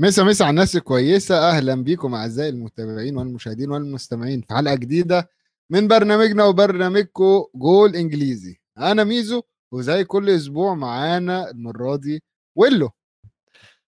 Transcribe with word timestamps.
مسا 0.00 0.22
مسا 0.22 0.44
على 0.44 0.50
الناس 0.50 0.76
الكويسة. 0.76 1.50
أهلا 1.50 1.74
بيكم 1.74 2.14
أعزائي 2.14 2.48
المتابعين 2.48 3.16
والمشاهدين 3.16 3.70
والمستمعين 3.70 4.40
في 4.40 4.54
حلقة 4.54 4.74
جديدة 4.74 5.30
من 5.70 5.88
برنامجنا 5.88 6.44
وبرنامجكم 6.44 7.44
جول 7.54 7.96
إنجليزي. 7.96 8.60
أنا 8.78 9.04
ميزو 9.04 9.42
وزي 9.72 10.04
كل 10.04 10.30
أسبوع 10.30 10.74
معانا 10.74 11.50
المرة 11.50 11.96
دي 11.96 12.22
ويلو. 12.56 12.90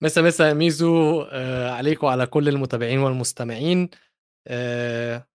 مسا 0.01 0.21
مسا 0.21 0.53
ميزو 0.53 1.21
آه 1.21 1.71
عليكم 1.71 2.07
وعلى 2.07 2.25
كل 2.25 2.49
المتابعين 2.49 2.99
والمستمعين. 2.99 3.89
آه 4.47 5.27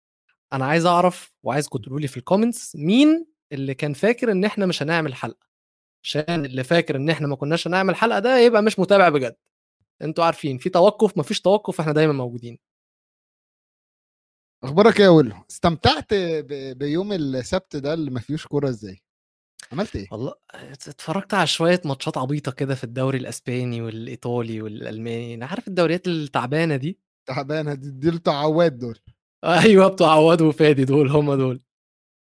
أنا 0.53 0.65
عايز 0.67 0.87
أعرف 0.87 1.33
وعايزكم 1.43 1.79
تقولوا 1.79 2.01
لي 2.01 2.09
في 2.09 2.17
ال 2.17 2.23
comments 2.23 2.77
مين 2.77 3.27
اللي 3.53 3.75
كان 3.75 3.93
فاكر 3.93 4.33
إن 4.33 4.45
إحنا 4.45 4.67
مش 4.67 4.83
هنعمل 4.83 5.15
حلقة. 5.15 5.47
عشان 6.05 6.45
اللي 6.45 6.65
فاكر 6.65 6.97
إن 6.97 7.11
إحنا 7.11 7.27
ما 7.27 7.37
كناش 7.37 7.67
هنعمل 7.67 7.97
حلقة 7.97 8.19
ده 8.19 8.39
يبقى 8.39 8.63
مش 8.63 8.79
متابع 8.79 9.09
بجد. 9.09 9.37
أنتوا 10.03 10.25
عارفين 10.25 10.59
في 10.59 10.69
توقف 10.71 11.19
مفيش 11.19 11.41
توقف 11.41 11.81
إحنا 11.81 11.93
دايما 11.93 12.13
موجودين. 12.13 12.59
أخبارك 14.65 14.99
إيه 15.01 15.05
يا 15.05 15.11
ويلو؟ 15.11 15.35
استمتعت 15.51 16.15
ب- 16.15 16.79
بيوم 16.79 17.13
السبت 17.13 17.77
ده 17.77 17.95
اللي 17.95 18.11
ما 18.11 18.21
فيهوش 18.21 18.47
كورة 18.47 18.69
إزاي؟ 18.69 19.01
عملت 19.73 19.97
إيه؟ 19.97 20.07
والله 20.13 20.35
اتفرجت 20.55 21.35
على 21.35 21.47
شوية 21.47 21.81
ماتشات 21.85 22.19
عبيطة 22.19 22.53
كده 22.53 22.75
في 22.75 22.85
الدوري 22.85 23.19
الإسباني 23.19 23.83
والإيطالي 23.83 24.63
والألماني. 24.63 25.35
أنا 25.35 25.47
عارف 25.47 25.69
الدوريات 25.69 26.07
التعبانة 26.09 26.77
دي؟ 26.77 27.01
تعبانة 27.29 27.75
دي 27.75 27.91
دي 27.91 28.11
بتوع 28.11 28.35
عواد 28.35 28.79
دول. 28.79 28.99
أيوه 29.45 29.89
بتوع 29.89 30.13
عواد 30.13 30.43
وفادي 30.43 30.85
دول 30.85 31.09
هم 31.11 31.35
دول. 31.35 31.63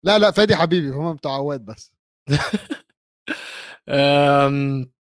لا 0.04 0.20
لا 0.20 0.32
فادي 0.32 0.56
حبيبي 0.56 0.90
هم 0.90 1.14
بتوع 1.14 1.32
عواد 1.36 1.66
بس. 1.66 1.92
أم، 3.90 4.92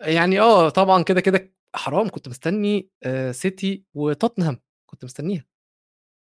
يعني 0.00 0.40
آه 0.40 0.68
طبعا 0.68 1.02
كده 1.02 1.20
كده 1.20 1.52
حرام 1.76 2.08
كنت 2.08 2.28
مستني 2.28 2.90
آه، 3.02 3.32
سيتي 3.32 3.84
وتوتنهام 3.94 4.60
كنت 4.90 5.04
مستنيها. 5.04 5.44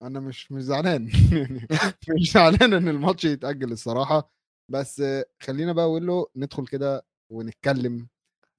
أنا 0.01 0.19
مش 0.19 0.51
مش 0.51 0.63
زعلان. 0.63 1.09
يعني 1.31 1.67
مش 2.21 2.31
زعلان 2.31 2.73
إن 2.73 2.87
الماتش 2.87 3.25
يتأجل 3.25 3.71
الصراحة. 3.71 4.31
بس 4.71 5.03
خلينا 5.43 5.73
بقى 5.73 5.85
أقول 5.85 6.07
له 6.07 6.27
ندخل 6.35 6.67
كده 6.67 7.05
ونتكلم 7.31 8.07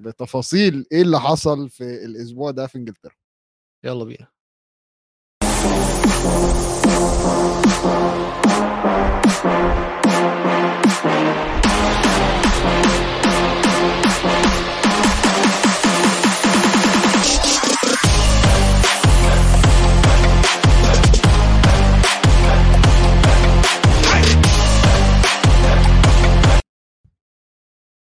بتفاصيل 0.01 0.87
إيه 0.93 1.03
اللي 1.03 1.21
حصل 1.21 1.69
في 1.69 1.85
الأسبوع 2.05 2.51
ده 2.51 2.67
في 2.67 2.79
إنجلترا. 2.79 3.15
يلا 3.85 4.05
بينا. 4.05 4.27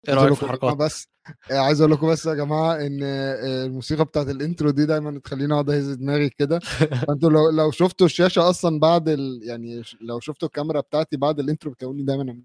إيه 0.08 0.14
رأيك 0.14 0.34
في 0.34 0.44
الحركات؟ 0.44 0.78
بس 0.78 1.08
عايز 1.52 1.82
أقول 1.82 1.92
لكم 1.94 2.08
بس 2.08 2.26
يا 2.26 2.34
جماعة 2.34 2.76
إن 2.76 3.04
الموسيقى 3.04 4.06
بتاعت 4.06 4.30
ال 4.30 4.36
intro 4.36 4.70
دي 4.70 4.86
دايما 4.86 5.20
تخليني 5.20 5.54
أقعد 5.54 5.70
أهز 5.70 5.90
دماغي 5.90 6.30
كده. 6.30 6.60
فأنتوا 7.08 7.30
لو 7.30 7.50
لو 7.50 7.72
شفتوا 7.72 8.06
الشاشة 8.06 8.50
أصلا 8.50 8.80
بعد 8.80 9.10
ال... 9.10 9.40
يعني 9.44 9.82
لو 10.02 10.20
شفتوا 10.20 10.48
الكاميرا 10.48 10.80
بتاعتي 10.82 11.18
بعد 11.18 11.40
ال 11.40 11.45
intro 11.45 11.72
بتلاقوني 11.72 12.04
دايما 12.04 12.42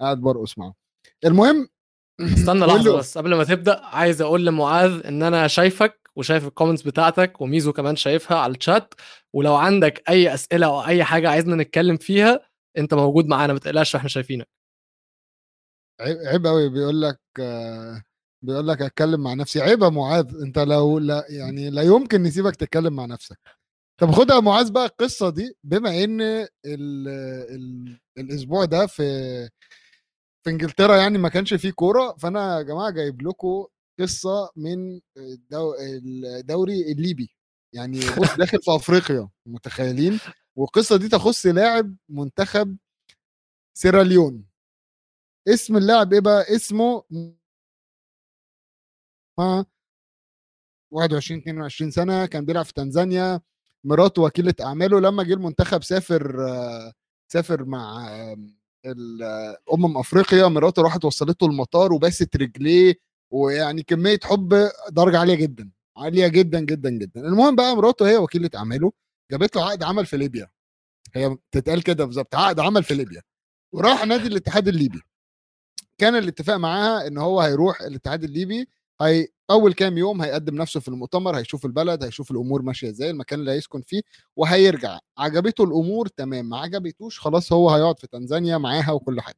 قاعد 0.00 0.18
برقص 0.20 0.58
معاهم. 0.58 0.74
المهم 1.24 1.68
استنى 2.38 2.66
لحظة. 2.66 2.96
بس 2.96 3.18
قبل 3.18 3.34
ما 3.34 3.44
تبدأ 3.44 3.80
عايز 3.84 4.22
أقول 4.22 4.46
لمعاذ 4.46 5.06
إن 5.06 5.22
أنا 5.22 5.46
شايفك 5.46 6.10
وشايف 6.16 6.46
ال 6.46 6.50
comments 6.50 6.82
بتاعتك 6.82 7.40
وميزو 7.40 7.72
كمان 7.72 7.96
شايفها 7.96 8.38
على 8.38 8.54
الشات 8.56 8.94
ولو 9.32 9.54
عندك 9.54 10.02
أي 10.08 10.34
أسئلة 10.34 10.66
أو 10.66 10.86
أي 10.86 11.04
حاجة 11.04 11.30
عايزنا 11.30 11.56
نتكلم 11.56 11.96
فيها 11.96 12.40
أنت 12.78 12.94
موجود 12.94 13.26
معانا 13.26 13.52
ما 13.52 13.58
تقلقش 13.58 13.96
إحنا 13.96 14.08
شايفينك. 14.08 14.48
عيب 16.00 16.46
قوي 16.46 16.68
بيقول 16.68 17.02
لك 17.02 17.20
بيقول 18.44 18.68
لك 18.68 18.82
اتكلم 18.82 19.20
مع 19.22 19.34
نفسي. 19.34 19.60
عيب 19.60 19.82
يا 19.82 19.88
معاذ 19.88 20.34
أنت 20.42 20.58
لو 20.58 20.98
لا 20.98 21.24
يعني 21.28 21.70
لا 21.70 21.82
يمكن 21.82 22.22
نسيبك 22.22 22.56
تتكلم 22.56 22.92
مع 22.96 23.04
نفسك. 23.06 23.38
طب 24.00 24.10
خدها 24.10 24.36
يا 24.36 24.40
معاذ 24.40 24.72
بقى 24.72 24.86
القصة 24.86 25.30
دي 25.30 25.56
بما 25.64 26.04
إن 26.04 26.20
ال 26.22 26.48
ال 26.66 27.98
الأسبوع 28.18 28.64
ده 28.64 28.86
في 28.86 29.04
في 30.44 30.50
إنجلترا 30.50 30.96
يعني 30.96 31.18
ما 31.18 31.28
كانش 31.28 31.54
فيه 31.54 31.70
كورة 31.70 32.16
فأنا 32.18 32.58
يا 32.58 32.62
جماعة 32.62 32.90
جايب 32.90 33.22
لكم 33.22 33.66
قصة 34.00 34.50
من 34.56 35.00
الدو 35.18 35.74
الدوري 36.40 36.92
الليبي. 36.92 37.30
يعني 37.74 37.98
بص 37.98 38.36
داخل 38.38 38.58
في 38.62 38.70
أفريقيا 38.76 39.28
متخيلين؟ 39.46 40.20
والقصة 40.56 40.96
دي 40.96 41.08
تخص 41.08 41.46
لاعب 41.46 41.96
منتخب 42.08 42.76
سيراليون 43.78 44.44
اسم 45.48 45.76
اللاعب 45.76 46.12
إيه 46.12 46.20
بقى؟ 46.20 46.56
اسمه 46.56 47.04
ما 49.38 49.64
21 50.92 51.40
22 51.40 51.90
سنة 51.90 52.26
كان 52.26 52.44
بيلعب 52.44 52.64
في 52.64 52.72
تنزانيا. 52.74 53.40
مراته 53.84 54.22
وكيلة 54.22 54.54
أعماله 54.60 55.00
لما 55.00 55.22
جه 55.22 55.34
المنتخب 55.34 55.82
سافر 55.82 56.36
سافر 57.32 57.64
مع 57.64 58.08
آه، 58.10 58.36
ال- 58.86 59.22
آه، 59.22 59.58
أمم 59.74 59.98
أفريقيا. 59.98 60.46
مراته 60.48 60.82
راحت 60.82 61.04
وصلته 61.04 61.46
المطار 61.46 61.92
وباست 61.92 62.36
رجليه 62.36 62.94
ويعني 63.30 63.82
كمية 63.82 64.18
حب 64.24 64.68
درجة 64.90 65.18
عالية 65.18 65.34
جدا 65.34 65.70
عالية 65.96 66.26
جدا 66.28 66.60
جدا 66.60 66.90
جدا. 66.90 67.20
المهم 67.20 67.56
بقى 67.56 67.76
مراته 67.76 68.08
هي 68.08 68.16
وكيلة 68.16 68.50
أعماله 68.56 68.92
جابت 69.30 69.56
له 69.56 69.64
عقد 69.70 69.82
عمل 69.82 70.06
في 70.06 70.16
ليبيا. 70.16 70.50
هي 71.14 71.36
تتقال 71.52 71.82
كده 71.82 72.04
بالظبط 72.04 72.34
عقد 72.34 72.60
عمل 72.60 72.84
في 72.84 72.94
ليبيا. 72.94 73.22
وراح 73.72 74.06
نادي 74.06 74.26
الاتحاد 74.28 74.68
الليبي. 74.68 75.02
كان 75.98 76.16
الاتفاق 76.16 76.56
معاها 76.56 77.06
إن 77.06 77.18
هو 77.18 77.40
هيروح 77.40 77.80
الاتحاد 77.82 78.24
الليبي 78.24 78.68
هي 79.00 79.28
أول 79.50 79.72
كام 79.74 79.98
يوم 79.98 80.22
هيقدم 80.22 80.54
نفسه 80.56 80.80
في 80.80 80.88
المؤتمر 80.88 81.36
هيشوف 81.38 81.66
البلد 81.66 82.04
هيشوف 82.04 82.30
الأمور 82.30 82.62
ماشية 82.62 82.90
إزاي 82.90 83.10
المكان 83.10 83.40
اللي 83.40 83.50
هيسكن 83.50 83.80
فيه 83.82 84.02
وهيرجع. 84.36 84.98
عجبته 85.18 85.64
الأمور 85.64 86.06
تمام. 86.08 86.48
ما 86.48 86.58
عجبتوش 86.58 87.20
خلاص 87.20 87.52
هو 87.52 87.70
هيقعد 87.70 87.98
في 88.00 88.06
تنزانيا 88.06 88.58
معاها 88.58 88.92
وكل 88.92 89.20
حاجة. 89.20 89.36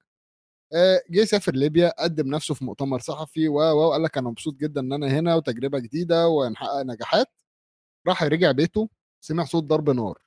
آه، 0.74 1.02
جه 1.10 1.24
سافر 1.24 1.52
ليبيا 1.54 1.94
قدم 2.04 2.28
نفسه 2.28 2.54
في 2.54 2.64
مؤتمر 2.64 3.00
صحفي 3.00 3.48
وقال 3.48 4.02
لك 4.02 4.18
أنا 4.18 4.30
مبسوط 4.30 4.54
جدا 4.56 4.80
إن 4.80 4.92
أنا 4.92 5.08
هنا 5.08 5.34
وتجربة 5.34 5.78
جديدة 5.78 6.28
وهنحقق 6.28 6.82
نجاحات. 6.82 7.26
راح 8.08 8.22
رجع 8.22 8.52
بيته 8.52 8.88
سمع 9.20 9.44
صوت 9.44 9.64
ضرب 9.64 9.90
نار. 9.90 10.18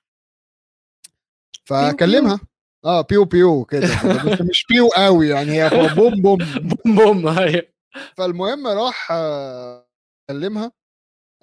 فكلمها. 1.66 2.40
آه 2.86 3.02
بيو 3.02 3.26
بيو 3.26 3.66
كده 3.66 3.88
بس 4.26 4.42
مش 4.42 4.66
بيو 4.70 4.88
قوي 4.88 5.28
يعني 5.30 5.52
هي 5.64 5.70
بوم 5.96 6.22
بوم. 6.22 6.38
بوم 6.62 6.96
بوم 6.96 7.28
هاي 7.28 7.74
فالمهم 8.18 8.68
راح 8.68 9.08
آه، 9.12 9.88
كلمها 10.30 10.72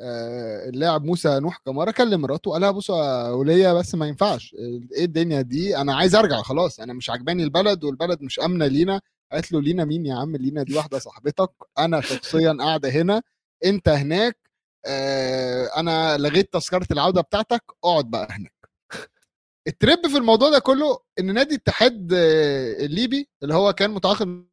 آه، 0.01 0.69
اللاعب 0.69 1.05
موسى 1.05 1.41
نوح 1.41 1.57
كمارة 1.67 1.91
كلم 1.91 2.21
مراته 2.21 2.51
قال 2.51 2.61
لها 2.61 2.71
بصوا 2.71 3.05
يا 3.05 3.29
ولية 3.31 3.73
بس 3.73 3.95
ما 3.95 4.07
ينفعش 4.09 4.55
إيه 4.97 5.05
الدنيا 5.05 5.43
دي؟ 5.43 5.77
أنا 5.77 5.95
عايز 5.97 6.15
أرجع 6.15 6.43
خلاص 6.43 6.81
أنا 6.81 6.93
مش 6.93 7.11
عجباني 7.11 7.45
البلد 7.45 7.85
والبلد 7.85 8.23
مش 8.23 8.41
آمنة 8.41 8.67
لينا. 8.67 9.01
قالت 9.33 9.53
له 9.53 9.61
لينا 9.63 9.85
مين 9.85 10.07
يا 10.07 10.15
عم؟ 10.15 10.37
لينا 10.37 10.63
دي 10.63 10.75
واحدة 10.77 10.99
صاحبتك 10.99 11.51
أنا 11.79 12.01
شخصيا 12.01 12.57
قاعدة 12.61 12.89
هنا 12.91 13.23
أنت 13.65 13.89
هناك 13.89 14.39
آه، 14.87 15.67
أنا 15.77 16.17
لغيت 16.19 16.53
تذكرة 16.53 16.87
العودة 16.93 17.21
بتاعتك 17.21 17.63
اقعد 17.85 18.11
بقى 18.11 18.29
هناك. 18.31 18.53
الترب 19.67 20.07
في 20.09 20.17
الموضوع 20.17 20.51
ده 20.51 20.59
كله 20.59 20.99
إن 21.19 21.35
نادي 21.35 21.55
الاتحاد 21.55 22.13
آه، 22.13 22.85
الليبي 22.87 23.29
اللي 23.43 23.55
هو 23.55 23.73
كان 23.73 23.91
متعاقد 23.91 24.47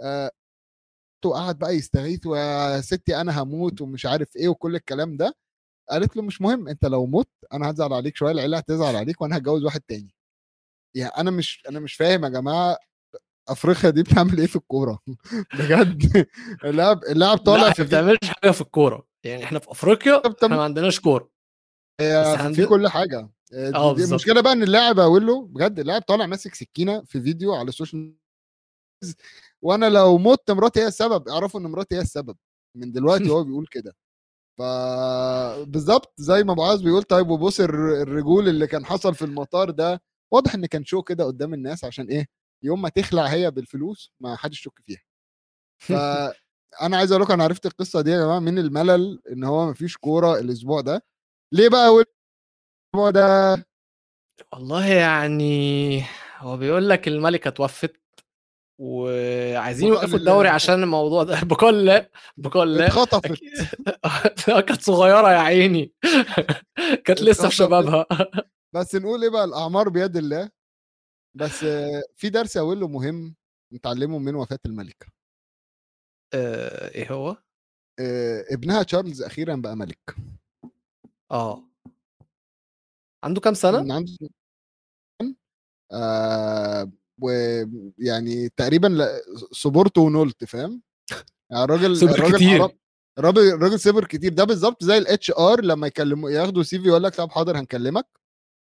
آه، 0.00 0.30
وقعد 1.26 1.58
بقى 1.58 1.74
يستغيث 1.76 2.26
ويا 2.26 2.80
ستي 2.80 3.20
أنا 3.20 3.42
هموت 3.42 3.80
ومش 3.80 4.06
عارف 4.06 4.36
إيه 4.36 4.48
وكل 4.48 4.76
الكلام 4.76 5.16
ده 5.16 5.34
قالت 5.90 6.16
له 6.16 6.22
مش 6.22 6.42
مهم 6.42 6.68
أنت 6.68 6.84
لو 6.86 7.06
مت 7.06 7.28
أنا 7.54 7.70
هزعل 7.70 7.92
عليك 7.92 8.16
شوية 8.16 8.32
العيلة 8.32 8.58
هتزعل 8.58 8.96
عليك 8.96 9.20
وأنا 9.22 9.36
هتجوز 9.36 9.64
واحد 9.64 9.80
تاني. 9.80 10.14
يعني 10.96 11.12
أنا 11.18 11.30
مش 11.30 11.62
أنا 11.68 11.80
مش 11.80 11.94
فاهم 11.94 12.24
يا 12.24 12.28
جماعة 12.28 12.78
أفريقيا 13.48 13.90
دي 13.90 14.02
بتعمل 14.02 14.38
إيه 14.40 14.46
في 14.46 14.56
الكورة؟ 14.56 14.98
بجد. 15.60 16.26
اللاعب 16.64 17.04
اللاعب 17.04 17.38
طالع 17.38 17.62
لا 17.66 17.72
في 17.72 17.84
بتعملش 17.84 18.18
حاجة 18.42 18.50
في 18.52 18.60
الكورة. 18.60 19.06
يعني 19.26 19.44
اححنا 19.44 19.58
في 19.58 19.70
أفريقيا 19.70 20.18
طب- 20.18 20.32
طب- 20.32 20.44
إحنا 20.44 20.56
ما 20.56 20.64
عندناش 20.64 21.00
كورة. 21.00 21.30
هي 22.00 22.52
في 22.54 22.66
كل 22.66 22.88
حاجة. 22.88 23.30
آه، 23.54 23.72
آه 23.74 23.92
بالظبط. 23.92 24.08
المشكلة 24.10 24.40
بقى 24.40 24.52
إن 24.52 24.62
اللاعب 24.62 24.98
أقول 24.98 25.26
له 25.26 25.46
بجد 25.46 25.78
اللاعب 25.78 26.02
طالع 26.02 26.26
ماسك 26.26 26.54
سكينة 26.54 27.02
في 27.04 27.20
فيديو 27.20 27.54
على 27.54 27.68
السوشيال 27.68 28.14
وأنا 29.62 29.86
لو 29.90 30.18
مت 30.18 30.50
مراتي 30.50 30.80
هي 30.80 30.86
السبب 30.86 31.28
اعرفوا 31.28 31.60
إن 31.60 31.64
مراتي 31.66 31.94
هي 31.96 32.00
السبب. 32.00 32.36
من 32.76 32.92
دلوقتي 32.92 33.30
هو 33.30 33.44
بيقول 33.44 33.66
كده. 33.70 33.96
ف 34.58 34.62
بالظبط 35.66 36.12
زي 36.16 36.44
ما 36.44 36.54
معاذ 36.54 36.82
بيقول 36.84 37.02
طيب 37.02 37.28
وبص 37.30 37.60
الر- 37.60 38.02
الرجول 38.02 38.48
اللي 38.48 38.66
كان 38.66 38.84
حصل 38.86 39.14
في 39.14 39.22
المطار 39.24 39.70
ده 39.70 40.02
واضح 40.32 40.54
إن 40.54 40.66
كان 40.66 40.84
شو 40.84 41.02
كده 41.02 41.24
قدام 41.24 41.54
الناس 41.54 41.84
عشان 41.84 42.06
إيه؟ 42.08 42.26
يوم 42.64 42.82
ما 42.82 42.88
تخلع 42.88 43.26
هي 43.26 43.50
بالفلوس 43.50 44.12
ما 44.20 44.36
حدش 44.36 44.60
يشك 44.60 44.72
فيها. 44.84 45.02
فانا 46.72 46.96
عايز 46.96 47.12
أقول 47.12 47.22
لكم 47.22 47.32
أنا 47.32 47.44
عرفت 47.44 47.66
القصة 47.66 48.00
دي 48.00 48.10
يا 48.10 48.18
جماعة 48.24 48.38
من 48.38 48.58
الملل 48.58 49.22
إن 49.32 49.44
هو 49.44 49.70
مفيش 49.70 49.96
كورة 49.96 50.38
الأسبوع 50.38 50.80
ده. 50.80 51.04
ليه 51.52 51.68
بقى 51.68 51.88
الأسبوع 51.88 53.10
ده؟ 53.10 53.56
والله 54.52 54.86
يعني 54.86 56.04
هو 56.38 56.56
بيقول 56.56 56.88
لك 56.88 57.08
الملكة 57.08 57.50
توفت 57.50 58.00
وعايزين 58.80 59.88
يوقفوا. 59.88 60.18
الدوري 60.18 60.48
عشان 60.58 60.82
الموضوع 60.82 61.22
ده. 61.22 61.40
بكل 61.50 62.02
بكل 62.36 62.82
اتخطفت. 62.82 63.24
أكيد. 63.24 63.52
كانت 64.66 64.82
صغيرة 64.82 65.32
يا 65.32 65.38
عيني. 65.38 65.92
كانت 67.04 67.22
لسه 67.22 67.48
في. 67.48 67.54
شبابها. 67.54 68.06
بس 68.74 68.94
نقول 68.94 69.22
إيه 69.22 69.30
بقى 69.30 69.44
الأعمار 69.44 69.88
بيد 69.88 70.16
الله. 70.16 70.50
بس 71.36 71.64
آه، 71.64 72.02
في 72.16 72.28
درس 72.30 72.56
اقوله 72.56 72.88
مهم 72.88 73.34
نتعلمه 73.72 74.18
من 74.18 74.34
وفاة 74.34 74.58
الملكه 74.66 75.06
آه، 76.34 76.88
إيه 76.94 77.12
هو؟ 77.12 77.36
آه، 78.00 78.44
ابنها 78.50 78.82
تشارلز 78.82 79.22
أخيرا 79.22 79.56
بقى 79.56 79.76
ملك 79.76 80.16
آه 81.30 81.64
عنده 83.24 83.40
كام؟ 83.40 83.54
من 83.64 83.92
عنده 83.92 84.12
آه 85.92 86.90
ويعني 87.22 88.48
تقريبا 88.48 89.18
صبرت 89.52 89.98
ونلت 89.98 90.44
فاهم 90.44 90.82
يعني 91.50 91.64
الراجل 91.64 91.92
الراجل 92.02 92.36
كتير. 92.36 92.68
الراجل 93.18 93.40
الراجل 93.54 93.80
صبر 93.80 94.04
كتير 94.04 94.32
ده 94.32 94.44
بالظبط 94.44 94.84
زي 94.84 94.98
ال 94.98 95.30
HR 95.30 95.60
لما 95.64 95.86
يكلموا 95.86 96.30
ياخدوا 96.30 96.62
CV 96.62 96.88
يقول 96.88 97.02
لك 97.02 97.14
طب 97.14 97.30
حاضر 97.30 97.58
هنكلمك 97.58 98.06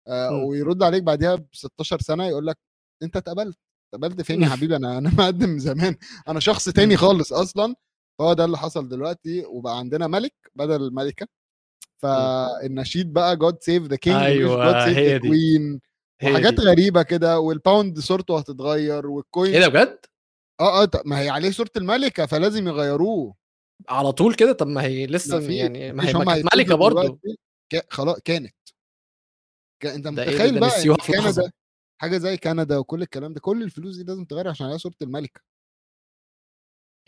آه 0.09 0.31
مم. 0.31 0.45
ويرد 0.45 0.83
عليك 0.83 1.03
بعدها 1.03 1.35
ب 1.35 1.47
16 1.53 2.01
سنة 2.01 2.25
يقول 2.27 2.47
لك 2.47 2.59
أنت 3.03 3.17
اتقبلت 3.17 3.59
اتقبلت 3.95 4.23
فين 4.23 4.43
يا. 4.43 4.49
حبيبي 4.49 4.77
أنا 4.77 4.99
أنا 4.99 5.11
مقدم 5.19 5.59
زمان 5.59 5.97
أنا 6.29 6.41
شخص 6.41 6.69
تاني. 6.69 6.97
خالص 6.97 7.33
أصلا 7.33 7.75
هو 8.21 8.33
ده 8.33 8.45
اللي 8.45 8.59
حصل 8.59 8.89
دلوقتي 8.89 9.45
وبقى 9.47 9.79
عندنا 9.79 10.07
ملك 10.07 10.35
بدل 10.55 10.83
الملكة 10.83 11.27
فالنشيد 12.03 13.13
بقى 13.13 13.37
God 13.37 13.63
save 13.63 13.83
the 13.83 13.97
King 13.97 14.17
أيوة، 14.17 14.65
God 14.73 14.85
save 14.85 14.99
the. 14.99 15.19
Queen 15.19 15.81
هي 16.21 16.31
وحاجات. 16.33 16.61
غريبة 16.61 17.03
كده 17.03 17.39
وال 17.41 17.57
pound 17.57 17.99
صورته 17.99 18.39
هتتغير 18.39 19.07
وال 19.07 19.20
Queen 19.20 19.53
إيه 19.55 19.61
ده 19.61 19.69
بجد؟ 19.69 19.99
آه 20.61 20.83
آه 20.83 20.91
ما 21.05 21.21
هي 21.21 21.29
عليه 21.29 21.51
صورة 21.51 21.71
الملكة 21.77 22.27
فلازم 22.27 22.69
يغيروه 22.69 23.35
على 23.89 24.13
طول 24.13 24.35
كده 24.35 24.53
طب 24.53 24.67
ما 24.67 24.83
هي 24.83 25.07
لسه 25.07 25.39
ما 25.39 25.45
يعني 25.47 25.93
ما 25.93 26.09
هي 26.09 26.43
ملكة 26.55 26.75
برضه 26.75 27.19
خلاص 27.91 28.21
كانت. 28.25 28.55
أنت 29.85 30.07
إيه؟ 30.07 30.13
متخيل 30.13 30.61
بقى 30.61 30.71
كندا. 31.07 31.51
حاجة 32.01 32.19
زي 32.19 32.37
كندا 32.37 32.79
وكل 32.79 33.03
الكلام 33.03 33.33
ده 33.33 33.41
كل 33.41 33.63
الفلوس 33.63 33.97
دي 33.97 34.05
لازم 34.05 34.25
تغير 34.25 34.49
عشان 34.49 34.67
عليها 34.67 34.79
صورة 34.79 34.95
الملكه 35.03 35.41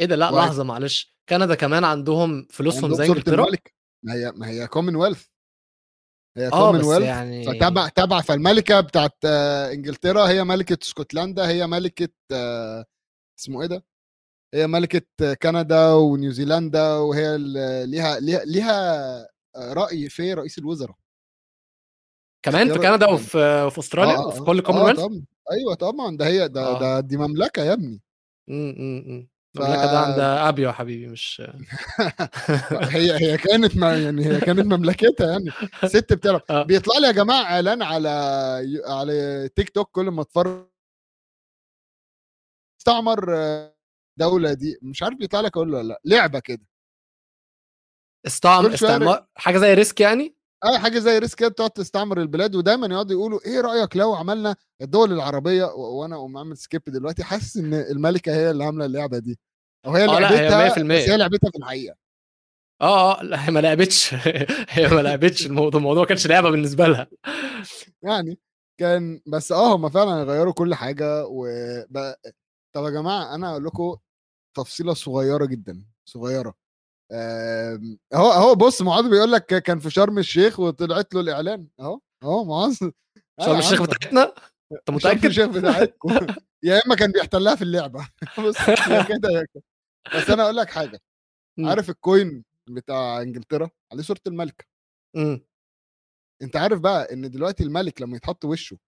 إيه 0.01 0.07
ده؟ 0.07 0.17
لأ 0.17 0.31
لحظة 0.31 0.65
معلش 0.65 1.17
كندا 1.29 1.55
كمان 1.55 1.85
عندهم 1.85 2.47
فلوسهم 2.51 2.95
زي 2.95 3.07
إنجلترا؟ 3.07 3.47
ما 4.05 4.15
هي 4.15 4.33
ما 4.33 4.49
هي 4.49 4.67
Commonwealth 4.67 5.27
هي 6.37 6.47
آه 6.47 6.73
بس 6.73 6.81
Commonwealth 6.81 7.07
يعني 7.07 7.45
فتابع 7.45 7.89
تابع 7.89 8.21
فالملكة 8.21 8.81
بتاعت 8.81 9.17
آه، 9.25 9.73
إنجلترا 9.73 10.29
هي 10.29 10.45
ملكة 10.45 10.79
اسكتلندا 10.83 11.49
هي 11.49 11.67
ملكة 11.67 12.09
آه، 12.33 12.85
اسمه 13.39 13.63
إيه 13.63 13.69
ده؟ 13.69 13.85
هي 14.55 14.67
ملكة 14.67 15.07
آه، 15.23 15.35
كندا 15.35 15.93
ونيوزيلندا 15.93 16.93
وهي 16.93 17.39
ليها 17.87 18.21
ليها 18.21 18.45
ليها 18.45 19.19
آه، 19.57 19.73
رأي 19.73 20.09
في 20.09 20.35
رئيس 20.35 20.59
الوزراء. 20.59 20.97
كمان 22.43 22.73
في 22.73 22.79
كندا 22.79 23.07
وفي 23.09 23.63
وفي 23.67 23.79
أستراليا 23.79 24.15
آه، 24.17 24.23
آه، 24.25 24.27
وفي 24.29 24.41
آه. 24.41 24.45
كل 24.45 24.61
Commonwealth 24.61 25.01
طبعا. 25.01 25.25
أيوه 25.53 25.75
طبعا. 25.75 26.17
ده 26.17 26.27
هي 26.27 26.49
ده 26.49 26.61
آه. 26.67 26.79
ده 26.81 27.01
دي 27.01 27.17
مملكة 27.17 27.63
يا 27.65 27.73
ابني. 27.73 28.01
امم 28.51 29.29
ف- 29.57 29.61
المملكه 29.61 29.87
ده 29.93 29.99
عندها 30.01 30.49
أبيو 30.49 30.67
يا 30.69 30.73
حبيبي 30.73 31.07
مش 31.07 31.43
هي 32.73 33.13
هي 33.21 33.37
كانت 33.39 33.77
ما 33.77 33.99
يعني 34.03 34.25
هي 34.27 34.41
كانت 34.41 34.61
مملكتها 34.67 35.31
يعني 35.33 35.51
ست 35.87 36.13
بتلعب 36.13 36.43
آه. 36.51 36.63
بيطلع 36.63 36.99
لي 36.99 37.07
يا 37.07 37.13
جماعة 37.13 37.43
إعلان 37.45 37.83
على 37.83 38.09
على 38.87 39.49
تيك 39.57 39.71
توك 39.71 39.91
كل 39.91 40.05
ما 40.11 40.23
اتفرج. 40.23 40.69
استعمر 42.81 43.37
آه، 43.37 43.75
الدولة 44.21 44.53
دي. 44.53 44.79
مش 44.83 45.03
عارف 45.03 45.17
بيطلع 45.19 45.41
لك 45.41 45.57
أقول 45.57 45.75
ولا 45.75 45.83
لأ. 45.89 46.01
لعبة 46.05 46.39
كده. 46.39 46.67
استعم 48.27 48.63
كل 48.69 48.79
شوية 48.79 48.91
استعمار 48.91 49.27
حاجة 49.35 49.59
زي 49.59 49.75
Risk 49.75 50.01
يعني؟ 50.01 50.38
آه 50.65 50.79
حاجة 50.79 50.99
زي 50.99 51.19
Risk 51.19 51.39
كده 51.39 51.49
بتقعد 51.49 51.71
تستعمر 51.71 52.21
البلاد 52.21 52.55
ودايما 52.57 52.87
يقعدوا 52.87 53.13
يقولوا 53.13 53.41
إيه 53.47 53.61
رأيك 53.61 53.97
لو 53.97 54.15
عملنا 54.15 54.57
الدول 54.83 55.13
العربية 55.13 55.65
و- 55.65 56.01
وأنا 56.01 56.17
أقوم 56.17 56.37
عامل 56.39 56.57
skip 56.57 56.83
دلوقتي 56.87 57.25
حاسس 57.25 57.57
إن 57.57 57.75
الملكة 57.75 58.33
هي 58.37 58.51
اللي 58.51 58.65
عاملة 58.65 58.85
اللعبة 58.85 59.19
دي 59.19 59.39
أو 59.87 59.93
هي 59.97 60.05
آه، 60.05 60.07
لأ، 60.21 60.31
هي 60.31 60.49
لعبتها 60.49 60.69
100%. 60.69 61.05
بس 61.05 61.11
هي 61.11 61.17
لعبتها 61.17 61.51
في 61.51 61.59
الحقيقة. 61.59 61.97
آه 62.83 63.21
آه 63.21 63.23
لأ 63.23 63.47
هي 63.49 63.53
ما 63.53 63.61
لعبتش. 63.61 64.15
هي 64.71 64.89
ما 64.89 65.01
لعبتش 65.01 65.47
الموضوع 65.47 65.79
الموضوع 65.81 66.05
كانش 66.05 66.27
لعبة 66.27 66.51
بالنسبة 66.51 66.87
لها. 66.89 67.09
يعني 68.03 68.39
كان 68.81 69.21
بس 69.27 69.53
آه 69.53 69.77
هم 69.77 69.89
فعلا 69.89 70.23
غيروا 70.25 70.53
كل 70.53 70.75
حاجة 70.75 71.27
و 71.27 71.47
طب 72.75 72.85
يا 72.85 72.91
جماعة 72.91 73.35
أنا 73.35 73.51
أقول 73.51 73.65
لكم 73.65 73.97
تفصيلة 74.57 74.95
صغيرة 74.95 75.47
جدا 75.47 75.85
صغيرة. 76.05 76.55
اهو 77.13 78.31
اهو 78.33 78.55
بص 78.55 78.83
معاذ 78.83 79.11
بيقول 79.11 79.33
لك 79.33 79.47
كان 79.47 79.79
في 79.79 79.91
شرم 79.91 80.19
الشيخ 80.19 80.61
وطلعت 80.61 81.15
له 81.15 81.21
الإعلان. 81.21 81.69
أهو 81.81 82.01
أهو 82.23 82.45
معاذ. 82.45 82.79
آه 83.41 83.45
شرم 83.45 83.59
الشيخ 83.59 83.83
بتاعتنا؟ 83.83 84.23
أنت 84.73 84.81
شرم 84.89 84.95
متأكد؟ 84.97 85.25
الشيخ 85.25 85.47
بتاعتكم 85.47 86.09
يا 86.65 86.81
إما 86.87 86.95
كان 86.95 87.13
بيحتلها 87.13 87.55
في 87.55 87.63
اللعبة. 87.63 88.09
بص 88.49 88.69
يا 88.69 89.03
كده 89.03 89.29
يا 89.31 89.45
كده. 89.55 89.63
بس 90.15 90.31
أنا 90.31 90.43
أقول 90.43 90.57
لك 90.57 90.71
حاجة. 90.71 91.01
عارف 91.59 91.91
الكوين 91.91 92.45
بتاع 92.71 93.23
إنجلترا؟ 93.23 93.71
عليه 93.93 94.03
صورة 94.03 94.21
الملكه 94.27 94.65
امم 95.17 95.41
أنت 96.43 96.57
عارف 96.57 96.81
بقى 96.81 97.13
إن 97.13 97.31
دلوقتي 97.31 97.63
الملك 97.65 98.01
لما 98.03 98.17
يتحط 98.17 98.45
وشه 98.45 98.79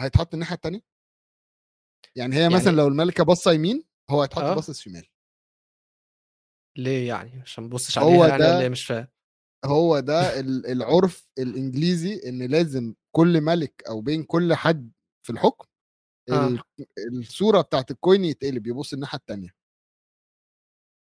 هيتحط 0.00 0.34
الناحية 0.34 0.54
التانية؟ 0.54 0.80
يعني 2.16 2.36
هي 2.36 2.48
مثلا 2.48 2.64
يعني- 2.64 2.76
لو 2.76 2.86
الملكة 2.88 3.24
باصة 3.24 3.52
يمين 3.52 3.84
هو 4.10 4.22
هيتحط 4.22 4.42
آه. 4.42 4.54
باصص 4.54 4.80
شمال. 4.80 5.06
ليه 6.78 7.08
يعني؟ 7.08 7.40
عشان 7.40 7.64
ما 7.64 7.68
نبصش 7.70 7.98
هو 7.98 8.08
عليها 8.22 8.28
يعني 8.28 8.42
ده- 8.42 8.48
ولا 8.54 8.60
إيه 8.62 8.68
مش 8.68 8.86
فاهم؟ 8.86 9.08
هو 9.64 10.00
ده 10.00 10.40
ال- 10.40 10.66
العرف 10.66 11.28
الإنجليزي 11.38 12.20
إن 12.28 12.42
لازم 12.42 12.94
كل 13.16 13.40
ملك 13.40 13.82
أو 13.88 14.00
بين 14.00 14.22
كل 14.24 14.54
حد 14.54 14.92
في 15.26 15.32
الحكم 15.32 15.66
آه. 16.30 16.46
ال- 16.48 16.62
الصورة 17.18 17.60
بتاعت 17.60 17.90
ال 17.90 17.96
Queen 17.96 18.24
يتقلب 18.24 18.66
يبص 18.66 18.92
الناحية 18.92 19.18
التانية. 19.18 19.54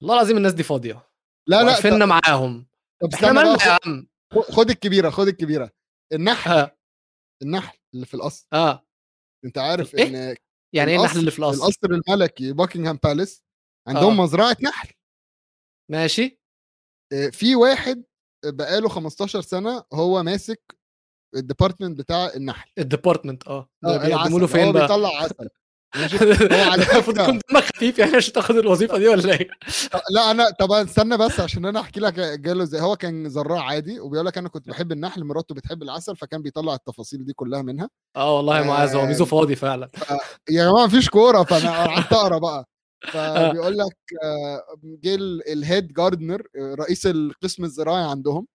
والله 0.03 0.15
العظيم 0.15 0.37
الناس 0.37 0.53
دي 0.53 0.63
فاضية. 0.63 1.09
لا 1.49 1.63
لا 1.63 1.73
وقفلنا 1.73 2.07
معاهم. 2.07 2.67
طب 3.03 3.15
إحنا 3.15 3.29
استنى 3.29 3.33
مالنا 3.43 3.57
بقى 3.57 3.67
يا 3.67 3.79
عم؟ 3.87 4.07
خد- 4.43 4.71
الكبيرة 4.71 5.11
خد 5.11 5.29
الكبيرة. 5.29 5.71
النحل 6.13 6.51
آه. 6.51 6.79
النحل 7.43 7.79
اللي 7.95 8.07
في 8.07 8.15
القصر. 8.15 8.47
آه. 8.53 8.87
أنت 9.45 9.59
عارف 9.59 9.95
إيه؟ 9.95 10.07
إن 10.31 10.37
يعني 10.75 10.91
إيه 10.91 10.99
النحل 10.99 11.19
اللي 11.19 11.31
في 11.31 11.39
القصر؟ 11.39 11.57
القصر 11.65 11.87
الملكي 11.91 12.53
Buckingham 12.53 12.99
Palace 13.05 13.45
عندهم 13.89 14.21
آه. 14.21 14.25
مزرعة 14.25 14.57
نحل. 14.63 14.89
ماشي. 15.91 16.41
آه، 17.13 17.29
في 17.29 17.57
واحد 17.57 18.05
بقاله 18.45 18.89
15 18.89 19.41
سنة 19.41 19.85
هو 19.93 20.23
ماسك 20.23 20.77
ال 21.37 21.42
department 21.42 21.99
بتاع 21.99 22.27
النحل. 22.37 22.71
ال 22.79 22.85
department 22.85 23.49
آه. 23.49 23.69
آه، 23.85 23.97
بيقدموا. 24.07 24.41
له 24.41 24.47
فين 24.47 24.67
هو 24.67 24.73
بقى؟ 24.73 24.83
بيطلع 24.83 25.09
عسل. 25.23 25.49
المفروض 26.75 27.19
يكون 27.21 27.41
دمك 27.51 27.63
خفيف 27.63 27.99
يعني 27.99 28.17
عشان 28.17 28.33
تاخد 28.33 28.57
الوظيفة 28.57 28.99
دي 28.99 29.09
ولا 29.09 29.33
إيه؟ 29.33 29.49
لا 30.11 30.31
أنا 30.31 30.51
طب 30.51 30.73
استنى 30.73 31.17
بس 31.17 31.41
عشان 31.41 31.65
أنا 31.65 31.81
أحكي 31.81 32.01
لك 32.01 32.15
جاله 32.15 32.63
إزاي. 32.63 32.81
هو 32.81 32.97
كان 32.97 33.29
زراع 33.29 33.63
عادي 33.63 34.01
وبيقول 34.01 34.27
لك 34.27 34.39
أنا 34.39 34.49
كنت 34.49 34.69
بحب 34.69 34.93
النحل 34.93 35.25
مراته 35.25 35.55
بتحب 35.55 35.83
العسل 35.83 36.17
فكان 36.17 36.43
بيطلع 36.43 36.75
التفاصيل 36.75 37.25
دي 37.25 37.33
كلها 37.33 37.63
منها. 37.63 37.89
آه 38.17 38.37
والله 38.37 38.63
معاذ 38.63 38.97
هو 38.97 39.07
ميزو 39.07 39.25
آه. 39.25 39.29
فاضي 39.29 39.57
فعلا. 39.57 39.91
يا 40.51 40.71
جماعة 40.71 40.87
مفيش 40.87 41.09
كورة 41.11 41.43
فأنا 41.43 41.71
قعدت 41.87 42.13
أقرأ 42.13 42.39
بقى. 42.39 42.69
فبيقول 43.13 43.79
لك 43.79 43.97
آه، 44.25 44.63
جه 44.85 45.15
ال- 45.15 45.49
ال 45.53 45.61
head 45.61 45.93
gardener 45.93 46.43
آه، 46.57 46.75
رئيس 46.75 47.07
القسم 47.07 47.65
الزراعي 47.65 48.05
عندهم 48.11 48.47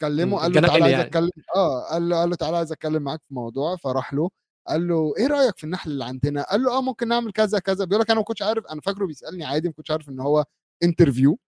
كلمه 0.00 0.38
قال 0.38 0.52
له 0.52 0.60
تعالى 0.60 0.82
عايز 0.84 0.92
يعني. 0.92 1.04
أتكلم 1.06 1.30
آه 1.56 1.80
قال 1.92 2.08
له 2.08 2.16
قال 2.16 2.30
له 2.30 2.36
تعالى 2.36 2.56
عايز 2.56 2.72
أتكلم 2.72 3.02
معاك 3.02 3.20
في 3.28 3.34
موضوع 3.34 3.76
فراح 3.76 4.14
له 4.14 4.30
قال 4.68 4.88
له 4.88 5.14
إيه 5.18 5.26
رأيك 5.26 5.58
في 5.58 5.64
النحل 5.64 5.90
اللي 5.90 6.04
عندنا؟ 6.04 6.42
قال 6.42 6.62
له 6.62 6.78
آه 6.78 6.82
ممكن 6.82 7.08
نعمل 7.08 7.32
كذا 7.32 7.58
كذا. 7.58 7.84
بيقول 7.84 8.00
لك 8.02 8.10
أنا 8.10 8.18
ما 8.20 8.24
كنتش 8.24 8.42
عارف 8.42 8.66
أنا 8.66 8.80
فاكره 8.80 9.06
بيسألني 9.06 9.44
عادي 9.44 9.68
ما 9.68 9.74
كنتش 9.74 9.90
عارف 9.90 10.08
إن 10.08 10.20
هو 10.20 10.44
انترفيو 10.82 11.38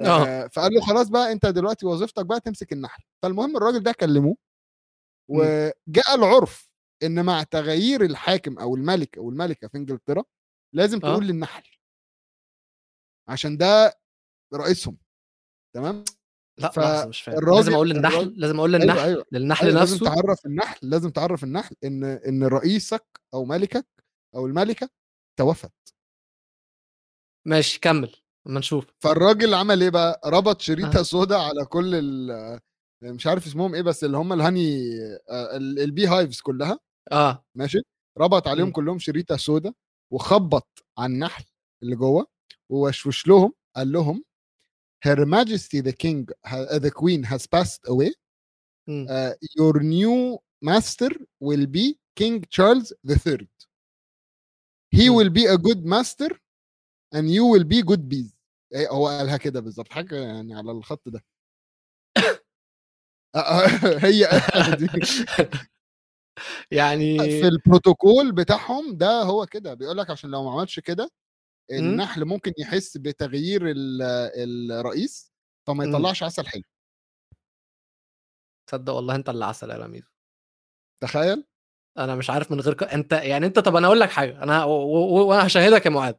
آه. 0.00 0.26
آه 0.26 0.46
فقال 0.48 0.74
له 0.74 0.80
خلاص 0.80 1.08
بقى 1.08 1.32
أنت 1.32 1.46
دلوقتي 1.46 1.86
وظيفتك 1.86 2.26
بقى 2.26 2.40
تمسك 2.40 2.72
النحل. 2.72 3.02
فالمهم 3.22 3.56
الراجل 3.56 3.82
ده 3.82 3.92
كلموه 3.92 4.36
وجاء 5.28 6.14
العرف 6.14 6.68
إن 7.02 7.24
مع 7.24 7.42
تغيير 7.42 8.04
الحاكم 8.04 8.58
أو 8.58 8.76
الملك 8.76 9.18
أو 9.18 9.30
الملكة 9.30 9.68
في 9.68 9.78
إنجلترا 9.78 10.24
لازم 10.74 10.96
آه. 11.04 11.12
تقول 11.12 11.26
للنحل. 11.26 11.62
عشان 13.28 13.56
ده 13.56 13.98
رئيسهم 14.54 14.98
تمام؟ 15.74 16.04
لأ 16.58 16.70
ف- 16.70 17.06
مش 17.08 17.22
فاهم. 17.22 17.54
لازم 17.56 17.74
أقول 17.74 17.88
للنحل 17.90 18.14
الراجل- 18.14 18.40
لازم 18.40 18.58
أقول 18.58 18.72
للنحل 18.72 18.98
أيوه 18.98 19.04
أيوه. 19.08 19.24
للنحل 19.32 19.66
أيوة 19.66 19.78
لازم 19.80 19.94
نفسه. 19.96 20.14
تعرف 20.14 20.46
النحل 20.46 20.78
لازم 20.90 21.10
تعرف 21.10 21.44
النحل 21.44 21.74
إن 21.84 22.04
إن 22.04 22.44
رئيسك 22.44 23.06
أو 23.34 23.44
ملكك 23.44 23.86
أو 24.34 24.46
الملكة 24.46 24.88
توفت. 25.38 25.72
ماشي 27.46 27.80
كمل 27.80 28.16
أما 28.46 28.58
نشوف. 28.60 28.84
فالراجل 29.04 29.54
عمل 29.54 29.82
إيه 29.82 29.90
بقى؟ 29.90 30.20
ربط 30.26 30.60
شريطة 30.60 30.98
آه. 30.98 31.02
سودا 31.02 31.36
على 31.36 31.64
كل 31.64 31.94
ال 31.94 32.60
مش 33.02 33.26
عارف 33.26 33.46
اسمهم 33.46 33.74
إيه 33.74 33.82
بس 33.82 34.04
اللي 34.04 34.16
هم 34.16 34.32
ال 34.32 34.40
honey 34.40 34.78
آه، 35.30 35.56
ال- 35.56 35.78
ال 35.78 36.06
beehives 36.06 36.40
كلها 36.40 36.78
آه. 37.12 37.44
ماشي؟ 37.54 37.78
ربط 38.18 38.48
عليهم 38.48 38.66
مم. 38.66 38.72
كلهم 38.72 38.98
شريطة 38.98 39.36
سودا 39.36 39.74
وخبط 40.12 40.68
على 40.98 41.12
النحل 41.12 41.44
اللي 41.82 41.96
جوه. 41.96 42.26
ووشوش 42.70 43.26
لهم 43.28 43.52
قال 43.76 43.92
لهم 43.92 44.24
Her 45.06 45.16
Majesty 45.26 45.80
the 45.82 45.92
King 45.92 46.26
the 46.84 46.90
Queen 46.90 47.22
has 47.24 47.46
passed 47.46 47.82
away 47.88 48.10
uh, 49.08 49.32
your 49.58 49.80
new 49.80 50.38
master 50.62 51.10
will 51.40 51.66
be 51.66 51.86
King 52.16 52.44
Charles 52.50 52.92
III. 53.08 53.48
He 54.96 55.06
Hmm. 55.08 55.14
will 55.16 55.30
be 55.30 55.44
a 55.46 55.58
good 55.58 55.82
master 55.94 56.30
and 57.14 57.24
you 57.36 57.44
will 57.52 57.64
be 57.64 57.82
good 57.82 58.08
bees. 58.08 58.30
إيه 58.74 58.88
هو 58.90 59.08
قالها 59.08 59.36
كده 59.36 59.60
بالظبط 59.60 59.92
حاجة 59.92 60.16
يعني 60.16 60.54
على 60.54 60.70
الخط 60.72 61.08
ده 61.08 61.24
آه، 63.34 63.38
آه، 63.38 63.66
هي 63.98 64.28
دي 64.78 64.88
يعني 66.70 67.18
في 67.18 67.48
البروتوكول 67.48 68.32
بتاعهم 68.32 68.96
ده 68.96 69.22
هو 69.22 69.46
كده 69.46 69.74
بيقول 69.74 69.96
لك 69.98 70.10
عشان 70.10 70.30
لو 70.30 70.44
ما 70.44 70.52
عملش 70.52 70.80
كده. 70.80 71.10
النحل 71.70 72.24
ممكن 72.24 72.52
يحس 72.58 72.96
بتغيير 72.96 73.62
ال- 73.70 74.72
الرئيس 74.72 75.32
فما 75.66 75.84
مم. 75.84 75.90
يطلعش 75.90 76.22
عسل 76.22 76.46
حلو. 76.46 76.62
تصدق 78.66 78.92
والله 78.92 79.14
أنت 79.14 79.28
اللي 79.28 79.44
عسل 79.44 79.70
يا 79.70 79.76
لميس 79.78 80.04
تخيل. 81.00 81.44
أنا 81.98 82.14
مش 82.14 82.30
عارف 82.30 82.50
من 82.50 82.60
غير 82.60 82.74
ك... 82.74 82.82
أنت 82.82 83.12
يعني 83.12 83.46
أنت 83.46 83.58
طب 83.58 83.76
أنا 83.76 83.86
أقول 83.86 84.00
لك 84.00 84.10
حاجة 84.10 84.42
أنا 84.42 84.64
و- 84.64 84.70
و- 84.72 85.26
وأنا 85.26 85.46
هشهدك 85.46 85.86
يا 85.86 85.90
معاذ. 85.90 86.14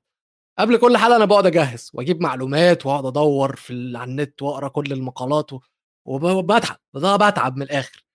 قبل 0.59 0.77
كل 0.77 0.97
حلقه 0.97 1.15
أنا 1.15 1.25
بقعد 1.25 1.45
أجهز 1.45 1.91
وأجيب 1.93 2.21
معلومات 2.21 2.85
وأقعد 2.85 3.05
أدور 3.05 3.55
في 3.55 3.73
ال- 3.73 3.97
على 3.97 4.11
النت 4.11 4.41
وأقرأ 4.41 4.67
كل 4.67 4.91
المقالات 4.91 5.53
و... 5.53 5.59
وبتعب 6.05 6.77
بتعب 6.95 7.55
من 7.57 7.61
الآخر. 7.63 8.05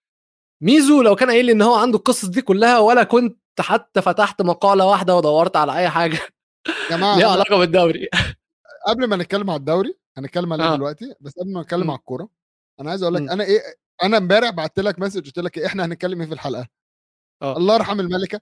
ميزو 0.63 1.03
لو 1.03 1.17
كان 1.17 1.31
قايل 1.31 1.47
لي 1.47 1.53
إن 1.53 1.63
هو 1.63 1.75
عنده 1.75 1.99
القصص 1.99 2.25
دي 2.25 2.43
كلها 2.43 2.79
ولا 2.79 3.03
كنت 3.05 3.39
حتى 3.61 4.03
فتحت 4.03 4.43
مقالة 4.43 4.87
واحدة 4.87 5.17
ودورت 5.17 5.57
على 5.57 5.77
أي 5.79 5.89
حاجة. 5.91 6.19
جماعة 6.91 7.17
ليها 7.19 7.29
علاقة 7.29 7.59
بالدوري 7.59 8.09
قبل 8.87 9.07
ما 9.07 9.17
نتكلم 9.17 9.51
على 9.51 9.59
الدوري 9.59 9.99
هنتكلم 10.17 10.53
عليه 10.53 10.65
آه. 10.65 10.77
دلوقتي 10.77 11.15
بس 11.21 11.33
قبل 11.39 11.53
ما 11.53 11.63
نتكلم. 11.63 11.91
على 11.91 11.99
الكورة 11.99 12.29
أنا 12.81 12.91
عايز 12.91 13.03
أقول 13.03 13.15
لك. 13.15 13.31
أنا 13.31 13.45
إيه 13.45 13.61
أنا 14.03 14.17
امبارح 14.17 14.51
بعت 14.51 14.79
لك 14.79 14.99
مسج 14.99 15.27
قلت 15.27 15.39
لك 15.39 15.59
إيه 15.59 15.67
إحنا 15.67 15.85
هنتكلم 15.85 16.21
إيه 16.21 16.29
في 16.29 16.35
الحلقة 16.35 16.69
آه. 17.43 17.57
الله 17.57 17.75
يرحم 17.75 18.01
الملكة 18.01 18.41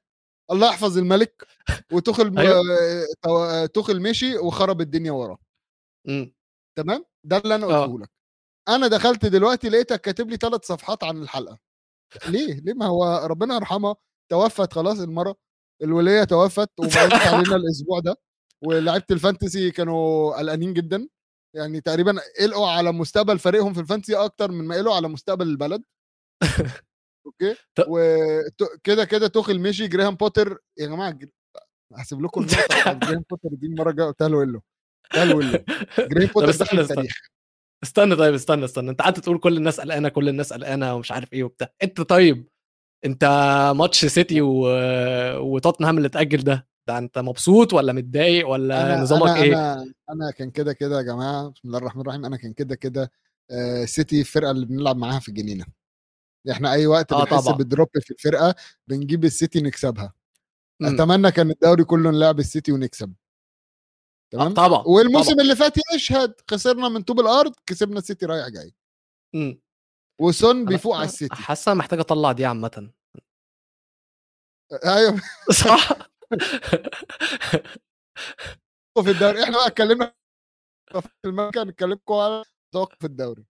الله 0.51 0.69
يحفظ 0.69 0.99
الملك 0.99 1.47
وتخل 1.93 2.39
أيوة. 2.39 2.63
آه، 3.27 3.67
تخل 3.67 4.03
مشي 4.03 4.37
وخرب 4.39 4.81
الدنيا 4.81 5.13
وراه. 5.13 5.39
تمام 6.79 7.05
ده 7.25 7.37
اللي 7.37 7.55
أنا 7.55 7.67
آه. 7.67 7.83
قلته 7.87 7.99
لك 8.01 8.11
أنا 8.69 8.87
دخلت 8.87 9.27
دلوقتي 9.27 9.69
لقيتك 9.69 10.01
كاتب 10.01 10.31
لي 10.31 10.37
ثلاث 10.37 10.65
صفحات 10.65 11.05
عن 11.05 11.23
الحلقة 11.23 11.59
ليه 12.29 12.55
ليه 12.61 12.75
ما 12.75 12.87
هو 12.87 13.27
ربنا 13.27 13.55
يرحمها 13.55 13.97
توفت 14.31 14.73
خلاص 14.73 15.01
المرة 15.01 15.37
الوليه 15.83 16.25
توفت 16.25 16.71
وبعدت 16.81 17.13
علينا 17.15 17.57
الأسبوع 17.57 18.01
ده 18.01 18.17
ولاعيبة 18.65 19.05
ال 19.11 19.18
fantasy 19.18 19.71
كانوا 19.71 20.33
قلقانين 20.39 20.75
جدا. 20.75 21.09
يعني 21.57 21.81
تقريبا 21.81 22.21
قلقوا 22.41 22.69
على 22.71 22.93
مستقبل 22.93 23.39
فريقهم 23.39 23.73
في 23.75 23.81
ال 23.81 23.85
fantasy 23.85 24.17
أكتر 24.17 24.51
من 24.51 24.65
ما 24.65 24.75
قلقوا 24.77 24.97
على 24.97 25.09
مستقبل 25.09 25.47
البلد. 25.47 25.83
okay؟ 27.27 27.57
وكده 27.89 29.05
كده 29.05 29.27
توخل 29.29 29.61
مشي 29.61 29.89
جريهام 29.89 30.15
بوتر. 30.15 30.59
يا 30.79 30.87
جماعة 30.87 31.19
هسيب 31.95 32.23
لكم 32.23 32.47
جريهام 32.47 33.25
بوتر 33.31 33.49
دي 33.53 33.67
المرة 33.67 33.91
الجاية 33.91 34.07
قلتها 34.07 34.29
له. 34.29 34.63
جريهام 35.15 36.27
طب 36.29 36.33
بوتر 36.33 36.51
استنى 36.51 36.67
دخل 36.67 36.81
استنى. 36.81 36.81
التاريخ. 36.81 37.29
استنى 37.83 38.17
طيب 38.17 38.35
استنى 38.35 38.65
استنى. 38.65 38.91
أنت 38.91 39.03
قعدت 39.03 39.21
تقول 39.21 39.39
كل 39.39 39.57
الناس 39.57 39.81
قلقانة 39.81 40.09
كل 40.09 40.29
الناس 40.29 40.53
قلقانة 40.53 40.95
ومش 40.95 41.13
عارف 41.13 41.33
إيه 41.33 41.45
وبتاع. 41.45 41.69
أنت 41.83 42.01
طيب 42.01 42.49
أنت 43.05 43.25
ماتش 43.77 44.05
سيتي 44.07 44.41
و... 44.41 44.63
وتوتنهام 45.55 45.97
اللي 45.97 46.09
اتاجل 46.09 46.45
ده 46.45 46.69
ده 46.89 46.99
أنت 46.99 47.19
مبسوط 47.19 47.73
ولا 47.73 47.93
متضايق 47.93 48.49
ولا 48.49 48.87
أنا 48.95 49.03
نظامك 49.03 49.23
أنا 49.29 49.43
إيه 49.43 49.53
أنا 49.53 49.93
أنا 50.11 50.31
كان 50.31 50.51
كده 50.51 50.73
كده 50.73 50.97
يا 50.97 51.03
جماعة 51.03 51.49
بسم 51.51 51.69
الله 51.69 51.79
الرحمن 51.79 52.03
الرحيم 52.03 52.25
أنا 52.25 52.37
كان 52.37 52.53
كده 52.53 52.75
كده 52.75 53.13
آه، 53.51 53.85
سيتي 53.85 54.21
الفرقة 54.21 54.51
اللي 54.51 54.67
بنلعب 54.67 54.97
معاها 54.97 55.21
في 55.21 55.29
الجنينه 55.29 55.65
إحنا 56.51 56.73
أي 56.73 56.87
وقت 56.87 57.13
آه 57.13 57.25
بنحس 57.25 57.45
طبعا. 57.45 57.57
ب 57.59 57.65
drop 57.65 57.89
في 58.01 58.11
الفرقة 58.11 58.55
بنجيب 58.87 59.25
السيتي 59.25 59.61
نكسبها 59.61 60.13
مم. 60.81 60.95
أتمنى 60.95 61.31
كان 61.31 61.51
الدوري 61.51 61.85
كله 61.85 62.11
نلعب 62.11 62.39
السيتي 62.39 62.73
ونكسب 62.73 63.09
آه 63.11 63.15
تمام 64.31 64.55
طبعا 64.55 64.83
والموسم 64.87 65.33
طبعا. 65.33 65.43
اللي 65.43 65.57
فات 65.57 65.73
يشهد 65.95 66.35
خسرنا 66.51 66.89
من 66.89 67.03
طوب 67.03 67.21
الأرض 67.21 67.55
كسبنا 67.67 67.99
السيتي 67.99 68.27
رايح 68.27 68.49
جاي 68.49 68.75
مم. 69.35 69.61
وسون 70.21 70.65
بيفوق 70.65 70.97
على 70.97 71.05
السيتي. 71.05 71.35
حاسة 71.35 71.75
محتاج 71.75 71.99
أطلع 71.99 72.33
دي 72.33 72.47
عامة. 72.47 72.91
أيوه. 74.85 75.21
صح. 75.65 75.89
في 79.05 79.11
الدوري. 79.11 79.43
إحنا 79.45 79.57
بقى 79.59 79.67
اتكلمنا 79.67 80.15
في 81.01 81.09
المكان 81.25 81.69
نتكلمكم 81.69 82.15
على 82.15 82.45
توقف 82.75 83.05
الدوري. 83.05 83.45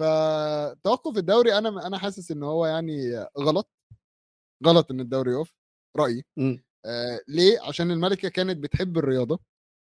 فتوقف 0.00 1.16
الدوري 1.18 1.58
أنا 1.58 1.86
أنا 1.86 1.98
حاسس 1.98 2.30
إن 2.30 2.42
هو 2.42 2.66
يعني 2.66 3.26
غلط. 3.38 3.70
غلط 4.66 4.90
إن 4.90 5.00
الدوري 5.00 5.32
يقف 5.32 5.54
رأيي. 5.96 6.24
آه 6.86 7.20
ليه؟ 7.28 7.60
عشان 7.68 7.90
الملكة 7.90 8.28
كانت 8.28 8.56
بتحب 8.56 8.98
الرياضة. 8.98 9.40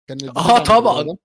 كانت 0.09 0.23
آه 0.23 0.63
طبعا. 0.63 1.17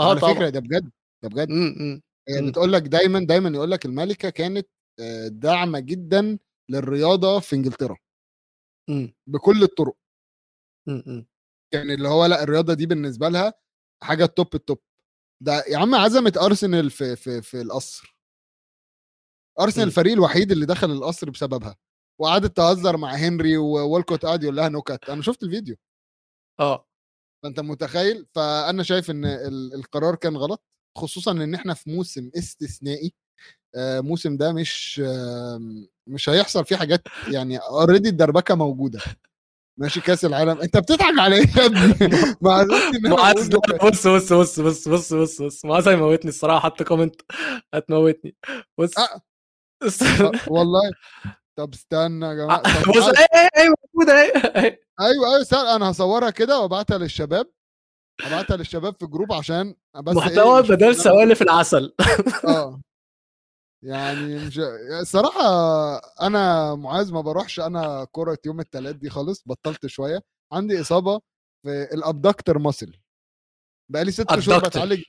آه 0.00 0.10
على 0.10 0.20
فكرة 0.20 0.32
طبعا. 0.34 0.48
ده 0.50 0.60
بجد 0.60 0.90
ده 1.22 1.28
بجد. 1.28 1.48
مم. 1.48 1.74
مم. 1.78 2.02
مم. 2.40 2.50
بتقول 2.50 2.72
لك 2.72 2.82
دايما 2.82 3.20
دايما 3.26 3.48
يقول 3.50 3.70
لك 3.70 3.86
الملكة 3.86 4.30
كانت 4.30 4.68
آه، 5.00 5.28
داعمة 5.28 5.80
جدا 5.80 6.38
للرياضة 6.68 7.40
في 7.40 7.56
إنجلترا 7.56 7.96
مم. 8.88 9.14
بكل 9.26 9.62
الطرق. 9.62 9.96
مم. 10.86 11.26
يعني 11.74 11.94
اللي 11.94 12.08
هو 12.08 12.26
لأ 12.26 12.42
الرياضة 12.42 12.74
دي 12.74 12.86
بالنسبة 12.86 13.28
لها 13.28 13.54
حاجة 14.02 14.26
top 14.26 14.54
ال 14.54 14.60
top 14.60 14.78
ده 15.42 15.64
يا 15.68 15.78
عم 15.78 15.94
عزمت 15.94 16.36
أرسنال 16.38 16.90
في 16.90 17.16
في 17.16 17.42
في 17.42 17.60
القصر 17.60 18.16
أرسنال. 19.60 19.86
الفريق 19.86 20.12
الوحيد 20.12 20.52
اللي 20.52 20.66
دخل 20.66 20.90
القصر 20.90 21.30
بسببها 21.30 21.76
وقعدت 22.20 22.56
تهزر 22.56 22.96
مع 22.96 23.10
هنري 23.14 23.56
وولكوت 23.56 24.26
قعد 24.26 24.42
يقول 24.42 24.56
لها 24.56 24.68
نكت 24.68 25.10
أنا 25.10 25.22
شفت 25.22 25.42
الفيديو 25.42 25.76
آه 26.60 26.86
فأنت 27.42 27.60
متخيل 27.60 28.26
فأنا 28.34 28.82
شايف 28.82 29.10
إن 29.10 29.24
ال- 29.24 29.74
القرار 29.74 30.14
كان 30.14 30.36
غلط 30.36 30.64
خصوصا 30.98 31.30
إن 31.32 31.54
إحنا 31.54 31.74
في 31.74 31.90
موسم 31.90 32.30
استثنائي 32.38 33.12
آه، 33.76 34.00
موسم 34.00 34.36
ده 34.36 34.52
مش 34.52 34.98
مش 36.06 36.28
هيحصل 36.28 36.64
فيه 36.64 36.76
حاجات 36.76 37.02
يعني 37.28 37.58
already 37.58 38.08
الدربكة 38.08 38.54
موجودة. 38.54 39.00
ماشي 39.78 40.00
كأس 40.00 40.24
العالم. 40.24 40.60
أنت 40.60 40.76
بتضحك 40.76 41.18
على 41.18 41.36
إيه 41.36 41.46
يا 41.56 41.66
ابني؟ 41.66 42.36
معاذ 42.40 42.66
لك- 42.66 43.04
لا، 43.70 43.90
بص 43.90 44.06
بص 44.06 44.32
بص 44.32 44.60
بص 44.60 44.88
بص 44.88 45.12
بص 45.12 45.42
بص 45.42 45.64
معاذ 45.64 45.88
هيموتني 45.88 46.28
الصراحة. 46.28 46.60
حط 46.60 46.82
comment 46.82 47.14
هتموتني. 47.74 48.36
بص. 48.78 48.98
آه. 48.98 49.20
آه، 50.02 50.32
والله. 50.48 50.90
طب 51.56 51.72
استنى 51.72 52.26
يا 52.26 52.34
جماعة. 52.34 52.62
طب 52.82 52.90
بص 52.92 52.98
تعال- 53.04 53.16
إيه 53.18 53.26
إيه 53.34 53.48
إيه 53.62 53.68
موجوده 53.94 54.22
إيه 54.22 54.62
إيه. 54.64 54.80
أيوه 55.00 55.26
أيوه 55.28 55.40
استنى 55.42 55.60
أنا 55.76 55.90
هصورها 55.90 56.30
كده 56.30 56.60
وأبعتها 56.60 56.98
للشباب. 56.98 57.46
ابعتها 58.24 58.56
للشباب 58.56 58.94
في 59.00 59.06
group 59.06 59.32
عشان 59.32 59.74
بس 59.96 60.16
إيه، 60.16 60.22
محتوى 60.24 60.60
نشوف 60.60 60.70
بدل 60.72 60.96
سوالف 60.96 61.42
العسل. 61.42 61.94
آه. 62.48 62.80
يعني 63.84 64.34
مش 64.46 64.58
الصراحة 65.00 65.40
أنا 66.26 66.74
معاذ 66.74 67.12
ما 67.12 67.20
بروحش 67.20 67.60
أنا 67.60 68.06
كرة 68.12 68.38
يوم 68.46 68.60
التلات 68.60 68.96
دي 68.96 69.10
خالص 69.10 69.42
بطلت 69.46 69.86
شوية. 69.86 70.20
عندي 70.52 70.80
إصابة 70.80 71.20
في 71.66 71.88
ال 71.94 72.01
abductor 72.01 72.58
muscle 72.58 72.96
بقالي 73.92 74.10
ست 74.12 74.38
شهور. 74.38 74.58
بتعالج. 74.58 75.02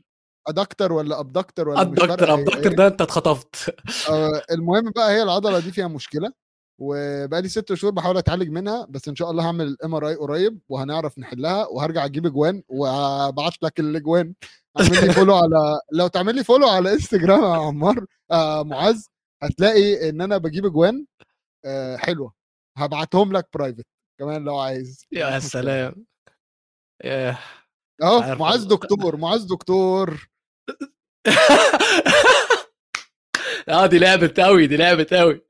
adductor 0.48 0.94
ولا 0.94 1.20
abductor 1.20 1.70
ولا 1.70 1.82
الدكتور 1.82 2.38
إيه. 2.38 2.76
ده 2.76 2.88
أنت 2.88 3.02
اتخطفت. 3.02 3.76
آه، 4.10 4.42
المهم 4.52 4.92
بقى 4.92 5.12
هي 5.12 5.24
العضلة 5.24 5.60
دي 5.60 5.72
فيها 5.72 5.88
مشكلة. 5.88 6.34
وبقالي 6.80 7.50
ست 7.50 7.74
شهور 7.74 7.94
بحاول 7.94 8.18
أتعالج 8.18 8.50
منها 8.50 8.86
بس 8.90 9.08
إن 9.08 9.16
شاء 9.16 9.32
الله 9.32 9.46
هعمل 9.46 9.68
ال 9.68 9.96
MRI 9.96 10.16
قريب 10.16 10.60
وهنعرف 10.70 11.20
نحلها 11.20 11.66
وهرجع 11.68 12.06
أجيب 12.06 12.26
إجوان 12.26 12.64
وأبعت 12.68 13.64
لك 13.64 13.80
الإجوان. 13.80 14.34
اعمل 14.80 15.08
لي 15.08 15.14
follow 15.14 15.36
على 15.36 15.80
لو 16.00 16.08
تعمل 16.08 16.36
لي 16.36 16.44
follow 16.44 16.68
على 16.68 16.94
انستجرام 16.94 17.44
يا 17.44 17.56
عمار 17.58 18.06
آه 18.32 18.64
معاذ 18.64 19.04
هتلاقي 19.44 20.10
إن 20.10 20.22
أنا 20.22 20.38
بجيب 20.38 20.66
إجوان 20.66 21.06
آه 21.66 21.98
حلوة. 21.98 22.34
هبعتهم 22.78 23.34
لك 23.38 23.48
private 23.54 23.86
كمان 24.20 24.44
لو 24.44 24.60
عايز. 24.60 25.06
يا 25.12 25.40
سلام. 25.40 26.06
أهو 28.04 28.20
عارف 28.22 28.40
معاذ. 28.40 28.68
دكتور 28.68 29.18
معاذ 29.18 29.48
دكتور. 29.48 30.28
آه 33.70 33.86
دي 33.86 34.00
لعبت 34.00 34.40
قوي 34.40 34.68
دي 34.68 34.78
لعبت 34.78 35.14
قوي 35.14 35.42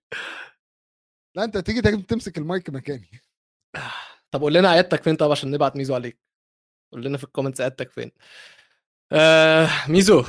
لا 1.36 1.44
انت 1.44 1.58
تيجي 1.58 1.82
تمسك 1.82 2.38
المايك 2.38 2.70
مكاني. 2.70 3.24
طب 4.32 4.42
قول 4.42 4.54
لنا 4.54 4.70
عيادتك 4.70 5.04
فين 5.04 5.16
طب 5.16 5.32
عشان 5.32 5.52
نبعت 5.52 5.76
ميزو 5.76 5.96
عليك. 5.96 6.20
قول 6.94 7.04
لنا 7.06 7.18
في 7.18 7.24
ال 7.24 7.28
comments 7.28 7.62
عيادتك 7.62 7.92
فين. 7.92 8.12
آه 9.12 9.70
ميزو. 9.88 10.24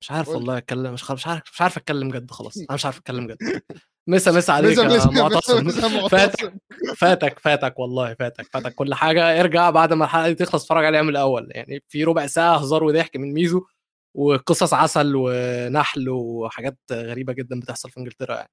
مش 0.00 0.10
عارف. 0.10 0.28
والله 0.28 0.58
أتكلم 0.58 0.92
مش 0.92 1.10
مش 1.10 1.26
عارف 1.26 1.42
مش 1.52 1.60
عارف 1.60 1.76
أتكلم 1.76 2.10
جد 2.10 2.30
خلاص. 2.30 2.56
أنا 2.58 2.74
مش 2.74 2.84
عارف 2.84 2.96
أتكلم 3.00 3.26
جد 3.26 3.62
مسا 4.06 4.30
مسا 4.32 4.52
عليك 4.52 4.78
يا 4.78 5.06
معتصم. 5.06 5.68
فاتك. 6.08 6.54
فاتك 6.96 7.38
فاتك 7.38 7.78
والله 7.78 8.14
فاتك 8.14 8.46
فاتك. 8.52 8.74
كل 8.74 8.94
حاجة 8.94 9.40
ارجع 9.40 9.70
بعد 9.70 9.92
ما 9.92 10.04
الحلقة 10.04 10.28
دي 10.28 10.34
تخلص 10.34 10.62
اتفرج 10.62 10.84
عليها 10.84 11.02
من 11.02 11.08
الأول. 11.08 11.48
يعني 11.50 11.82
في 11.88 12.04
ربع 12.04 12.26
ساعة 12.26 12.56
هزار 12.56 12.84
وضحك 12.84 13.16
من 13.16 13.32
ميزو 13.34 13.66
وقصص 14.14 14.74
عسل 14.74 15.12
ونحل 15.16 16.08
وحاجات 16.08 16.78
غريبة 16.92 17.32
جدا 17.32 17.60
بتحصل 17.60 17.90
في 17.90 18.00
إنجلترا 18.00 18.34
يعني. 18.36 18.50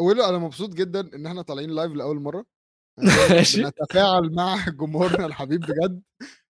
ولو 0.00 0.24
أنا 0.24 0.38
مبسوط 0.38 0.70
جدا 0.74 1.00
إن 1.14 1.26
إحنا 1.26 1.42
طالعين 1.42 1.70
live 1.70 1.92
لأول 1.92 2.20
مرة. 2.20 2.44
ماشي. 3.30 3.62
بنتفاعل 3.62 4.30
مع 4.34 4.64
جمهورنا 4.80 5.26
الحبيب 5.26 5.60
بجد. 5.60 6.02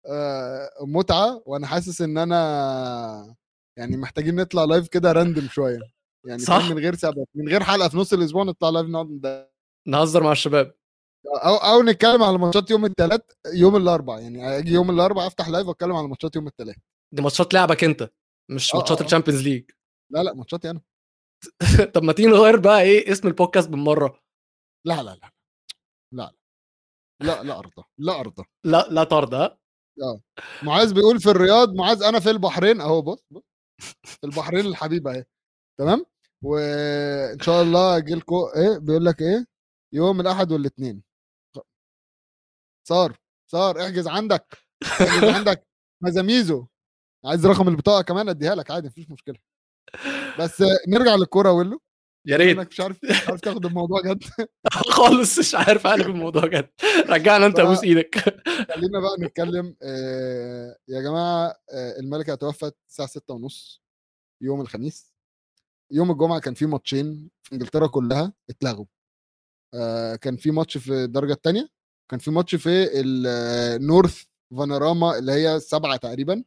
آه، 0.05 0.69
متعة 0.81 1.43
وأنا 1.45 1.67
حاسس 1.67 2.01
إن 2.01 2.17
أنا 2.17 3.35
يعني 3.77 3.97
محتاجين 3.97 4.35
نطلع 4.35 4.63
live 4.63 4.87
كده 4.87 5.11
random 5.11 5.47
شوية. 5.47 5.79
يعني 6.27 6.39
صح. 6.39 6.69
من 6.69 6.79
غير 6.79 6.95
سبب 6.95 7.25
من 7.35 7.49
غير 7.49 7.63
حلقة 7.63 7.89
في 7.89 7.97
نص 7.97 8.13
الأسبوع 8.13 8.43
نطلع 8.43 8.69
live 8.69 8.87
نقعد 8.87 9.47
نهزر 9.87 10.23
مع 10.23 10.31
الشباب. 10.31 10.73
أو 11.43 11.55
أو 11.55 11.83
نتكلم 11.83 12.23
على 12.23 12.37
ماتشات 12.37 12.71
يوم 12.71 12.85
الثلاث 12.85 13.21
يوم 13.53 13.75
الأربع. 13.75 14.19
يعني 14.19 14.57
أجي 14.57 14.71
يوم 14.71 14.89
الأربع 14.89 15.27
أفتح 15.27 15.49
live 15.49 15.67
وأتكلم 15.67 15.95
على 15.95 16.07
ماتشات 16.07 16.35
يوم 16.35 16.47
الثلاث 16.47 16.75
دي 17.13 17.21
ماتشات 17.21 17.53
لعبك 17.53 17.83
أنت 17.83 18.09
مش 18.51 18.73
آه، 18.73 18.77
ماتشات 18.77 18.97
آه، 18.97 19.03
آه. 19.03 19.05
ال 19.05 19.09
Champions 19.09 19.41
League 19.41 19.71
لا 20.13 20.23
لا 20.23 20.33
ماتشاتي 20.33 20.69
أنا. 20.69 20.81
طب 21.95 22.03
ما 22.03 22.13
تيجي 22.13 22.27
نغير 22.27 22.59
بقى 22.59 22.81
إيه 22.81 23.11
اسم 23.11 23.27
البودكاست 23.27 23.69
بالمرة؟ 23.69 24.19
لا 24.87 25.03
لا 25.03 25.15
لا 25.15 25.31
لا 26.13 26.31
لا 27.21 27.43
لا 27.43 27.59
أرضى 27.59 27.83
لا 27.99 28.19
أرضى. 28.19 28.43
لا 28.65 28.87
لا 28.91 29.03
طرد 29.03 29.33
ها؟ 29.33 29.57
معاذ 30.63 30.93
بيقول 30.93 31.19
في 31.19 31.29
الرياض 31.29 31.73
معاذ 31.75 32.03
أنا 32.03 32.19
في 32.19 32.29
البحرين 32.29 32.81
أهو 32.81 33.01
بص 33.01 33.25
بص 33.31 33.43
في 34.03 34.23
البحرين 34.23 34.65
الحبيبة 34.65 35.11
أهي 35.11 35.25
تمام؟ 35.79 36.05
وإن 36.43 37.39
شاء 37.41 37.61
الله 37.63 37.97
أجي 37.97 38.15
لكم 38.15 38.35
إيه 38.35 38.77
بيقول 38.77 39.05
لك 39.05 39.21
إيه 39.21 39.45
يوم 39.93 40.21
الأحد 40.21 40.51
والاثنين 40.51 41.03
صار 42.87 43.17
صار 43.51 43.81
احجز 43.85 44.07
عندك 44.07 44.57
احجز 44.83 45.23
عندك 45.37 45.67
مزاميزو 46.03 46.67
عايز 47.25 47.45
رقم 47.45 47.67
البطاقة 47.67 48.01
كمان 48.03 48.29
أديها 48.29 48.55
لك 48.55 48.71
عادي 48.71 48.87
مفيش 48.87 49.11
مشكلة. 49.11 49.35
بس 50.39 50.63
نرجع 50.87 51.15
للكورة 51.15 51.51
ويلو 51.51 51.81
يا 52.25 52.37
ريت. 52.37 52.57
إنك 52.57 52.67
مش 52.67 52.79
عارف 52.79 52.99
مش 53.03 53.27
عارف 53.27 53.41
تاخد 53.41 53.65
الموضوع 53.65 54.01
جد. 54.01 54.23
خالص 54.97 55.39
مش 55.39 55.55
عارف 55.55 55.87
اقلب 55.87 56.07
الموضوع 56.07 56.45
جد. 56.47 56.69
رجعنا 57.09 57.45
أنت 57.45 57.59
أبوس 57.59 57.83
إيدك. 57.83 58.15
خلينا 58.73 58.99
بقى 58.99 59.15
نتكلم 59.27 59.75
آه 59.81 60.77
يا 60.87 61.01
جماعة 61.01 61.47
آه 61.73 61.99
الملكة 61.99 62.35
توفت 62.35 62.75
الساعة 62.89 63.07
6 63.07 63.33
ونص 63.33 63.81
يوم 64.41 64.61
الخميس. 64.61 65.13
يوم 65.91 66.11
الجمعة 66.11 66.39
كان 66.39 66.53
في 66.53 66.65
ماتشين 66.65 67.29
في 67.43 67.53
إنجلترا 67.53 67.87
كلها 67.87 68.33
اتلغوا. 68.49 68.85
آه 69.73 70.15
كان 70.15 70.37
في 70.37 70.51
ماتش 70.51 70.77
في 70.77 70.93
الدرجة 71.03 71.33
الثانية 71.33 71.69
كان 72.11 72.19
في 72.19 72.31
ماتش 72.31 72.55
في 72.55 72.87
النورث 72.95 74.23
فانوراما 74.57 75.17
اللي 75.17 75.31
هي 75.31 75.55
السبعه 75.55 75.95
تقريبا 75.97 76.43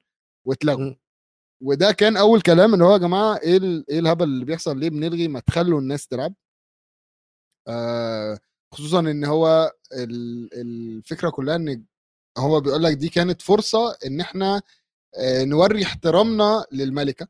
واتلغوا. 0.47 0.95
وده 1.63 1.93
كان 1.93 2.17
أول 2.17 2.41
كلام 2.41 2.75
إن 2.75 2.83
هو 2.83 2.93
يا 2.93 2.99
جماعة 2.99 3.37
إيه 3.37 3.61
إيه 3.91 3.99
الهبل 3.99 4.25
اللي 4.25 4.45
بيحصل 4.45 4.79
ليه 4.79 4.91
بنلغي 4.91 5.29
ما 5.29 5.41
تخلوا 5.41 5.81
الناس 5.81 6.07
تلعب 6.07 6.35
آه 7.69 8.39
خصوصا 8.75 9.01
إن 9.01 9.25
هو 9.25 9.73
ال- 9.93 10.49
الفكرة 10.55 11.31
كلها 11.31 11.57
إن 11.57 11.85
هو 12.39 12.61
بيقول 12.61 12.83
لك 12.83 12.97
دي 12.97 13.09
كانت 13.09 13.43
فرصة 13.43 13.97
إن 14.07 14.21
إحنا 14.21 14.63
آه، 15.19 15.45
نوري 15.45 15.83
احترامنا 15.83 16.65
للملكة 16.73 17.29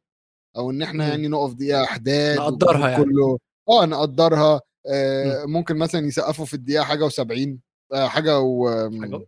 أو 0.56 0.70
إن 0.70 0.82
إحنا. 0.82 1.08
يعني 1.08 1.28
نقف 1.28 1.54
دقيقة 1.54 1.84
احداد 1.84 2.38
نقدرها 2.38 2.88
يعني. 2.88 3.04
كله 3.04 3.38
آه 3.68 3.86
نقدرها 3.86 4.60
آه 4.86 5.44
ممكن 5.44 5.76
مثلا 5.76 6.06
يسقفوا 6.06 6.44
في 6.44 6.54
الدقيقة 6.54 6.84
حاجة 6.84 7.08
و70 7.08 7.48
آه 7.92 8.06
حاجة 8.08 8.40
و 8.40 8.70
حاجة؟ 9.00 9.26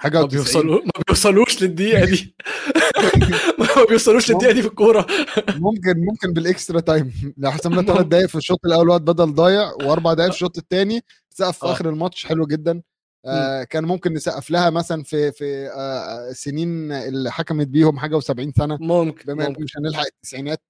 حاجة 0.00 0.18
ما 0.20 0.26
و90 0.26 0.30
بيوصلوا 0.30 0.80
ما 0.84 0.90
بيوصلوش 1.08 1.62
للدقيقة 1.62 2.04
دي. 2.04 2.34
ما 3.58 3.84
بيوصلوش 3.88 4.30
للدقيقة 4.30 4.52
دي 4.52 4.62
في 4.62 4.68
الكورة. 4.68 5.06
ممكن 5.48 5.94
ممكن 6.04 6.32
بال 6.32 6.46
extra 6.46 6.80
time. 6.80 7.34
لو 7.36 7.50
حسبنا 7.50 7.82
ثلاث. 7.92 8.06
دقائق 8.06 8.26
في 8.26 8.34
الشوط 8.34 8.58
الأول 8.66 8.88
وقت 8.88 9.00
بدل 9.00 9.34
ضايع 9.34 9.72
وأربع 9.72 10.12
دقائق 10.12 10.30
في 10.30 10.36
الشوط 10.36 10.58
الثاني 10.58 11.00
سقف 11.30 11.58
في 11.58 11.66
آه. 11.66 11.72
آخر 11.72 11.88
الماتش. 11.88 12.26
حلو 12.26 12.46
جدا. 12.46 12.82
آه 13.26 13.64
كان 13.64 13.84
ممكن 13.84 14.12
نسقف 14.12 14.50
لها 14.50 14.70
مثلا 14.70 15.02
في 15.02 15.32
في 15.32 15.68
آه 15.68 16.30
السنين 16.30 16.92
اللي 16.92 17.32
حكمت 17.32 17.66
بيهم 17.66 17.98
حاجة 17.98 18.20
و70 18.20 18.50
سنة. 18.58 18.78
ممكن 18.80 19.34
بما 19.34 19.48
ممكن. 19.48 19.62
مش 19.64 19.76
هنلحق 19.76 20.06
التسعينات. 20.06 20.62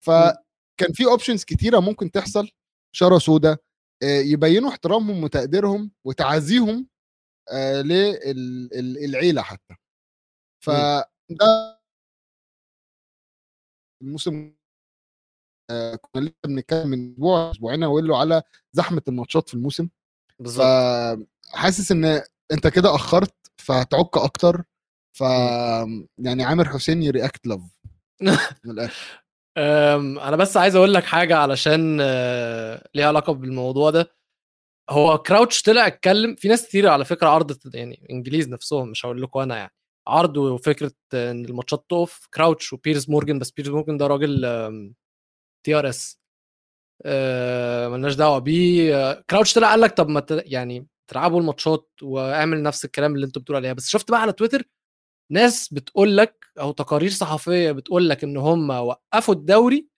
فكان 0.00 0.92
في 0.94 1.04
options 1.04 1.44
كتيرة 1.44 1.80
ممكن 1.80 2.10
تحصل. 2.10 2.48
شارة 2.96 3.18
سودا 3.18 3.56
آه، 4.02 4.20
يبينوا 4.20 4.70
احترامهم 4.70 5.24
وتقديرهم 5.24 5.90
وتعازيهم 6.04 6.76
آه، 6.76 6.93
للعيله 7.52 9.42
حتى. 9.42 9.74
فده 10.64 11.78
الموسم 14.02 14.54
آه، 15.70 15.94
كنا 15.96 16.20
لسه 16.24 16.34
بنتكلم 16.46 16.88
من 16.88 17.12
أسبوع 17.12 17.50
أسبوعين 17.50 17.82
أقول 17.82 18.08
له 18.08 18.18
على 18.18 18.42
زحمة 18.72 19.02
الماتشات 19.08 19.48
في 19.48 19.54
الموسم. 19.54 19.88
بالظبط 20.38 20.66
فحاسس 21.52 21.92
إن 21.92 22.04
أنت 22.52 22.66
كده 22.66 22.94
أخرت 22.94 23.34
فهتعك 23.58 24.16
أكتر. 24.16 24.64
ف 25.16 25.20
يعني 26.18 26.44
عامر 26.44 26.68
حسين 26.68 27.02
يرياكت 27.02 27.46
لاف 27.46 27.60
من 28.64 28.70
الآخر. 28.70 29.24
أم، 29.58 30.18
أنا 30.18 30.36
بس 30.36 30.56
عايز 30.56 30.76
أقول 30.76 30.94
لك 30.94 31.04
حاجة 31.04 31.36
علشان 31.36 31.98
آه، 32.00 32.88
ليها 32.94 33.06
علاقة 33.08 33.32
بالموضوع 33.34 33.90
ده. 33.90 34.10
هو 34.90 35.18
كراوتش 35.18 35.62
طلع 35.62 35.86
اتكلم 35.86 36.34
في 36.36 36.48
ناس 36.48 36.68
كتير 36.68 36.88
على 36.88 37.04
فكرة 37.04 37.28
عرضت 37.28 37.74
يعني 37.74 38.06
انجليز 38.10 38.48
نفسهم 38.48 38.88
مش 38.88 39.06
هقول 39.06 39.22
لكم 39.22 39.40
أنا 39.40 39.56
يعني 39.56 39.72
عرضوا 40.08 40.58
فكرة 40.58 40.92
ان 41.14 41.44
الماتشات 41.44 41.84
تقف 41.88 42.26
كراوتش 42.34 42.72
وبيرز 42.72 43.10
مورجان 43.10 43.38
بس 43.38 43.50
بيرز 43.50 43.68
مورجان 43.70 43.96
ده 43.96 44.06
راجل 44.06 44.40
TRS 45.66 46.20
ملناش 47.90 48.14
دعوة 48.14 48.38
بيه. 48.38 49.12
كراوتش 49.30 49.54
طلع 49.54 49.70
قال 49.70 49.80
لك 49.80 49.92
طب 49.96 50.08
ما 50.08 50.26
يعني 50.30 50.86
تلعبوا 51.10 51.40
الماتشات 51.40 51.90
واعمل 52.02 52.62
نفس 52.62 52.84
الكلام 52.84 53.14
اللي 53.14 53.26
أنتوا 53.26 53.42
بتقولوا 53.42 53.60
عليها. 53.60 53.72
بس 53.72 53.88
شفت 53.88 54.10
بقى 54.10 54.20
على 54.22 54.32
تويتر 54.32 54.62
ناس 55.32 55.74
بتقول 55.74 56.16
لك 56.16 56.46
أو 56.60 56.72
تقارير 56.72 57.10
صحفية 57.10 57.72
بتقول 57.72 58.08
لك 58.08 58.24
إن 58.24 58.36
هم 58.36 58.70
وقفوا 58.70 59.34
الدوري 59.34 59.88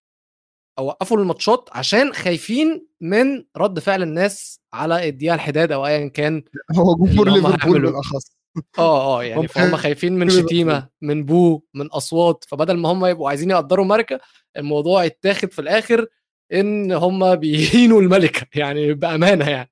وقفوا 0.80 1.16
الماتشات 1.18 1.68
عشان 1.72 2.12
خايفين 2.12 2.86
من 3.00 3.44
رد 3.56 3.78
فعل 3.78 4.02
الناس 4.02 4.60
على 4.72 5.08
الدقيقة 5.08 5.34
الحداد 5.34 5.72
أو 5.72 5.86
ايا 5.86 6.08
كان 6.08 6.42
هو 6.78 6.94
جمهور 6.96 7.28
ليفربول. 7.30 7.82
بالأخص. 7.82 8.36
آه 8.78 9.18
آه 9.18 9.24
يعني 9.24 9.40
هم 9.40 9.46
فهم 9.46 9.76
خايفين 9.76 10.12
من 10.18 10.28
شتيمة 10.40 10.88
من 11.02 11.24
بو 11.24 11.60
من 11.74 11.86
أصوات. 11.86 12.44
فبدل 12.48 12.76
ما 12.76 12.88
هم 12.92 13.06
يبقوا 13.06 13.28
عايزين 13.28 13.50
يقدروا 13.50 13.84
ماركة 13.84 14.20
الموضوع 14.56 15.04
يتاخد 15.04 15.52
في 15.52 15.58
الآخر 15.58 16.06
إن 16.52 16.92
هم 16.92 17.34
بيهينوا 17.36 18.00
الملكة 18.00 18.46
يعني 18.54 18.94
بأمانة 18.94 19.48
يعني. 19.50 19.70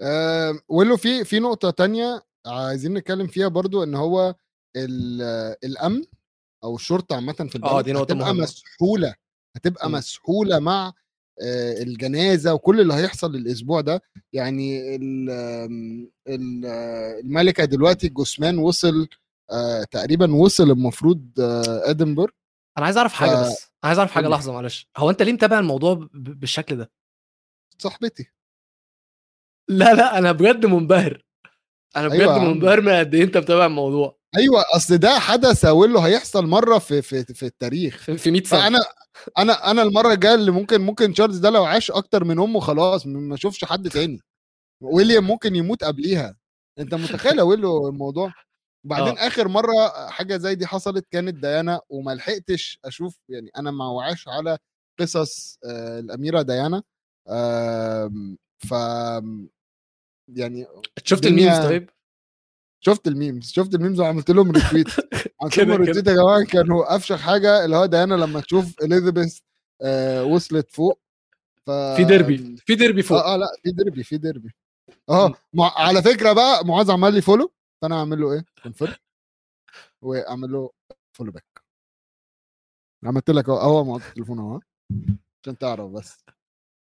آه 0.00 0.58
ولو 0.68 0.96
في 0.96 1.24
في 1.24 1.38
نقطة 1.40 1.70
تانية 1.70 2.22
عايزين 2.46 2.94
نتكلم 2.94 3.26
فيها 3.26 3.48
برضو 3.48 3.82
إن 3.82 3.94
هو 3.94 4.34
ال- 4.76 5.56
الأمن 5.64 6.02
أو 6.64 6.74
الشرطة 6.76 7.14
عامة 7.16 7.32
في 7.32 7.56
البلد 7.56 7.70
آه 7.72 7.80
دي 7.80 7.92
نقطة 7.92 8.32
مسحولة 8.32 9.14
هتبقى 9.56 9.88
م. 9.90 9.92
مسحولة 9.92 10.58
مع 10.58 10.92
الجنازة 11.82 12.54
وكل 12.54 12.80
اللي 12.80 12.94
هيحصل 12.94 13.34
الأسبوع 13.34 13.80
ده. 13.80 14.02
يعني 14.32 14.96
ال- 14.96 15.30
آم، 15.30 16.10
ال- 16.28 16.66
آه، 16.66 17.20
الملكة 17.20 17.64
دلوقتي 17.64 18.06
الجثمان 18.06 18.58
وصل 18.58 19.08
تقريبا 19.90 20.34
وصل 20.34 20.70
المفروض 20.70 21.30
ادنبرج 21.84 22.30
أنا 22.78 22.86
عايز 22.86 22.96
أعرف 22.96 23.12
حاجة 23.12 23.30
ف- 23.30 23.40
بس 23.40 23.62
أنا 23.62 23.88
عايز 23.88 23.98
أعرف 23.98 24.10
حاجة. 24.12 24.28
لحظة 24.28 24.52
معلش. 24.52 24.88
هو 24.96 25.10
أنت 25.10 25.22
ليه 25.22 25.32
متابع 25.32 25.58
الموضوع 25.58 26.08
بالشكل 26.14 26.76
ده؟ 26.76 26.90
صاحبتي. 27.78 28.30
لا 29.68 29.94
لا 29.94 30.18
أنا 30.18 30.32
بجد 30.32 30.66
منبهر. 30.66 31.24
أنا 31.96 32.08
بجد 32.08 32.20
أيوة. 32.20 32.44
منبهر 32.44 32.80
من 32.80 32.92
قد 32.92 33.14
إيه 33.14 33.24
أنت 33.24 33.36
متابع 33.36 33.66
الموضوع. 33.66 34.18
أيوه 34.36 34.64
أصل 34.76 34.98
ده 34.98 35.18
حدث 35.18 35.64
أقول 35.64 35.92
له 35.92 36.06
هيحصل 36.06 36.46
مرة 36.46 36.78
في 36.78 37.02
في 37.02 37.24
في 37.24 37.46
التاريخ. 37.46 37.96
في 37.96 38.16
في 38.18 38.30
100 38.30 38.42
سنة. 38.42 38.60
فأنا 38.60 38.78
أنا 39.38 39.70
أنا 39.70 39.82
المرة 39.82 40.12
الجاية 40.12 40.34
اللي 40.34 40.50
ممكن 40.50 40.80
ممكن 40.80 41.12
تشارلز 41.14 41.38
ده 41.38 41.50
لو 41.50 41.64
عاش 41.64 41.90
أكتر 41.90 42.24
من 42.24 42.38
أمه 42.40 42.60
خلاص 42.60 43.06
ما 43.06 43.34
أشوفش 43.34 43.64
حد 43.64 43.88
تاني. 43.90 44.20
ويليام 44.82 45.24
ممكن 45.26 45.56
يموت 45.56 45.84
قبليها. 45.84 46.36
أنت 46.78 46.94
متخيل 46.94 47.40
أقول 47.40 47.62
له 47.62 47.88
الموضوع؟ 47.88 48.32
وبعدين 48.84 49.18
آه. 49.18 49.26
آخر 49.26 49.48
مرة 49.48 50.08
حاجة 50.10 50.36
زي 50.36 50.54
دي 50.54 50.66
حصلت 50.66 51.06
كانت 51.10 51.34
ديانا 51.34 51.80
وما 51.88 52.14
لحقتش 52.14 52.78
أشوف 52.84 53.18
يعني 53.28 53.50
أنا 53.56 53.70
ما 53.70 53.86
وعاش 53.88 54.28
على 54.28 54.58
قصص 55.00 55.58
آه، 55.66 55.98
الأميرة 56.00 56.42
ديانا. 56.42 56.82
آم، 57.30 58.38
ف 58.58 58.72
يعني 60.28 60.66
شفت 61.04 61.26
ال 61.26 61.31
memes 61.31 61.58
طيب؟ 61.58 61.90
شفت 62.86 63.06
ال 63.08 63.15
memes 63.15 63.52
شفت 63.52 63.74
ال 63.74 63.78
memes 63.78 64.00
وعملت 64.00 64.30
لهم 64.30 64.50
retweet 64.50 64.88
عملت 65.42 65.58
لهم. 65.58 65.70
retweet 65.82 66.06
يا 66.06 66.14
جماعة 66.14 66.44
كانوا 66.44 66.96
أفشخ 66.96 67.20
حاجة 67.20 67.64
اللي 67.64 67.76
هو 67.76 67.86
ديانا 67.86 68.14
لما 68.14 68.40
تشوف 68.40 68.82
اليزابيث 68.82 69.38
آه 69.82 70.24
وصلت 70.24 70.70
فوق 70.70 71.00
ف 71.66 71.70
في 71.70 72.04
ديربي 72.04 72.56
في 72.56 72.74
ديربي 72.74 73.02
فوق. 73.02 73.18
آه 73.18 73.34
آه 73.34 73.36
لا 73.36 73.46
في 73.62 73.70
ديربي 73.70 74.02
في 74.04 74.16
ديربي. 74.18 74.54
آه. 75.10 75.34
مع... 75.54 75.72
على 75.76 76.02
فكرة 76.02 76.32
بقى 76.32 76.64
معاذ 76.66 76.90
عمل 76.90 77.14
لي 77.14 77.20
follow 77.20 77.52
فأنا 77.82 77.98
أعمل 77.98 78.20
له 78.20 78.32
إيه؟ 78.32 78.44
confirm 78.62 78.94
وأعمل 80.02 80.52
له 80.52 80.70
follow 81.12 81.32
back 81.32 81.62
عملت 83.04 83.30
لك 83.30 83.48
أهو 83.48 83.58
أهو 83.58 83.84
معاذ 83.84 84.02
التليفون 84.02 84.38
أهو 84.38 84.60
عشان 85.42 85.58
تعرف 85.58 85.90
بس. 85.90 86.24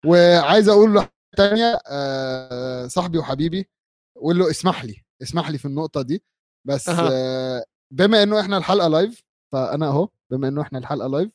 وعايز 0.05 0.69
أقول 0.69 0.93
له 0.93 1.09
تانية 1.37 1.79
آه 1.87 2.87
صاحبي 2.87 3.17
وحبيبي 3.17 3.69
قول 4.15 4.39
له 4.39 4.49
اسمح 4.49 4.85
لي. 4.85 5.03
اسمح 5.21 5.49
لي 5.49 5.57
في 5.57 5.65
النقطة 5.65 6.01
دي 6.01 6.23
بس. 6.67 6.89
آه 6.89 7.63
بما 7.93 8.23
إنه 8.23 8.39
إحنا 8.39 8.57
الحلقة 8.57 8.87
live 8.87 9.23
فأنا 9.53 9.87
أهو 9.87 10.09
بما 10.31 10.47
إنه 10.47 10.61
إحنا 10.61 10.79
الحلقة 10.79 11.07
live 11.07 11.31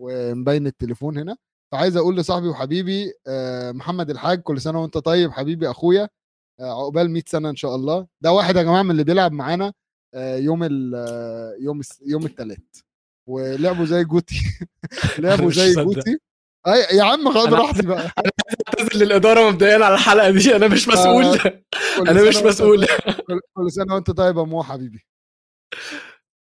ومبين 0.00 0.66
التليفون 0.66 1.18
هنا 1.18 1.36
فعايز 1.72 1.96
أقول 1.96 2.16
لصاحبي 2.16 2.48
وحبيبي 2.48 3.12
آه، 3.26 3.72
محمد 3.72 4.10
الحاج 4.10 4.42
كل 4.42 4.60
سنة 4.60 4.82
وأنت 4.82 4.98
طيب 4.98 5.30
حبيبي 5.32 5.70
أخويا 5.70 6.08
آه، 6.60 6.82
عقبال 6.84 7.10
100 7.10 7.22
سنة 7.26 7.50
إن 7.50 7.56
شاء 7.56 7.74
الله. 7.74 8.06
ده 8.20 8.32
واحد 8.32 8.56
يا 8.56 8.62
جماعة 8.62 8.82
من 8.82 8.90
اللي 8.90 9.04
بيلعب 9.04 9.32
معانا 9.32 9.72
آه، 10.14 10.36
يوم 10.36 10.64
ال 10.64 10.94
يوم 11.62 11.80
الس- 11.80 12.02
يوم 12.06 12.24
الثلاث 12.26 12.58
ولعبوا 13.28 13.84
زي 13.86 14.04
جوتي. 14.04 14.36
لعبوا 15.18 15.50
زي. 15.50 15.74
جوتي. 15.74 16.18
أي 16.66 16.96
يا 16.98 17.02
عم 17.02 17.30
خد 17.32 17.54
راحتي 17.54 17.86
بقى. 17.86 18.10
اعتذر 18.80 18.96
للإدارة 19.04 19.50
مبدئيا 19.50 19.84
على 19.84 19.94
الحلقة 19.94 20.30
دي. 20.30 20.56
أنا 20.56 20.68
مش 20.68 20.88
مسؤول. 20.88 21.38
كل 21.38 22.08
أنا 22.08 22.22
مش 22.28 22.36
مسؤول. 22.36 22.86
طيب- 22.86 23.40
كل- 23.54 23.72
سنة 23.72 23.94
وأنت 23.94 24.10
طيب 24.10 24.36
يا 24.38 24.42
مو 24.42 24.62
حبيبي. 24.62 25.06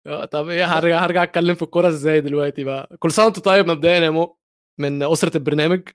آه، 0.07 0.25
طب 0.25 0.49
إيه 0.49 0.65
هرجع 0.65 1.05
هرجع 1.05 1.23
أتكلم 1.23 1.55
في 1.55 1.61
الكورة 1.61 1.87
إزاي 1.87 2.21
دلوقتي 2.21 2.63
بقى؟ 2.63 2.97
كل 2.99 3.11
سنة 3.11 3.25
وأنت 3.25 3.39
طيب 3.39 3.67
مبدئيا 3.67 3.99
يا 3.99 4.09
مو 4.09 4.37
من 4.79 5.03
أسرة 5.03 5.37
البرنامج. 5.37 5.89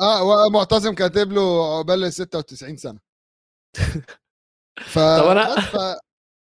آه 0.00 0.22
ومعتصم 0.46 0.94
كاتب 0.94 1.32
له 1.32 1.76
عقبال 1.78 2.12
96 2.12 2.76
سنة. 2.76 2.98
ف 4.80 4.98
طب 4.98 5.60
ف... 5.60 5.76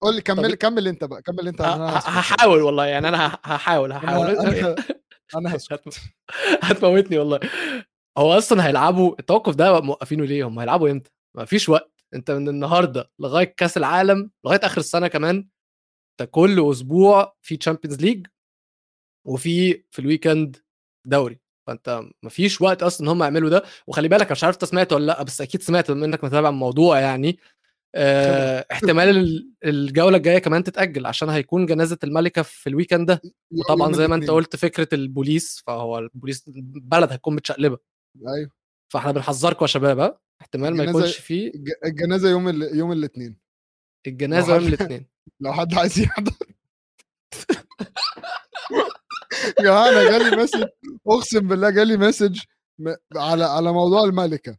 قول 0.02 0.14
لي 0.14 0.20
كمل 0.22 0.54
كمل 0.54 0.88
أنت 0.88 1.04
بقى 1.04 1.22
كمل 1.22 1.48
أنت. 1.48 1.60
ه- 1.60 1.74
أنا 1.74 1.84
ه- 1.84 1.96
هسكت. 1.96 2.08
هحاول 2.10 2.62
والله 2.62 2.86
يعني 2.86 3.08
أنا 3.08 3.38
هحاول 3.44 3.92
هحاول. 3.92 4.26
أنا 4.26 4.76
أنا, 5.36 5.56
هسكت. 5.56 5.72
هت- 5.88 5.94
هتموتني 6.62 7.18
والله. 7.18 7.40
هو 8.18 8.32
أصلا 8.38 8.66
هيلعبوا 8.66 9.14
التوقف 9.18 9.54
ده 9.54 9.80
موقفينه 9.80 10.24
ليه؟ 10.24 10.46
هم 10.48 10.58
هيلعبوا 10.58 10.90
إمتى؟ 10.90 11.10
ما 11.36 11.44
فيش 11.44 11.68
وقت. 11.68 12.04
أنت 12.14 12.30
من 12.30 12.48
النهارده 12.48 13.10
لغاية 13.18 13.44
كأس 13.56 13.76
العالم 13.76 14.30
لغاية 14.44 14.60
آخر 14.62 14.78
السنة 14.80 15.08
كمان 15.08 15.48
أنت 16.20 16.28
كل 16.30 16.70
أسبوع 16.70 17.36
في 17.42 17.56
Champions 17.56 18.00
League 18.00 18.26
وفي 19.26 19.84
في 19.90 19.98
ال 19.98 20.05
weekend 20.06 20.56
دوري. 21.06 21.40
فأنت 21.66 22.02
ما 22.22 22.30
فيش 22.30 22.60
وقت 22.60 22.82
أصلا 22.82 23.06
إن 23.06 23.10
هم 23.12 23.22
يعملوا 23.22 23.50
ده. 23.50 23.62
وخلي 23.86 24.08
بالك 24.08 24.22
أنا 24.22 24.32
مش 24.32 24.44
عارف 24.44 24.54
أنت 24.54 24.64
سمعت 24.64 24.92
ولا 24.92 25.06
لأ 25.06 25.22
بس 25.22 25.40
أكيد 25.40 25.62
سمعت 25.62 25.90
بما 25.90 26.06
إنك 26.06 26.24
متابع 26.24 26.48
الموضوع 26.48 27.00
يعني. 27.00 27.38
آه 27.94 28.66
احتمال 28.72 29.08
ال- 29.08 29.50
الجولة 29.64 30.16
الجاية 30.16 30.38
كمان 30.38 30.64
تتأجل 30.64 31.06
عشان 31.06 31.28
هيكون 31.28 31.66
جنازة 31.66 31.98
الملكة 32.04 32.42
في 32.42 32.66
ال 32.68 32.73
weekend 32.73 33.06
ده. 33.06 33.22
وطبعا 33.52 33.92
زي 33.92 34.08
ما 34.08 34.14
أنت. 34.14 34.30
قلت 34.30 34.56
فكرة 34.56 34.88
البوليس 34.92 35.62
فهو 35.66 35.98
البوليس 35.98 36.48
البلد 36.48 37.12
هتكون 37.12 37.34
متشقلبة. 37.34 37.78
أيوه. 38.16 38.50
فإحنا 38.92 39.12
بنحذركم 39.12 39.58
يا 39.62 39.66
شباب 39.66 40.18
احتمال 40.40 40.76
ما 40.76 40.84
يكونش 40.84 41.16
فيه. 41.16 41.54
الج- 41.54 41.72
الجنازة 41.84 42.30
يوم 42.30 42.48
ال... 42.48 42.76
يوم 42.78 42.92
الاثنين 42.92 43.36
الجنازة 44.06 44.54
يوم 44.54 44.66
الاثنين 44.66 45.06
لو 45.40 45.52
حد 45.52 45.74
عايز 45.74 45.98
يحضر. 45.98 46.32
يا 49.58 49.64
جماعة 49.64 49.88
أنا 49.88 50.10
جالي 50.10 50.36
message 50.42 50.64
أقسم 51.06 51.48
بالله 51.48 51.70
جالي 51.70 51.96
message 51.96 52.40
على 53.16 53.44
على 53.44 53.72
موضوع 53.72 54.04
الملكة. 54.04 54.56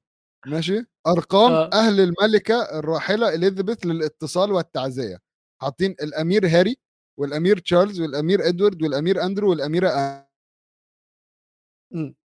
ماشي؟ 0.48 0.86
أرقام 1.08 1.52
آه. 1.52 1.70
أهل 1.74 2.00
الملكة 2.00 2.80
الراحلة 2.80 3.36
إليزابيث 3.36 3.86
للاتصال 3.86 4.52
والتعزية. 4.52 5.18
حاطين 5.62 5.92
الأمير 5.92 6.48
هاري 6.48 6.76
والأمير 7.20 7.58
تشارلز 7.60 8.02
والأمير 8.02 8.48
إدوارد 8.48 8.84
والأمير 8.84 9.24
أندرو 9.24 9.50
والأميرة 9.50 9.90
آ- 9.90 10.22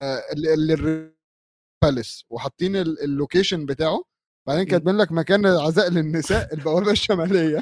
آه، 0.03 0.23
ال- 0.33 0.49
ال- 0.49 1.13
ال 1.85 1.90
palace 1.90 2.25
وحاطين 2.31 2.77
ال- 2.77 3.03
ال 3.05 3.12
location 3.12 3.67
بتاعه. 3.67 4.05
بعدين. 4.49 4.65
كاتبين 4.65 4.97
لك 4.97 5.13
مكان 5.13 5.47
العزاء 5.47 5.91
للنساء 5.91 6.55
البوابة 6.55 6.91
الشمالية. 6.91 7.61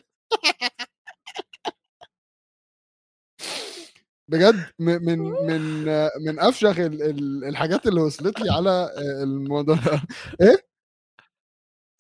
بجد 4.30 4.64
من 4.78 5.02
من 5.02 5.18
من 6.26 6.38
أفشخ 6.40 6.78
ال- 6.78 7.02
ال- 7.02 7.44
الحاجات 7.44 7.86
اللي 7.86 8.00
وصلت 8.00 8.40
لي 8.40 8.50
على 8.52 8.70
آه، 8.70 9.22
الموضوع 9.22 9.76
إيه؟ 10.42 10.70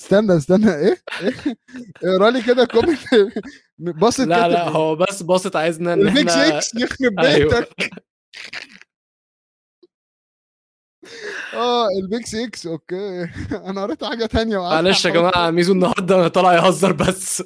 استنى 0.00 0.36
استنى. 0.36 0.74
إيه؟ 0.74 1.02
إيه؟ 1.20 1.34
اقرأ 2.04 2.30
لي 2.30 2.42
كده 2.42 2.64
كومنت 2.64 2.98
باصت 3.78 4.20
لا 4.20 4.48
لا 4.48 4.62
إيه؟ 4.64 4.68
هو 4.68 4.96
بس 4.96 5.22
باصت 5.22 5.56
عايزنا 5.56 5.92
إن 5.92 6.06
إحنا 6.08 6.60
6 6.60 6.80
يخرب 6.80 7.20
أيوه. 7.20 7.60
بيتك. 7.60 7.74
آه 11.54 11.86
البيج 12.02 12.24
6 12.26 12.70
أوكي. 12.70 13.22
أنا 13.68 13.82
قريت 13.82 14.04
حاجة 14.04 14.26
تانية 14.26 14.58
معلش 14.58 15.04
يا 15.04 15.10
جماعة 15.10 15.50
ميزو 15.50 15.72
النهارده 15.72 16.28
طلع 16.28 16.54
يهزر 16.54 16.92
بس. 16.92 17.42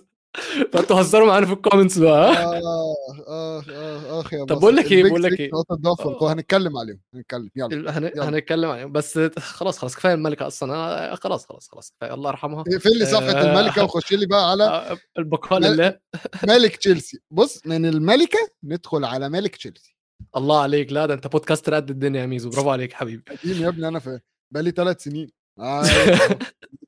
فأنتوا 0.73 1.01
هزروا 1.01 1.27
معانا 1.27 1.47
في 1.47 1.53
ال 1.53 1.58
comments 1.58 1.99
بقى. 1.99 2.33
ها؟ 2.33 2.45
آه 2.57 2.95
آه 3.29 3.65
آه 3.71 4.21
اخ 4.21 4.33
يا 4.33 4.45
طب 4.45 4.59
بقول 4.59 4.77
لك 4.77 4.93
إيه 4.93 5.05
بقول 5.05 5.23
لك 5.23 5.33
6 5.33 5.43
إيه. 5.43 6.33
هنتكلم 6.33 6.77
عليهم 6.77 7.01
هنتكلم. 7.15 7.51
يلا 7.57 7.99
هن... 7.99 8.05
يلا. 8.05 8.29
هنتكلم 8.29 8.71
عليهم. 8.71 8.93
بس 8.93 9.19
خلاص 9.39 9.79
خلاص 9.79 9.97
كفاية 9.97 10.15
الملكة 10.15 10.47
أصلا. 10.47 10.75
أنا 10.75 11.15
خلاص 11.17 11.47
خلاص 11.47 11.69
خلاص 11.73 11.93
كفاية. 11.97 12.15
الله 12.15 12.31
يرحمها. 12.31 12.61
اقفل 12.61 12.99
لي 12.99 13.07
صفحة 13.07 13.33
آه. 13.33 13.43
الملكة 13.61 13.85
وخش 13.85 14.13
لي 14.13 14.27
بقى 14.27 14.51
على 14.51 14.65
آه، 14.65 14.99
البقاء. 15.19 15.61
لله. 15.61 15.99
مالك 16.47 16.77
تشيلسي. 16.77 17.19
بص 17.31 17.67
من 17.67 17.87
الملكة 17.87 18.39
ندخل 18.65 19.05
على 19.05 19.29
مالك 19.29 19.57
تشيلسي. 19.57 19.94
الله 20.37 20.63
عليك. 20.63 20.93
لا 20.93 21.07
ده 21.07 21.15
أنت 21.15 21.27
podcaster 21.27 21.75
قد 21.75 21.91
الدنيا 21.91 22.21
يا 22.21 22.27
ميزو. 22.27 22.51
برافو 22.51 22.71
عليك 22.71 22.93
حبيبي. 22.93 23.33
قديم 23.33 23.63
يا 23.63 23.69
ابني 23.69 23.89
أنا 23.89 23.99
في 23.99 24.21
بقالي 24.53 24.71
ثلاث 24.71 25.03
سنين. 25.03 25.31
آه،. 25.59 25.83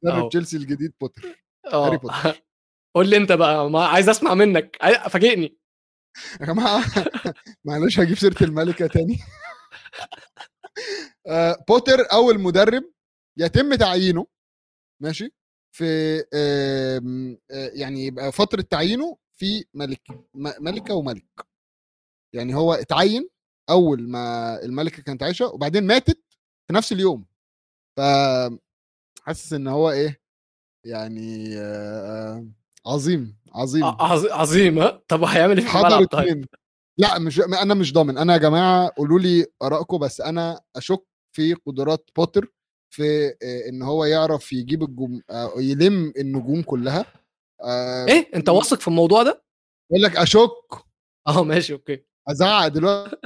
مدرب 0.03 0.29
تشيلسي 0.29 0.57
الجديد 0.57 0.93
بوتر 1.01 1.23
آه. 1.73 1.87
هاري 1.87 1.97
بوتر. 1.97 2.15
قول 2.97 3.09
لي 3.09 3.17
أنت 3.17 3.33
بقى 3.33 3.71
ما 3.71 3.87
عايز 3.87 4.09
أسمع 4.09 4.35
منك. 4.35 4.77
فاجئني. 5.11 5.59
يا 6.41 6.47
جماعة 6.47 6.85
معلش 7.65 8.01
هجيب 8.01 8.19
سيرة 8.19 8.43
الملكة 8.43 8.87
تاني. 8.87 9.19
آه، 11.27 11.65
بوتر 11.69 12.13
اول 12.13 12.41
مدرب 12.41 12.85
يتم 13.39 13.75
تعيينه 13.75 14.27
ماشي؟ 15.03 15.35
في 15.77 15.85
آه، 16.35 17.37
يعني 17.51 18.07
يبقى 18.07 18.33
فترة 18.33 18.61
تعيينه 18.61 19.17
في 19.39 19.65
ملك 19.75 20.03
ملكة 20.61 20.95
وملك. 20.95 21.47
يعني 22.35 22.55
هو 22.55 22.73
اتعين 22.73 23.29
أول 23.71 24.09
ما 24.09 24.57
الملكة 24.63 25.03
كانت 25.03 25.23
عايشة 25.23 25.47
وبعدين 25.47 25.87
ماتت 25.87 26.19
في 26.69 26.75
نفس 26.75 26.93
اليوم. 26.93 27.27
ف 27.97 28.01
حاسس 29.23 29.53
إن 29.53 29.69
هو 29.69 29.91
إيه 29.91 30.21
يعني 30.87 31.59
آه، 31.59 32.47
عظيم 32.87 33.37
عظيم. 33.55 33.85
عظيم 34.33 34.79
ها 34.79 35.03
طب 35.09 35.25
هيعمل 35.25 35.59
إيه 35.59 35.67
في 35.67 35.79
الملعب 35.79 36.05
طيب؟ 36.07 36.47
لأ 36.99 37.19
مش 37.19 37.41
أنا 37.41 37.75
مش 37.75 37.93
ضامن. 37.93 38.19
أنا 38.19 38.33
يا 38.33 38.39
جماعة 38.39 38.93
قولوا 38.97 39.19
لي 39.19 39.47
آرائكم 39.63 39.99
بس 39.99 40.21
أنا 40.21 40.61
أشك 40.77 41.05
في 41.37 41.55
قدرات 41.55 42.11
بوتر 42.17 42.53
في 42.95 43.27
آه، 43.43 43.69
إن 43.69 43.83
هو 43.83 44.05
يعرف 44.05 44.53
يجيب 44.53 44.83
الجم... 44.83 45.21
آه، 45.31 45.53
يلم 45.57 46.13
النجوم 46.19 46.63
كلها. 46.63 47.07
آه، 47.63 48.07
إيه؟ 48.07 48.31
أنت 48.35 48.49
واثق 48.49 48.81
في 48.81 48.89
الموضوع 48.89 49.23
ده؟ 49.23 49.45
بقول 49.91 50.03
لك 50.03 50.17
أشك. 50.17 50.85
آه 51.29 51.45
ماشي 51.45 51.73
okay. 51.73 52.05
أزعق 52.29 52.67
دلوقتي. 52.69 53.17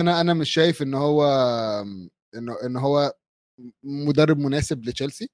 أنا 0.00 0.20
أنا 0.20 0.34
مش 0.34 0.50
شايف 0.50 0.82
إن 0.82 0.94
هو 0.94 1.24
انه 2.34 2.56
إن 2.64 2.76
هو 2.76 3.12
مدرب 3.82 4.38
مناسب 4.38 4.84
لتشيلسي. 4.84 5.30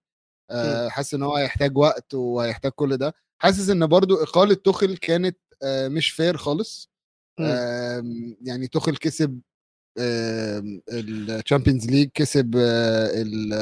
آه، 0.51 0.89
حاسس 0.89 1.15
إن 1.15 1.23
هو 1.23 1.37
هيحتاج 1.37 1.79
وقت 1.79 2.15
وهيحتاج 2.15 2.73
كل 2.73 2.97
ده. 2.97 3.15
حاسس 3.43 3.69
إن 3.71 3.87
برضو 3.87 4.15
إقالة 4.23 4.55
توخل 4.55 4.97
كانت 4.97 5.39
آه، 5.63 5.89
مش 5.89 6.11
fair 6.11 6.37
خالص. 6.37 6.91
يعني 8.43 8.69
توخل 8.73 8.97
كسب 8.97 9.41
ال 9.99 10.17
Champions 10.17 11.87
League 11.91 12.11
كسب 12.15 12.57
آه، 12.57 13.23
ال 13.23 13.53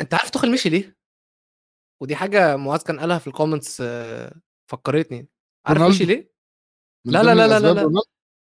أنت 0.00 0.14
عارف 0.14 0.30
تخل 0.30 0.52
مشي 0.52 0.68
ليه؟ 0.68 0.96
ودي 2.02 2.16
حاجة 2.16 2.56
معاذ 2.56 2.80
كان 2.80 3.00
قالها 3.00 3.18
في 3.18 3.26
ال 3.26 3.32
comments 3.32 3.82
فكرتني. 4.70 5.28
عارف. 5.66 5.82
مشي 5.82 6.04
ليه؟ 6.04 6.32
لا، 7.06 7.22
لا، 7.22 7.34
لا، 7.34 7.34
لا، 7.34 7.46
الأسباب 7.46 7.92
لا. 7.92 8.02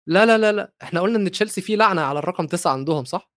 لا 0.10 0.26
لا 0.26 0.38
لا 0.38 0.52
لا 0.52 0.74
إحنا 0.84 1.02
قلنا 1.02 1.18
إن 1.18 1.32
تشيلسي 1.32 1.62
فيه 1.62 1.76
لعنة 1.76 2.02
على 2.02 2.20
الرقم 2.20 2.48
تسعة 2.48 2.72
عندهم 2.72 3.06
صح؟ 3.06 3.32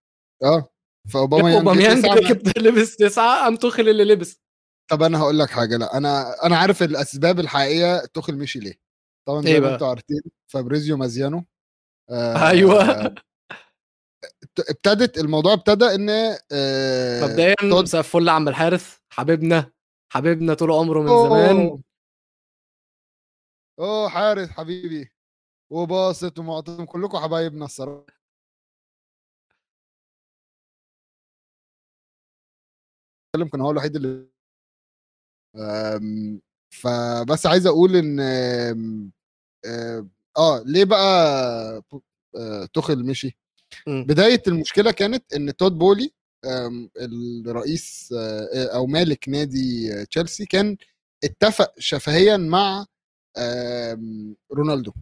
آه 0.45 0.69
فاوباما 1.13 1.55
أوباميانج 1.59 2.03
تسعة 2.03 2.15
ركب 2.15 2.59
لبس 2.59 2.97
تسعة 2.97 3.45
قام 3.45 3.57
توخل 3.57 3.89
اللي 3.89 4.05
لبس. 4.05 4.41
طب 4.91 5.03
أنا 5.03 5.19
هقول 5.21 5.39
لك 5.39 5.51
حاجة 5.51 5.77
لا 5.77 5.97
أنا 5.97 6.45
أنا 6.47 6.57
عارف 6.57 6.83
الأسباب 6.83 7.41
الحقيقية 7.41 8.05
توخل 8.07 8.37
مشي 8.39 8.59
ليه؟ 8.59 8.75
طبعا 9.29 9.43
زي 9.43 9.55
إيه 9.55 9.61
ما؟ 9.61 9.75
أنتوا 9.75 9.87
عارفين 9.89 10.21
فابريزيو 10.53 10.97
مازيانو. 10.97 11.45
آه، 12.11 12.49
أيوه. 12.49 13.15
ابتدت 14.59 15.19
الموضوع 15.19 15.53
ابتدى 15.53 15.85
إن 15.85 16.11
آه، 16.53 17.25
مبدئيا 17.25 17.55
تود- 17.55 17.83
مساء 17.83 18.01
الفل 18.01 18.29
عم 18.29 18.49
الحارث 18.49 18.97
حبيبنا 19.13 19.73
حبيبنا 20.13 20.55
طول 20.55 20.71
عمره 20.71 21.01
من 21.01 21.09
زمان. 21.29 21.57
أوه. 21.67 21.83
أوه 23.79 24.09
حارث 24.09 24.51
حبيبي. 24.51 25.13
وباسط 25.71 26.39
ومعتصم 26.39 26.85
كلكم 26.85 27.19
حبايبنا 27.19 27.65
الصراحة. 27.65 28.07
كان 33.53 33.61
هو 33.61 33.71
الوحيد 33.71 33.97
اللي 33.97 34.29
أم، 35.57 36.41
فبس 36.71 37.47
عايز 37.47 37.67
أقول 37.67 37.97
إن 37.97 38.21
أم، 38.21 39.11
أم، 39.67 40.11
آه 40.39 40.63
ليه 40.67 40.85
بقى 40.85 41.83
آه، 42.37 42.67
توخل 42.67 43.05
مشي؟ 43.07 43.39
مم. 43.89 44.05
بداية 44.09 44.43
المشكلة 44.49 44.91
كانت 44.93 45.35
إن 45.35 45.57
تود 45.57 45.79
بولي 45.79 46.13
الرئيس 47.07 48.15
آه، 48.19 48.67
أو 48.77 48.87
مالك 48.87 49.29
نادي 49.29 49.95
آه، 50.01 50.05
تشيلسي 50.05 50.47
كان 50.47 50.77
اتفق 51.25 51.75
شفهيا 51.81 52.37
مع 52.37 52.87
رونالدو. 54.53 54.93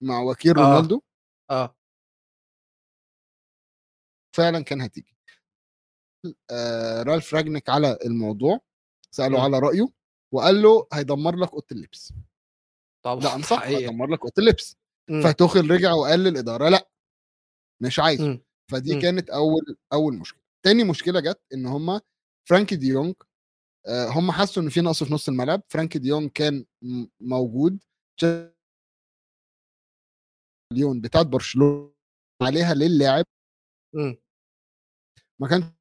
مع 0.00 0.20
وكيل 0.22 0.58
آه. 0.58 0.62
رونالدو 0.62 1.02
آه 1.50 1.76
فعلا 4.36 4.60
كان 4.64 4.80
هتيجي 4.80 5.14
آه، 6.50 7.02
رالف 7.02 7.34
راجنك 7.34 7.68
على 7.68 7.98
الموضوع 8.04 8.60
سأله 9.10 9.38
مم. 9.38 9.44
على 9.44 9.58
رأيه 9.58 9.88
وقال 10.32 10.62
له 10.62 10.86
هيدمر 10.92 11.36
لك 11.36 11.52
أوضة 11.52 11.66
اللبس 11.72 12.12
طبعا 13.04 13.20
لا 13.38 13.42
صح. 13.52 13.62
هيدمر 13.62 14.06
لك 14.06 14.20
أوضة 14.20 14.32
اللبس 14.38 14.76
مم. 15.10 15.22
فتوخل 15.22 15.70
رجع 15.70 15.92
وقال 15.92 16.20
للإدارة 16.20 16.68
لا 16.68 16.88
مش 17.82 17.98
عايزه 18.00 18.26
مم. 18.28 18.44
فدي 18.70 18.94
مم. 18.94 19.00
كانت 19.00 19.30
أول 19.30 19.76
أول 19.92 20.14
مشكلة 20.18 20.40
تاني 20.64 20.84
مشكلة 20.84 21.20
جت 21.20 21.40
إن 21.54 21.66
هم 21.66 22.00
فرانكي 22.48 22.76
دي 22.76 22.86
يونج 22.86 23.14
هم 23.88 24.30
حسوا 24.32 24.62
إن 24.62 24.68
في 24.68 24.80
نقص 24.80 25.02
في 25.04 25.14
نص 25.14 25.28
الملعب 25.28 25.62
فرانكي 25.68 25.98
دي 25.98 26.08
يونج 26.08 26.30
كان 26.30 26.64
م- 26.82 27.06
موجود 27.20 27.78
مليون 30.72 31.00
بتاعت 31.00 31.26
برشلونة 31.26 31.90
عليها 32.42 32.74
للاعب 32.74 33.24
مم. 33.94 34.16
ما 35.40 35.48
كان 35.48 35.72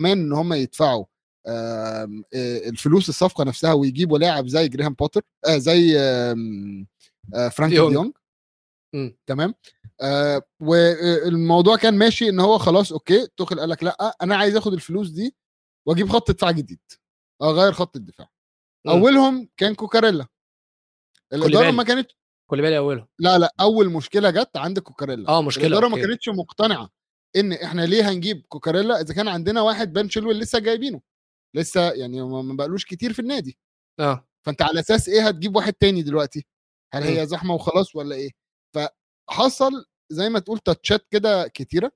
كمان 0.00 0.18
إن 0.18 0.32
هم 0.32 0.52
يدفعوا 0.52 1.04
آم، 1.48 2.24
آه، 2.34 2.68
الفلوس 2.68 3.08
الصفقة 3.08 3.44
نفسها 3.44 3.72
ويجيبوا 3.72 4.18
لاعب 4.18 4.46
زي 4.48 4.68
جريهام 4.68 4.94
بوتر 4.94 5.22
آه 5.46 5.58
زي 5.58 5.98
آم، 5.98 6.86
آه 7.34 7.48
فرانكي 7.48 7.74
ديونج. 7.74 8.12
تمام 9.26 9.54
آه 10.02 10.42
والموضوع 10.60 11.76
كان 11.76 11.98
ماشي 11.98 12.28
إن 12.28 12.40
هو 12.40 12.58
خلاص 12.58 12.92
okay 12.92 13.26
توخل 13.36 13.60
قال 13.60 13.68
لك 13.68 13.82
لأ 13.84 14.16
أنا 14.22 14.36
عايز 14.36 14.56
آخد 14.56 14.72
الفلوس 14.72 15.08
دي 15.10 15.34
وأجيب 15.88 16.08
خط 16.08 16.30
دفاع 16.30 16.50
جديد 16.50 16.80
أغير 17.42 17.72
خط 17.72 17.96
الدفاع 17.96 18.28
مم. 18.86 18.92
أولهم 18.92 19.48
كان 19.56 19.74
كوكاريلا 19.74 20.26
الإدارة. 21.32 21.70
ما 21.70 21.82
كانت 21.82 22.10
كل 22.52 22.62
بالي 22.62 22.78
اولهم 22.78 23.06
لا 23.20 23.38
لا 23.38 23.54
أول 23.60 23.90
مشكلة 23.90 24.30
جت 24.30 24.56
عند 24.56 24.78
كوكاريلا. 24.78 25.28
آه 25.28 25.42
مشكلة 25.42 25.66
الإدارة 25.66 25.88
ما. 25.88 25.96
كانتش 25.96 26.28
مقتنعة 26.28 26.90
إن 27.36 27.52
إحنا 27.52 27.82
ليه 27.86 28.10
هنجيب 28.10 28.46
كوكاريلا 28.48 29.00
إذا 29.00 29.14
كان 29.14 29.28
عندنا 29.28 29.60
واحد 29.62 29.92
بن 29.92 30.08
شيلويل 30.08 30.38
لسه 30.38 30.58
جايبينه. 30.58 31.00
لسه 31.56 31.92
يعني 31.92 32.22
ما 32.22 32.56
بقالوش 32.56 32.84
كتير 32.84 33.12
في 33.12 33.18
النادي. 33.18 33.58
آه. 34.00 34.28
فأنت 34.46 34.62
على 34.62 34.80
أساس 34.80 35.08
إيه 35.08 35.28
هتجيب 35.28 35.56
واحد 35.56 35.72
تاني 35.72 36.02
دلوقتي؟ 36.02 36.46
هل. 36.94 37.02
هي 37.02 37.26
زحمة 37.26 37.54
وخلاص 37.54 37.96
ولا 37.96 38.14
إيه؟ 38.14 38.30
فحصل 38.76 39.86
زي 40.12 40.28
ما 40.28 40.38
تقول 40.38 40.58
تاتشات 40.58 41.06
كده 41.10 41.48
كتيرة. 41.48 41.92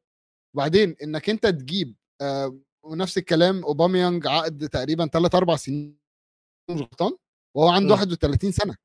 وبعدين 0.54 0.96
إنك 1.02 1.30
أنت 1.30 1.46
تجيب 1.46 1.96
آه 2.20 2.58
ونفس 2.84 3.18
الكلام 3.18 3.64
اوباميانج 3.64 4.26
عقد 4.26 4.68
تقريبا 4.68 5.06
3 5.06 5.38
4 5.38 5.56
سنين 5.56 5.98
مش 6.70 6.80
غلطان 6.80 7.12
وهو 7.56 7.68
عنده 7.68 7.94
مم. 7.94 8.00
31 8.00 8.52
سنة. 8.52 8.76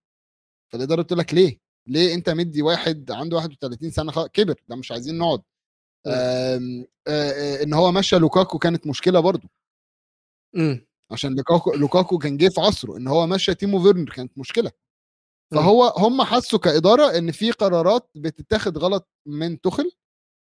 فالاداره 0.73 1.01
بتقول 1.01 1.19
لك 1.19 1.33
ليه 1.33 1.59
ليه 1.87 2.13
انت 2.13 2.29
مدي 2.29 2.61
واحد 2.61 3.11
عنده 3.11 3.37
31 3.37 3.91
سنة 3.91 4.11
خلاص 4.11 4.27
كبر 4.27 4.55
ده 4.69 4.75
مش 4.75 4.91
عايزين 4.91 5.17
نقعد. 5.17 5.41
آم، 6.07 6.85
آه، 7.07 7.31
آه، 7.31 7.63
ان 7.63 7.73
هو 7.73 7.91
مشى 7.91 8.15
لوكاكو 8.19 8.57
كانت 8.59 8.87
مشكلة 8.87 9.19
برضو 9.19 9.47
مم. 10.55 10.85
عشان 11.11 11.35
لوكاكو 11.35 11.73
لوكاكو 11.73 12.17
كان 12.17 12.37
جه 12.37 12.49
في 12.49 12.61
عصره 12.61 12.97
ان 12.97 13.07
هو 13.07 13.27
مشى 13.27 13.55
تيمو 13.55 13.83
فيرنر 13.83 14.09
كانت 14.09 14.37
مشكلة 14.37 14.71
مم. 15.51 15.59
فهو 15.59 15.83
هم 15.97 16.21
حسوا 16.21 16.59
كإدارة 16.59 17.17
ان 17.17 17.31
في 17.31 17.51
قرارات 17.51 18.09
بتتاخد 18.15 18.77
غلط 18.77 19.09
من 19.27 19.61
تخل 19.61 19.91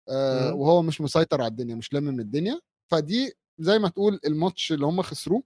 آه. 0.09 0.55
وهو 0.55 0.83
مش 0.83 1.01
مسيطر 1.01 1.41
على 1.43 1.51
الدنيا 1.51 1.75
مش 1.75 1.93
لامم 1.93 2.21
الدنيا 2.21 2.61
فدي 2.91 3.33
زي 3.59 3.79
ما 3.79 3.89
تقول 3.89 4.21
الماتش 4.27 4.73
اللي 4.73 4.87
هم 4.87 5.03
خسروه 5.03 5.43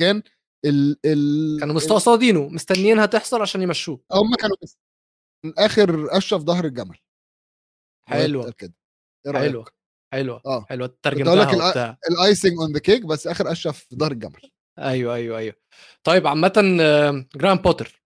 كان 0.00 0.22
ال 0.64 0.96
ال 1.06 1.60
كانوا 1.60 1.74
مستقصدينه 1.74 2.48
مستنيينها 2.48 3.06
تحصل 3.06 3.42
عشان 3.42 3.62
يمشوه. 3.62 4.00
هم 4.12 4.34
كانوا 4.34 4.56
من 5.44 5.58
آخر 5.58 6.16
في 6.38 6.44
ظهر 6.44 6.64
الجمل. 6.64 6.98
بيتقال 8.10 8.56
كده. 8.56 8.74
إيه 9.26 9.32
رأيك؟ 9.32 9.50
حلوة. 9.50 9.64
حلوة. 10.12 10.42
آه. 10.46 10.64
حلوة. 10.68 10.96
ترجمتها 11.02 11.98
ال 12.10 12.18
icing 12.18 12.58
on 12.58 12.72
the 12.72 12.78
cake 12.78 13.06
بس 13.06 13.26
آخر 13.26 13.50
في 13.72 13.96
ظهر 13.96 14.12
الجمل. 14.12 14.40
أيوه 14.78 15.14
أيوه 15.14 15.38
أيوه. 15.38 15.54
طيب 16.04 16.26
عامة 16.26 16.78
آه، 16.80 17.26
جرام 17.36 17.56
بوتر. 17.56 18.02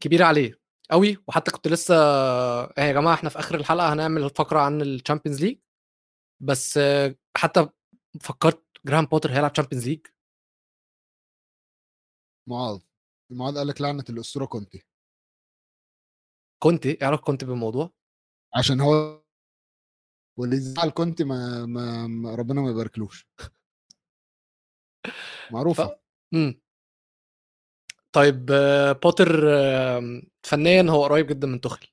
كبير 0.00 0.22
عليه 0.22 0.60
قوي 0.90 1.18
وحتى 1.28 1.50
كنت 1.50 1.68
لسه 1.68 1.94
آه، 1.96 2.74
يا 2.78 2.92
جماعة 2.92 3.14
إحنا 3.14 3.28
في 3.30 3.38
آخر 3.38 3.54
الحلقة 3.54 3.92
هنعمل 3.92 4.30
فقرة 4.30 4.60
عن 4.60 4.82
ال 4.82 4.88
Champions 4.88 5.40
League 5.44 5.58
بس 6.42 6.78
آه، 6.78 7.14
حتى 7.36 7.68
فكرت 8.20 8.64
جرام 8.86 9.06
بوتر 9.06 9.32
هيلعب 9.32 9.52
Champions 9.52 9.88
League 9.88 10.06
معاذ 12.48 12.80
معاذ 13.30 13.58
قال 13.58 13.66
لك 13.66 13.80
لعنة 13.80 14.04
الأسطورة 14.10 14.44
كونتي 14.46 14.82
كنت 16.62 16.86
إيه 16.86 17.04
علاقة 17.04 17.24
كنت 17.24 17.44
بالموضوع؟ 17.44 17.90
عشان 18.54 18.80
هو 18.80 19.22
واللي 20.38 20.56
يزعل 20.56 20.90
كنت 20.90 21.22
ما, 21.22 21.66
ما, 21.66 22.06
ما 22.06 22.34
ربنا 22.34 22.60
ما 22.60 22.70
يباركلوش. 22.70 23.26
معروفة. 25.50 25.86
ف... 25.86 25.90
مم. 26.32 26.60
طيب 28.12 28.46
بوتر 29.02 29.26
فنيا 30.42 30.82
هو 30.90 31.04
قريب 31.04 31.26
جدا 31.26 31.46
من 31.46 31.60
توخيل 31.60 31.88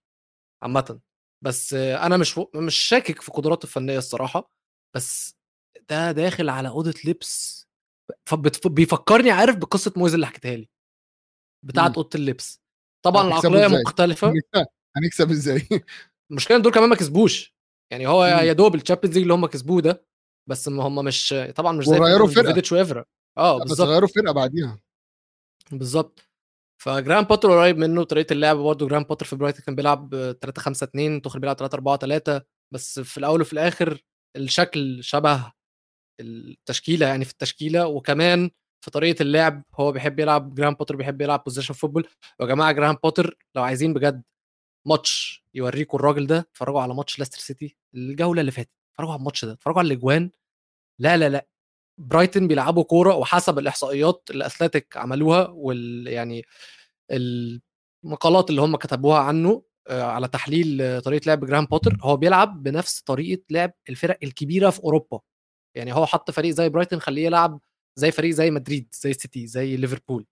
عامة. 0.64 1.00
بس 1.42 1.74
أنا 1.74 2.18
مش 2.18 2.40
مش 2.56 2.76
شاكك 2.76 3.22
في 3.22 3.32
قدراته 3.32 3.64
الفنية 3.66 3.98
الصراحة 3.98 4.52
بس 4.96 5.36
ده 5.90 6.12
داخل 6.12 6.50
على 6.50 6.68
أوضة 6.70 6.94
لبس 7.06 7.68
فبت- 8.30 8.68
بيفكرني 8.68 9.32
عارف 9.32 9.56
بقصة 9.56 9.94
مويز 9.98 10.14
اللي 10.14 10.28
حكيتها 10.28 10.56
لي. 10.56 10.70
بتاعت 11.66 11.90
مم. 11.90 11.96
أوضة 11.96 12.10
اللبس. 12.16 12.62
طبعا 13.06 13.28
العقلية 13.28 13.66
إزاي؟ 13.68 13.82
مختلفة. 13.82 14.34
هنكسب 14.98 15.32
إزاي؟ 15.32 15.68
المشكلة 16.32 16.58
إن 16.58 16.62
دول 16.62 16.72
كمان 16.74 16.90
ما 16.90 16.96
كسبوش. 16.96 17.56
يعني 17.92 18.08
هو 18.08 18.24
مم. 18.42 18.48
يا 18.48 18.54
دوب 18.54 18.76
ال 18.76 18.80
Champions 18.80 19.14
League 19.16 19.22
اللي 19.22 19.34
هم 19.34 19.46
كسبوه 19.46 19.82
ده 19.82 20.06
بس 20.50 20.68
ما 20.68 20.84
هم 20.84 20.96
مش 21.06 21.36
طبعا 21.56 21.72
مش 21.72 21.86
زي. 21.86 21.98
فيديتش 22.48 22.72
وإفرا 22.72 23.06
آه 23.38 23.58
بس 23.60 23.68
بالظبط 23.70 23.88
غيروا 23.88 24.08
فرقة 24.08 24.32
بعديها. 24.34 24.80
بالظبط 25.72 26.30
فجراهام 26.82 27.24
بوتر 27.24 27.52
قريب 27.52 27.78
منه 27.78 28.04
طريقة 28.04 28.34
اللعب 28.34 28.58
برضه. 28.58 28.88
جراهام 28.88 29.04
بوتر 29.04 29.26
في 29.26 29.36
برايتون 29.36 29.62
كان 29.66 29.76
بيلعب 29.76 30.10
3 30.42 30.62
5 30.62 30.84
2 30.86 31.22
توخيل 31.22 31.42
بيلعب 31.42 31.56
3 31.56 31.76
4 31.76 31.98
3 31.98 32.42
بس 32.74 33.00
في 33.00 33.18
الأول 33.18 33.42
وفي 33.42 33.54
الآخر 33.54 34.04
الشكل 34.36 35.04
شبه 35.04 35.52
التشكيلة 36.20 37.06
يعني 37.08 37.26
في 37.26 37.32
التشكيلة 37.32 37.88
وكمان 37.88 38.50
في 38.82 38.92
طريقة 38.92 39.22
اللعب 39.24 39.64
هو 39.76 39.92
بيحب 39.92 40.20
يلعب 40.20 40.56
جراهام 40.56 40.74
بوتر 40.74 40.96
بيحب 40.96 41.22
يلعب 41.22 41.44
position 41.44 41.74
football 41.74 42.08
يا 42.42 42.46
جماعة 42.46 42.72
جراهام 42.72 42.96
بوتر 43.04 43.38
لو 43.56 43.64
عايزين 43.64 43.94
بجد 43.94 44.24
ماتش 44.88 45.44
يوريكم 45.54 45.98
الراجل 45.98 46.28
ده 46.28 46.40
اتفرجوا 46.40 46.82
على 46.82 46.94
ماتش 46.96 47.20
ليستر 47.20 47.40
سيتي 47.40 47.78
الجولة 47.96 48.42
اللي 48.42 48.52
فاتت 48.52 48.70
اتفرجوا 48.92 49.12
على 49.14 49.20
الماتش 49.20 49.46
ده 49.46 49.52
اتفرجوا 49.54 49.80
على 49.80 49.88
الأجوان. 49.88 50.32
لا 51.00 51.18
لا 51.18 51.30
لا. 51.30 51.48
برايتون 52.00 52.48
بيلعبوا 52.48 52.84
كورة 52.84 53.16
وحسب 53.16 53.60
الإحصائيات 53.60 54.24
اللي 54.32 54.46
اثلتيك 54.46 54.98
عملوها 54.98 55.48
وال 55.48 56.08
يعني 56.08 56.46
المقالات 57.12 58.50
اللي 58.50 58.62
هم 58.62 58.76
كتبوها 58.76 59.20
عنه 59.20 59.64
آه، 59.88 60.04
على 60.04 60.28
تحليل 60.28 61.02
طريقة 61.02 61.26
لعب 61.28 61.46
جراهام 61.46 61.66
بوتر 61.66 61.98
هو 62.02 62.18
بيلعب 62.18 62.64
بنفس 62.64 63.02
طريقة 63.02 63.44
لعب 63.50 63.72
الفرق 63.90 64.18
الكبيرة 64.24 64.70
في 64.70 64.80
أوروبا. 64.84 65.20
يعني 65.76 65.94
هو 65.94 66.06
حط 66.06 66.32
فريق 66.32 66.52
زي 66.52 66.70
برايتون 66.70 67.00
خليه 67.00 67.26
يلعب 67.26 67.60
زي 67.96 68.12
فريق 68.12 68.32
زي 68.34 68.52
مدريد 68.52 68.88
زي 68.94 69.10
السيتي 69.12 69.48
زي 69.48 69.78
ليفربول. 69.78 70.26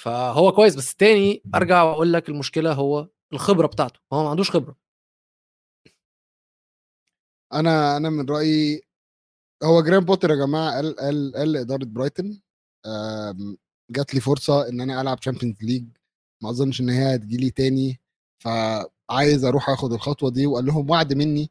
فهو 0.00 0.52
كويس 0.52 0.74
بس 0.76 0.94
تاني 0.94 1.42
أرجع 1.54 1.82
وأقول 1.82 2.12
لك 2.12 2.28
المشكلة 2.28 2.72
هو 2.72 3.08
الخبرة 3.32 3.66
بتاعته. 3.66 4.00
هو 4.12 4.22
ما 4.24 4.30
عندوش 4.30 4.50
خبرة. 4.50 4.76
أنا 7.52 7.96
أنا 7.96 8.10
من 8.10 8.28
رأيي 8.30 8.82
هو 9.64 9.82
جراهام 9.82 10.04
بوتر 10.04 10.30
يا 10.30 10.36
جماعة 10.36 10.72
قال 10.74 10.96
قال 10.96 11.32
قال 11.36 11.52
لإدارة 11.52 11.84
برايتون 11.84 12.42
جات 13.90 14.14
لي 14.14 14.20
فرصة 14.20 14.68
إن 14.68 14.80
أنا 14.80 15.00
ألعب 15.00 15.20
Champions 15.20 15.62
League 15.62 15.84
ما 16.42 16.50
أظنش 16.50 16.80
إن 16.80 16.88
هي 16.90 17.14
هتجيلي 17.14 17.50
تاني 17.50 18.00
فعايز 18.38 19.44
أروح 19.44 19.70
أخد 19.70 19.92
الخطوة 19.92 20.30
دي 20.30 20.46
وقال 20.46 20.66
لهم 20.66 20.90
وعد 20.90 21.12
مني 21.12 21.50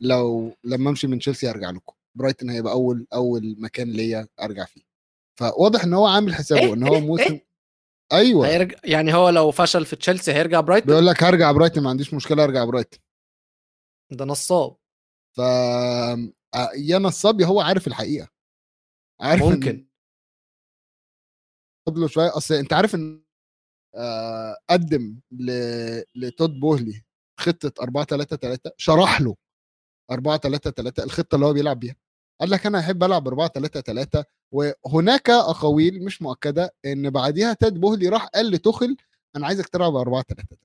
لو 0.00 0.56
لما 0.64 0.90
أمشي 0.90 1.06
من 1.06 1.18
تشيلسي 1.18 1.50
أرجع 1.50 1.70
لكم. 1.70 1.94
برايتون 2.14 2.50
هيبقى 2.50 2.72
أول 2.72 3.06
أول 3.12 3.56
مكان 3.58 3.92
ليا 3.92 4.28
أرجع 4.40 4.64
فيه. 4.64 4.82
فواضح 5.40 5.84
إن 5.84 5.94
هو 5.94 6.06
عامل 6.06 6.34
حسابه؟ 6.34 6.74
إن 6.74 6.82
هو 6.82 6.94
إيه؟ 6.94 7.00
موسم؟ 7.00 7.40
أيوه. 8.12 8.46
هيرجع 8.48 8.78
يعني 8.84 9.14
هو 9.14 9.28
لو 9.28 9.50
فشل 9.50 9.86
في 9.86 9.96
تشيلسي 9.96 10.32
هيرجع 10.32 10.60
برايتون؟ 10.60 10.86
بيقول 10.86 11.06
لك 11.06 11.22
هرجع 11.22 11.52
برايتون 11.52 11.84
ما 11.84 11.90
عنديش 11.90 12.14
مشكلة 12.14 12.44
أرجع 12.44 12.64
برايتون. 12.64 13.00
ده 14.12 14.24
نصاب. 14.24 14.76
ف 15.36 15.40
آه، 15.40 16.70
يا 16.76 16.98
نصاب 16.98 17.40
يا 17.40 17.46
هو 17.46 17.60
عارف 17.60 17.86
الحقيقة. 17.86 18.28
عارف 19.20 19.42
ممكن. 19.42 19.88
خد 21.88 21.98
له 21.98 22.08
شوية. 22.08 22.36
أصل 22.36 22.54
أنت 22.54 22.72
عارف 22.72 22.94
إن 22.94 23.24
آه، 23.94 24.56
قدم 24.70 25.20
ل... 25.32 25.50
لتود 26.14 26.60
بوهلي 26.60 27.04
خطة 27.40 27.72
4 27.82 28.04
3 28.04 28.36
3 28.36 28.70
شرح 28.76 29.20
له 29.20 29.36
4 30.10 30.36
3 30.38 30.70
3 30.70 31.04
الخطة 31.04 31.34
اللي 31.34 31.46
هو 31.46 31.52
بيلعب 31.52 31.80
بيها. 31.80 31.96
قال 32.40 32.50
لك 32.50 32.66
أنا 32.66 32.78
أحب 32.78 33.04
ألعب 33.04 33.28
4 33.28 33.48
3 33.48 33.80
3 33.80 34.24
وهناك 34.52 35.30
أقاويل 35.30 36.04
مش 36.04 36.22
مؤكدة 36.22 36.74
إن 36.86 37.10
بعديها 37.10 37.52
تاد 37.52 37.74
بوهلي 37.80 38.08
راح 38.08 38.26
قال 38.26 38.50
لتوخل 38.50 38.96
أنا 39.36 39.46
عايزك 39.46 39.68
تلعب 39.68 39.96
4 39.96 40.22
3 40.22 40.42
3 40.48 40.62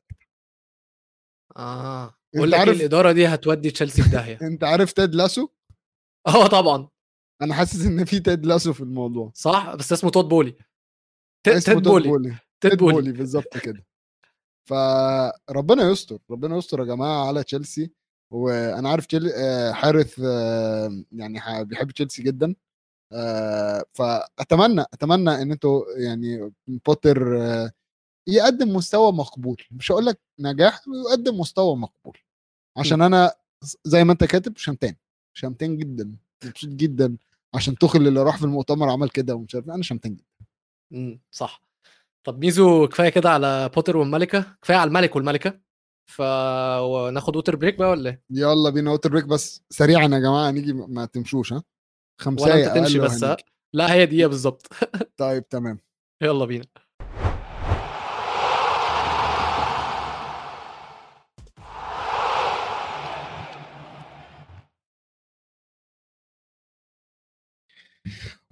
آه. 1.57 2.15
بقول 2.35 2.51
لك 2.51 2.53
إيه، 2.53 2.59
عارف- 2.65 2.77
الإدارة 2.79 3.11
دي 3.11 3.27
هتودي 3.27 3.71
تشيلسي 3.71 4.03
في 4.03 4.09
داهيه 4.09 4.37
أنت 4.47 4.63
عارف 4.63 4.91
تاد 4.93 5.15
لاسو؟ 5.15 5.49
آه 6.27 6.47
طبعا. 6.47 6.87
أنا 7.41 7.53
حاسس 7.53 7.85
إن 7.85 8.05
في 8.05 8.19
تاد 8.19 8.45
لاسو 8.45 8.73
في 8.73 8.81
الموضوع. 8.81 9.31
صح؟ 9.35 9.75
بس 9.75 9.93
اسمه 9.93 10.09
تود 10.11 10.25
بولي 10.29 10.51
ت- 11.43 11.47
اسمه 11.47 11.73
تيد 11.73 11.83
تود 11.83 11.83
بولي 11.83 12.09
بولي 12.09 12.37
بولي 12.63 12.93
بولي 12.93 13.11
بالظبط 13.11 13.57
كده. 13.57 13.85
فربنا 14.69 15.89
يستر 15.91 16.19
ربنا 16.31 16.57
يستر 16.57 16.79
يا 16.79 16.85
جماعة 16.85 17.27
على 17.27 17.43
تشيلسي. 17.43 17.91
وأنا 18.31 18.89
عارف 18.89 19.05
تشيل... 19.05 19.31
آه، 19.35 19.71
حارث 19.71 20.21
آه، 20.25 21.03
يعني 21.11 21.65
بيحب 21.65 21.91
تشيلسي 21.91 22.23
جدا 22.23 22.55
آه، 23.13 23.85
فأتمنى 23.93 24.81
أتمنى 24.81 25.41
إن 25.41 25.51
أنتوا 25.51 25.83
يعني 25.97 26.51
بوتر 26.67 27.37
يقدم 28.27 28.75
مستوى 28.75 29.11
مقبول. 29.11 29.63
مش 29.71 29.91
هقول 29.91 30.05
لك 30.05 30.19
نجاح 30.39 30.81
يقدم 31.09 31.39
مستوى 31.39 31.75
مقبول. 31.75 32.17
عشان 32.77 33.01
أنا 33.01 33.35
زي 33.83 34.03
ما 34.03 34.11
أنت 34.11 34.23
كاتب 34.23 34.57
شمتان. 34.57 34.95
شمتان 35.33 35.77
جدا. 35.77 36.15
مبسوط 36.45 36.69
جدا. 36.69 37.17
عشان 37.55 37.75
توخيل 37.75 38.07
اللي 38.07 38.23
راح 38.23 38.37
في 38.37 38.43
المؤتمر 38.43 38.89
عمل 38.89 39.09
كده 39.09 39.35
ومش 39.35 39.55
عارف 39.55 39.69
أنا 39.69 39.83
شمتان 39.83 40.15
جدا. 40.15 40.47
امم 40.93 41.21
صح. 41.31 41.61
طب 42.23 42.39
ميزو 42.39 42.87
كفاية 42.87 43.09
كده 43.09 43.29
على 43.29 43.69
بوتر 43.75 43.97
والملكة؟ 43.97 44.57
كفاية 44.61 44.77
على 44.77 44.87
الملك 44.87 45.15
والملكة؟ 45.15 45.59
فناخد 46.09 47.35
water 47.35 47.55
break 47.55 47.75
بقى 47.75 47.89
ولا 47.89 48.09
إيه؟ 48.09 48.23
يلا 48.29 48.69
بينا 48.69 48.91
water 48.91 49.09
break 49.09 49.25
بس 49.25 49.63
سريعا 49.69 50.07
يا 50.07 50.19
جماعة 50.19 50.51
نيجي 50.51 50.73
ما 50.73 51.05
تمشوش 51.05 51.53
ها؟ 51.53 51.55
ولا 51.55 51.63
خمسايه 52.21 52.67
انت 52.67 52.75
تمشي 52.75 52.99
بس. 52.99 53.25
لا 53.73 53.93
هي 53.93 54.05
دقيقة 54.05 54.27
بالظبط. 54.27 54.67
طيب 55.17 55.49
تمام. 55.49 55.79
يلا 56.21 56.45
بينا. 56.45 56.65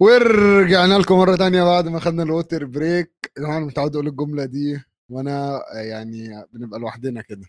ورجعنا 0.00 0.98
لكم 0.98 1.18
مرة 1.18 1.36
تانية 1.36 1.62
بعد 1.62 1.88
ما 1.88 2.00
خدنا 2.00 2.22
ال 2.22 2.29
water 2.29 2.64
break 2.64 3.32
أنا 3.38 3.58
متعود 3.58 3.94
أقول 3.94 4.06
الجملة 4.06 4.44
دي. 4.44 4.80
وأنا 5.08 5.62
يعني 5.74 6.44
بنبقى 6.52 6.80
لوحدنا 6.80 7.22
كده. 7.22 7.46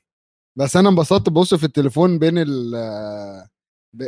بس 0.56 0.76
أنا 0.78 0.89
انبسطت 0.89 1.30
ببص 1.30 1.54
في 1.54 1.63
التليفون 1.65 2.19
بين 2.19 2.38
ال 2.38 2.76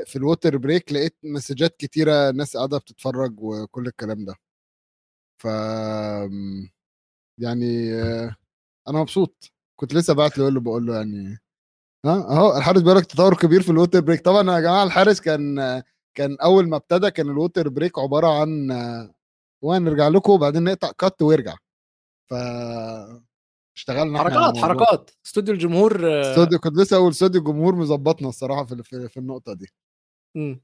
في 0.06 0.16
ال 0.16 0.23
water 0.23 0.58
break 0.58 0.94
لقيت 0.94 1.18
مسجات 1.24 1.76
كتيرة 1.78 2.32
ناس 2.32 2.58
قاعدة 2.58 2.78
بتتفرج 2.78 3.36
وكل 3.40 3.88
الكلام 3.88 4.26
ده. 4.26 4.36
ف 5.42 5.46
يعني 7.38 7.94
أنا 8.88 9.00
مبسوط. 9.00 9.52
كنت 9.80 9.94
لسه 9.94 10.14
بعت 10.14 10.38
له 10.38 10.60
بقول 10.60 10.86
له 10.86 10.96
يعني 10.96 11.38
ها 12.06 12.12
أهو 12.38 12.58
الحارس 12.58 12.82
بيقول 12.82 12.98
لك 12.98 13.06
تطور 13.06 13.38
كبير 13.38 13.62
في 13.62 13.70
ال 13.72 13.76
water 13.76 14.00
break 14.02 14.22
طبعا 14.26 14.56
يا 14.56 14.60
جماعة 14.62 14.84
الحارس 14.84 15.22
كان 15.22 15.58
كان 16.16 16.38
أول 16.44 16.70
ما 16.70 16.78
ابتدى 16.78 17.12
كان 17.12 17.30
ال 17.30 17.36
water 17.36 17.70
break 17.70 18.00
عبارة 18.00 18.42
عن 18.42 18.72
وهنرجع 19.64 20.08
لكم 20.08 20.32
وبعدين 20.34 20.64
نقطع 20.64 20.92
cut 20.92 21.22
ويرجع. 21.22 21.56
ف 22.30 22.34
اشتغلنا 23.78 24.20
حركات. 24.20 24.58
حركات. 24.58 25.12
استوديو 25.26 25.54
الجمهور 25.54 26.12
آه، 26.12 26.32
استوديو 26.32 26.60
كنت 26.60 26.78
لسه 26.78 26.98
أقول 26.98 27.12
استوديو 27.12 27.42
الجمهور 27.42 27.76
مظبطنا 27.76 28.30
الصراحة 28.30 28.66
في 28.66 28.84
في, 28.84 29.10
في 29.10 29.18
النقطة 29.18 29.54
دي. 29.54 29.68
مم. 30.38 30.62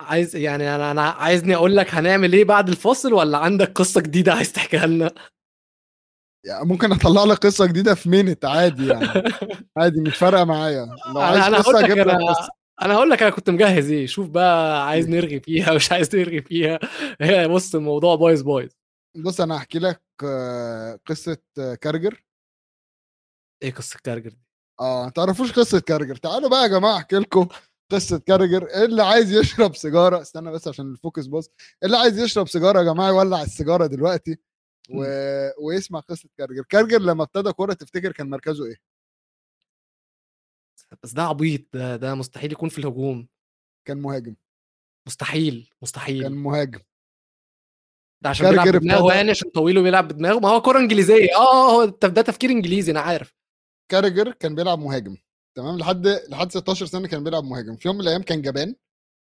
عايز 0.00 0.36
يعني 0.36 0.74
أنا 0.74 0.90
أنا 0.90 1.02
عايزني 1.02 1.54
أقول 1.54 1.76
لك 1.76 1.94
هنعمل 1.94 2.32
إيه 2.32 2.44
بعد 2.44 2.68
الفاصل 2.68 3.12
ولا 3.12 3.38
عندك 3.38 3.72
قصة 3.72 4.00
جديدة 4.00 4.32
عايز 4.34 4.52
تحكيها 4.52 4.86
لنا؟ 4.86 5.10
يعني 6.46 6.64
ممكن 6.64 6.92
أطلع 6.92 7.24
لك 7.24 7.38
قصة 7.38 7.66
جديدة 7.66 7.94
في 7.94 8.08
minute 8.08 8.44
عادي 8.44 8.86
يعني. 8.86 9.06
عادي 9.78 10.00
مش 10.00 10.16
فارقة 10.16 10.44
معايا. 10.44 10.86
لو 11.14 11.20
عايز 11.20 11.36
أنا 11.36 11.46
أنا 11.46 11.58
قصه 11.58 11.72
لك 11.72 11.84
أجيب 11.84 11.98
لك 11.98 12.14
أنا 12.14 12.32
قصة. 12.32 12.48
أنا 12.82 12.94
هقول 12.94 13.10
لك 13.10 13.22
أنا 13.22 13.30
كنت 13.30 13.50
مجهز 13.50 13.90
إيه. 13.90 14.06
شوف 14.06 14.28
بقى 14.28 14.86
عايز 14.88 15.08
نرغي 15.08 15.40
فيها 15.40 15.74
مش 15.74 15.92
عايز 15.92 16.16
نرغي 16.16 16.42
فيها. 16.42 16.78
هي 17.20 17.48
بص 17.48 17.74
الموضوع 17.74 18.14
بايظ 18.14 18.42
بايظ. 18.42 18.70
بص 19.16 19.40
أنا 19.40 19.56
هحكي 19.56 19.78
لك 19.78 20.02
قصة 21.06 21.38
كارجر؟ 21.80 22.24
إيه 23.62 23.74
قصة 23.74 23.98
كارجر 24.04 24.30
دي؟ 24.30 24.38
آه 24.80 25.08
تعرفوش 25.08 25.52
قصة 25.52 25.80
كارجر. 25.80 26.16
تعالوا 26.16 26.50
بقى 26.50 26.62
يا 26.62 26.66
جماعة 26.66 26.96
أحكي 26.96 27.16
لكم 27.16 27.48
قصة 27.90 28.18
كارجر. 28.18 28.84
اللي 28.84 29.02
عايز 29.02 29.32
يشرب 29.32 29.76
سيجارة 29.76 30.20
استنى 30.20 30.50
بس 30.50 30.68
عشان 30.68 30.92
ال 30.92 30.98
focus 30.98 31.26
بص 31.26 31.50
اللي 31.84 31.96
عايز 31.96 32.18
يشرب 32.18 32.48
سيجارة 32.48 32.78
يا 32.78 32.84
جماعة 32.84 33.08
يولع 33.08 33.42
السيجارة 33.42 33.86
دلوقتي 33.86 34.38
و... 34.90 35.04
ويسمع 35.66 36.00
قصة 36.00 36.28
كارجر. 36.38 36.62
كارجر 36.68 36.98
لما 36.98 37.22
ابتدى 37.22 37.52
كورة 37.52 37.72
تفتكر 37.72 38.12
كان 38.12 38.30
مركزه 38.30 38.64
إيه؟ 38.66 38.76
بس 41.02 41.12
ده 41.12 41.22
عبيط. 41.22 41.60
ده 41.72 41.96
ده 41.96 42.14
مستحيل 42.14 42.52
يكون 42.52 42.68
في 42.68 42.78
الهجوم. 42.78 43.28
كان 43.84 43.98
مهاجم. 44.02 44.34
مستحيل 45.06 45.70
مستحيل. 45.82 46.22
كان 46.22 46.32
مهاجم. 46.32 46.80
ده 48.22 48.28
عشان 48.30 48.50
بيلعب 48.50 48.68
بدماغه 48.68 49.14
يعني 49.14 49.30
عشان 49.30 49.50
طويل 49.50 49.78
وبيلعب 49.78 50.08
بدماغه. 50.08 50.38
ما 50.38 50.48
هو 50.48 50.60
كرة 50.62 50.78
إنجليزية. 50.78 51.36
آه 51.36 51.70
هو 51.72 51.84
ده 51.84 52.22
تفكير 52.22 52.50
إنجليزي 52.50 52.92
أنا 52.92 53.00
عارف. 53.00 53.34
كارجر 53.90 54.32
كان 54.32 54.54
بيلعب 54.54 54.78
مهاجم 54.78 55.16
تمام؟ 55.56 55.78
لحد 55.78 56.06
لحد 56.06 56.50
16 56.50 56.86
سنة 56.86 57.08
كان 57.08 57.24
بيلعب 57.24 57.44
مهاجم. 57.44 57.76
في 57.76 57.88
يوم 57.88 57.96
من 57.96 58.02
الأيام 58.02 58.22
كان 58.22 58.42
جبان 58.42 58.74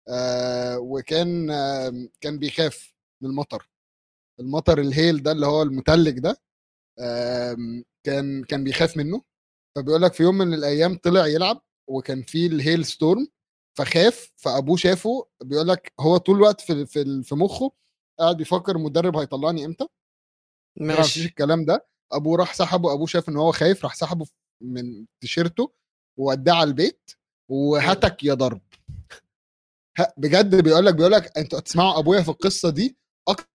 آه 0.09 0.79
وكان 0.79 1.51
آه 1.51 2.09
كان 2.21 2.39
بيخاف 2.39 2.95
من 3.23 3.31
المطر. 3.31 3.69
المطر 4.41 4.81
الهيل 4.81 5.23
ده 5.23 5.33
اللي 5.33 5.47
هو 5.47 5.63
المتلج 5.63 6.19
ده 6.19 6.41
آم، 7.01 7.85
كان 8.07 8.45
كان 8.45 8.65
بيخاف 8.65 8.97
منه. 8.97 9.23
فبيقول 9.77 10.03
لك 10.03 10.15
في 10.15 10.23
يوم 10.23 10.39
من 10.39 10.55
الأيام 10.55 10.97
طلع 10.99 11.27
يلعب 11.27 11.63
وكان 11.89 12.23
في 12.23 12.47
الهيل 12.47 12.85
ستورم 12.85 13.29
فخاف 13.79 14.33
فأبوه 14.37 14.77
شافه. 14.77 15.27
بيقول 15.45 15.69
لك 15.69 15.93
هو 16.01 16.17
طول 16.17 16.37
الوقت 16.37 16.61
في 16.61 16.87
في 16.87 17.23
في 17.23 17.35
مخه 17.35 17.73
قاعد 18.21 18.37
بيفكر 18.37 18.77
المدرب 18.77 19.17
هيطلعني 19.17 19.65
إمتى؟ 19.65 19.89
ما 20.81 20.97
ماشي. 20.97 21.25
الكلام 21.25 21.65
ده. 21.65 21.87
أبوه 22.13 22.39
راح 22.39 22.55
سحبه 22.55 22.93
أبوه 22.95 23.07
شاف 23.07 23.29
إن 23.29 23.37
هو 23.37 23.53
خايف 23.53 23.85
راح 23.85 23.95
سحبه 23.95 24.27
من 24.63 25.07
تيشيرته 25.23 25.73
ووداه 26.19 26.53
على 26.53 26.69
البيت 26.69 27.11
وهتك 27.51 28.25
يا 28.25 28.35
ضرب. 28.35 28.61
بجد 30.17 30.65
بيقول 30.65 30.87
لك 30.87 30.95
بيقول 30.95 31.13
لك 31.13 31.39
أنتوا 31.39 31.59
هتسمعوا 31.59 31.99
أبويا 31.99 32.23
في 32.23 32.29
القصة 32.29 32.71
دي؟ 32.71 32.97
أكتر. 33.29 33.49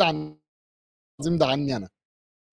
عن 0.00 0.38
العظيم 1.20 1.38
ده 1.38 1.46
عني 1.46 1.76
أنا. 1.76 1.88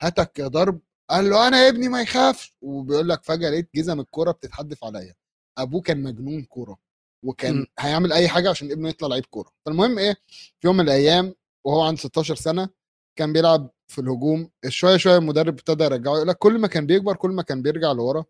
هتك 0.01 0.39
يا 0.39 0.47
ضرب. 0.47 0.81
قال 1.09 1.29
له 1.29 1.47
أنا 1.47 1.57
ابني 1.67 1.87
ما 1.89 2.01
يخافش. 2.01 2.57
وبيقول 2.61 3.09
لك 3.09 3.23
فجأة 3.23 3.49
لقيت 3.49 3.69
جزم 3.75 3.99
الكورة 3.99 4.31
بتتحدف 4.31 4.83
عليا. 4.83 5.15
أبوه 5.57 5.81
كان 5.81 6.03
مجنون 6.03 6.43
كورة. 6.43 6.79
وكان 7.23 7.55
مم. 7.55 7.65
هيعمل 7.79 8.13
أي 8.13 8.27
حاجة 8.27 8.49
عشان 8.49 8.71
ابنه 8.71 8.89
يطلع 8.89 9.07
لعيب 9.07 9.25
كورة. 9.25 9.51
فالمهم 9.65 9.99
إيه 9.99 10.13
في 10.59 10.67
يوم 10.67 10.77
من 10.77 10.83
الأيام 10.83 11.35
وهو 11.63 11.81
عنده 11.81 11.99
16 12.01 12.35
سنة 12.35 12.69
كان 13.15 13.33
بيلعب 13.33 13.69
في 13.87 14.01
الهجوم. 14.01 14.49
شوية 14.67 14.97
شوية 14.97 15.17
المدرب 15.17 15.53
ابتدى 15.53 15.83
يرجعه 15.83 16.15
يقول 16.15 16.27
لك 16.27 16.37
كل 16.37 16.59
ما 16.59 16.67
كان 16.67 16.85
بيكبر 16.85 17.15
كل 17.15 17.29
ما 17.31 17.41
كان 17.41 17.61
بيرجع 17.61 17.91
لورا. 17.91 18.25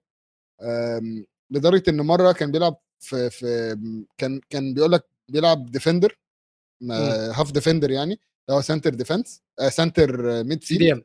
لدرجة 1.51 1.83
إن 1.89 2.01
مرة 2.01 2.31
كان 2.31 2.51
بيلعب 2.51 2.77
في 2.99 3.29
في 3.29 3.77
كان 4.17 4.41
كان 4.49 4.73
بيقول 4.73 4.91
لك 4.91 5.05
بيلعب 5.29 5.71
defender 5.71 6.19
half 7.32 7.51
defender 7.51 7.91
يعني 7.91 8.13
اللي 8.13 8.57
هو 8.57 8.61
سنتر 8.61 8.93
ديفense 8.93 9.39
سنتر 9.69 10.43
ميد 10.43 10.63
سي 10.63 10.77
دي 10.77 10.93
ام 10.93 11.03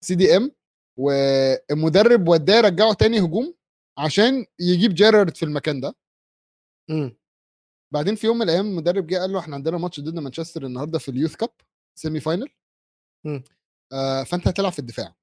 سي 0.00 0.14
دي 0.14 0.36
ام 0.36 0.50
والمدرب 0.96 2.28
وداه 2.28 2.60
رجعه 2.60 2.92
تاني 2.92 3.20
هجوم 3.20 3.54
عشان 3.98 4.46
يجيب 4.60 4.94
جيرارد 4.94 5.36
في 5.36 5.42
المكان 5.42 5.80
ده. 5.80 5.94
إمم. 6.90 7.16
بعدين 7.94 8.14
في 8.14 8.26
يوم 8.26 8.36
من 8.36 8.42
الأيام 8.42 8.66
المدرب 8.66 9.06
جه 9.06 9.16
قال 9.18 9.32
له 9.32 9.38
إحنا 9.40 9.54
عندنا 9.56 9.78
ماتش 9.78 10.00
ضد 10.00 10.18
مانشستر 10.18 10.66
النهارده 10.66 10.98
في 10.98 11.10
ال 11.10 11.14
Youth 11.14 11.36
Cup 11.36 11.50
semi 11.98 12.20
final 12.20 12.48
مم. 13.26 13.44
آه 13.92 14.22
فأنت 14.22 14.48
هتلعب 14.48 14.72
في 14.72 14.78
الدفاع. 14.78 15.14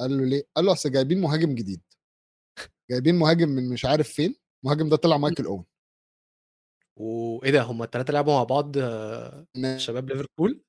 قال 0.00 0.10
له 0.18 0.24
ليه؟ 0.24 0.42
قال 0.56 0.64
له 0.64 0.72
أصل 0.72 0.90
جايبين 0.90 1.20
مهاجم 1.20 1.54
جديد. 1.54 1.82
جايبين 2.90 3.14
مهاجم 3.14 3.48
من 3.48 3.68
مش 3.68 3.84
عارف 3.84 4.08
فين 4.08 4.34
المهاجم 4.64 4.88
ده 4.88 4.96
طلع 4.96 5.16
مايكل 5.16 5.44
أوين. 5.44 5.64
وايه 6.96 7.50
ده 7.50 7.62
هم 7.62 7.82
الثلاثه 7.82 8.12
لعبوا 8.12 8.32
مع 8.32 8.44
بعض 8.44 8.78
آه، 8.78 9.46
شباب 9.76 10.08
ليفربول؟ 10.10 10.64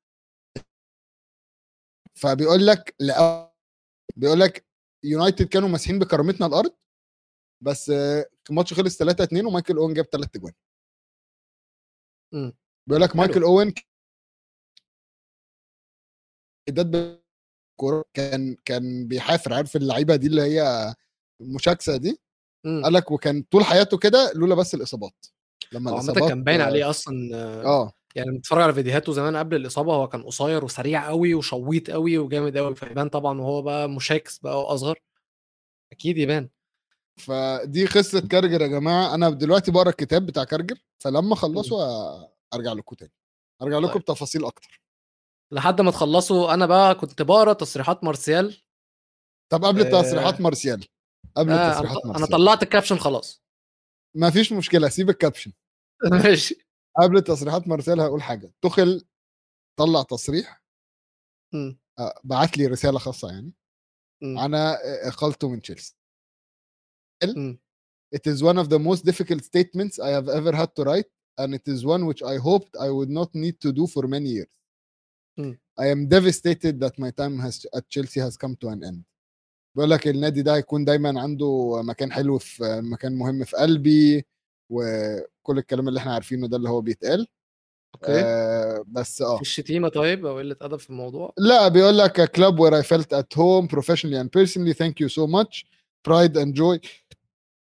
فبيقول 2.15 2.67
لك 2.67 2.95
لا 2.99 3.53
بيقول 4.15 4.39
لك 4.39 4.65
يونايتد 5.05 5.47
كانوا 5.47 5.69
ماسحين 5.69 5.99
بكرامتنا 5.99 6.45
الأرض 6.45 6.75
بس 7.63 7.91
الماتش 8.49 8.73
خلص 8.73 8.97
3 8.97 9.23
2 9.23 9.45
ومايكل 9.45 9.77
أوين 9.77 9.93
جاب 9.93 10.05
ثلاث 10.05 10.35
أجوان. 10.35 10.53
بيقول 12.87 13.01
لك. 13.01 13.15
مايكل 13.15 13.43
أوين 13.43 13.73
اداد 16.69 17.21
كوره 17.79 18.05
كان 18.13 18.55
كان 18.65 19.07
بيحافر 19.07 19.53
عارف 19.53 19.75
اللعيبة 19.75 20.15
دي 20.15 20.27
اللي 20.27 20.41
هي 20.41 20.93
المشاكسه 21.41 21.97
دي. 21.97 22.19
قال 22.83 22.93
لك 22.93 23.11
وكان 23.11 23.41
طول 23.51 23.63
حياته 23.63 23.97
كده 23.97 24.31
لولا 24.35 24.55
بس 24.55 24.75
الإصابات 24.75 25.25
لما 25.71 25.91
الإصابات 25.91 26.29
كان 26.29 26.43
باين 26.43 26.61
عليه 26.61 26.89
أصلا 26.89 27.35
آه 27.65 27.93
يعني 28.15 28.37
بتتفرج 28.37 28.61
على 28.61 28.73
فيديوهاته 28.73 29.13
زمان 29.13 29.35
قبل 29.35 29.55
الإصابة 29.55 29.93
هو 29.95 30.07
كان 30.07 30.23
قصير 30.23 30.65
وسريع 30.65 31.07
قوي 31.07 31.33
وشويط 31.33 31.91
قوي 31.91 32.17
وجامد 32.17 32.57
قوي 32.57 32.75
فيبان 32.75 33.09
طبعا 33.09 33.41
وهو 33.41 33.61
بقى 33.61 33.89
مشاكس 33.89 34.39
بقى 34.39 34.59
وأصغر 34.61 34.99
أكيد 35.91 36.17
يبان 36.17 36.49
فدي 37.19 37.85
قصه 37.85 38.27
كارجر 38.27 38.61
يا 38.61 38.67
جماعة. 38.67 39.15
أنا 39.15 39.29
دلوقتي 39.29 39.71
بقرأ 39.71 39.89
الكتاب 39.89 40.25
بتاع 40.25 40.43
كارجر 40.43 40.77
فلما 41.03 41.33
أخلصه 41.33 41.77
أرجع 42.53 42.73
لكم 42.73 42.95
تاني. 42.95 43.11
أرجع 43.61 43.77
لكم 43.77 43.93
طيب. 43.93 44.01
بتفاصيل 44.01 44.45
أكتر. 44.45 44.81
لحد 45.53 45.81
ما 45.81 45.91
تخلصوا 45.91 46.53
أنا 46.53 46.65
بقى 46.65 46.95
كنت 46.95 47.21
بقرأ 47.21 47.53
تصريحات 47.53 48.03
مارسيال. 48.03 48.61
طب 49.51 49.65
قبل 49.65 49.81
آه، 49.81 50.01
تصريحات 50.01 50.41
مارسيال 50.41 50.85
قبل 51.37 51.51
آه 51.51 51.73
تصريحات 51.73 51.97
أنا, 51.97 52.11
مارسيال. 52.13 52.29
طلعت 52.29 52.63
ال 52.63 52.68
caption 52.68 52.97
خلاص. 52.97 53.43
ما 54.15 54.29
فيش 54.29 54.53
مشكلة 54.53 54.89
سيب 54.89 55.09
الكابشن 55.09 55.53
ماشي. 56.23 56.67
قبل 57.01 57.21
تصريحات 57.21 57.67
مارسيال 57.67 58.01
هقول 58.01 58.21
حاجة. 58.21 58.53
تخل 58.61 59.05
طلع 59.79 60.03
تصريح. 60.03 60.63
آه، 61.99 62.19
بعت 62.23 62.57
لي 62.57 62.65
رسالة 62.67 62.99
خاصة 62.99 63.29
يعني. 63.31 63.53
مم. 64.23 64.37
عن 64.39 64.53
آه، 64.55 64.77
اقالته 65.07 65.49
من 65.49 65.61
تشيلسي 65.61 65.96
مم. 67.25 67.59
It 68.15 68.31
is 68.31 68.41
one 68.41 68.57
of 68.57 68.67
the 68.69 68.79
most 68.79 69.03
difficult 69.05 69.43
statements 69.43 69.99
I 69.99 70.09
have 70.17 70.29
ever 70.29 70.53
had 70.55 70.69
to 70.75 70.83
write 70.83 71.09
and 71.39 71.53
it 71.53 71.67
is 71.67 71.85
one 71.85 72.05
which 72.05 72.23
I 72.23 72.35
hoped 72.37 72.71
I 72.79 72.89
would 72.89 73.09
not 73.19 73.29
need 73.35 73.55
to 73.65 73.71
do 73.71 73.85
for 73.87 74.03
many 74.07 74.29
years. 74.37 74.53
Mm. 75.39 75.57
I 75.83 75.85
am 75.95 76.07
devastated 76.07 76.79
that 76.83 76.97
my 76.97 77.11
time 77.21 77.35
has 77.45 77.55
at 77.77 77.83
Chelsea 77.93 78.19
has 78.27 78.35
come 78.37 78.55
to 78.61 78.67
an 78.69 78.83
end. 78.83 79.03
بيقول 79.75 79.89
لك 79.91 80.07
النادي 80.07 80.41
ده 80.41 80.55
هيكون 80.55 80.85
دايما 80.85 81.21
عنده 81.21 81.81
مكان 81.83 82.11
حلو 82.11 82.37
في 82.37 82.81
مكان 82.83 83.15
مهم 83.17 83.43
في 83.43 83.57
قلبي 83.57 84.25
وكل 84.69 85.57
الكلام 85.57 85.87
اللي 85.87 85.99
إحنا 85.99 86.13
عارفينه 86.13 86.47
ده 86.47 86.57
اللي 86.57 86.69
هو 86.69 86.81
بيتقال 86.81 87.27
أوكي 87.95 88.11
آه 88.11 88.83
بس 88.87 89.21
آه 89.21 89.35
في 89.35 89.41
الشتيمه 89.41 89.89
طيب 89.89 90.25
أو 90.25 90.37
قله 90.37 90.55
ادب 90.61 90.79
في 90.79 90.89
الموضوع 90.89 91.33
لا 91.37 91.67
بيقول 91.67 91.97
لك 91.97 92.21
a 92.21 92.27
club 92.27 92.55
where 92.55 92.73
I 92.73 92.87
felt 92.87 93.13
at 93.13 93.37
home 93.37 93.67
professionally 93.67 94.17
and 94.17 94.29
personally 94.31 94.73
thank 94.73 94.99
you 94.99 95.09
so 95.09 95.27
much 95.27 95.65
pride 96.03 96.35
and 96.37 96.53
joy. 96.53 96.79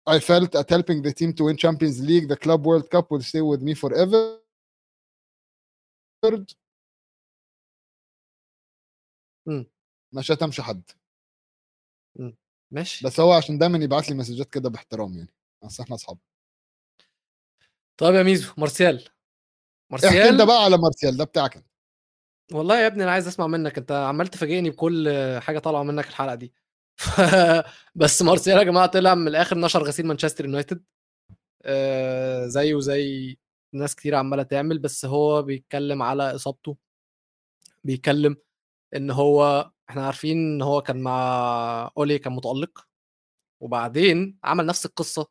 I 0.06 0.18
felt 0.18 0.54
at 0.54 0.68
helping 0.70 1.02
the 1.02 1.12
team 1.12 1.32
to 1.34 1.44
win 1.44 1.56
Champions 1.56 2.00
League 2.00 2.28
the 2.28 2.36
club 2.36 2.64
World 2.66 2.90
Cup 2.90 3.10
will 3.10 3.22
stay 3.22 3.42
with 3.42 3.62
me 3.62 3.74
forever. 3.74 4.40
ما 10.12 10.22
شتمش 10.22 10.60
حد. 10.60 10.82
ماشي. 12.70 13.06
بس 13.06 13.20
هو 13.20 13.32
عشان 13.32 13.58
دايما 13.58 13.78
يبعت 13.78 14.08
لي 14.08 14.14
مسجات 14.14 14.50
كده 14.50 14.68
باحترام 14.68 15.16
يعني. 15.16 15.34
اصل 15.62 15.82
إحنا 15.82 15.94
أصحاب. 15.94 16.18
طيب 17.96 18.14
يا 18.14 18.22
ميزو 18.22 18.52
مارسيال. 18.58 18.96
احكي 18.96 19.12
مارسيال؟ 19.90 20.16
انت 20.16 20.42
بقى 20.42 20.64
على 20.64 20.78
مارسيال 20.78 21.16
ده 21.16 21.24
بتاعك 21.24 21.56
أنت. 21.56 21.66
والله 22.52 22.80
يا 22.80 22.86
ابني 22.86 23.02
أنا 23.02 23.12
عايز 23.12 23.26
أسمع 23.26 23.46
منك 23.46 23.78
أنت 23.78 23.92
عمال 23.92 24.28
تفاجئني 24.28 24.70
بكل 24.70 25.08
حاجة 25.42 25.58
طالعة 25.58 25.82
منك 25.82 26.08
الحلقة 26.08 26.34
دي. 26.34 26.52
بس 27.94 28.22
مارسيال 28.22 28.58
يا 28.58 28.62
جماعة 28.62 28.86
طلع 28.86 29.14
من 29.14 29.28
الآخر 29.28 29.58
نشر 29.58 29.82
غسيل 29.82 30.06
مانشستر 30.06 30.44
يونايتد. 30.44 30.84
آه 31.64 32.46
زيه 32.46 32.80
زي 32.80 33.38
ناس 33.74 33.94
كتير 33.96 34.14
عمالة 34.14 34.42
تعمل 34.42 34.78
بس 34.78 35.04
هو 35.04 35.42
بيتكلم 35.42 36.02
على 36.02 36.34
إصابته. 36.34 36.76
بيتكلم 37.84 38.36
إن 38.96 39.10
هو 39.10 39.70
إحنا 39.90 40.06
عارفين 40.06 40.38
إن 40.38 40.62
هو 40.62 40.82
كان 40.82 41.00
مع 41.02 41.92
أولي 41.98 42.18
كان 42.18 42.32
متألق. 42.32 42.86
وبعدين 43.62 44.38
عمل 44.44 44.66
نفس 44.66 44.86
القصة 44.86 45.26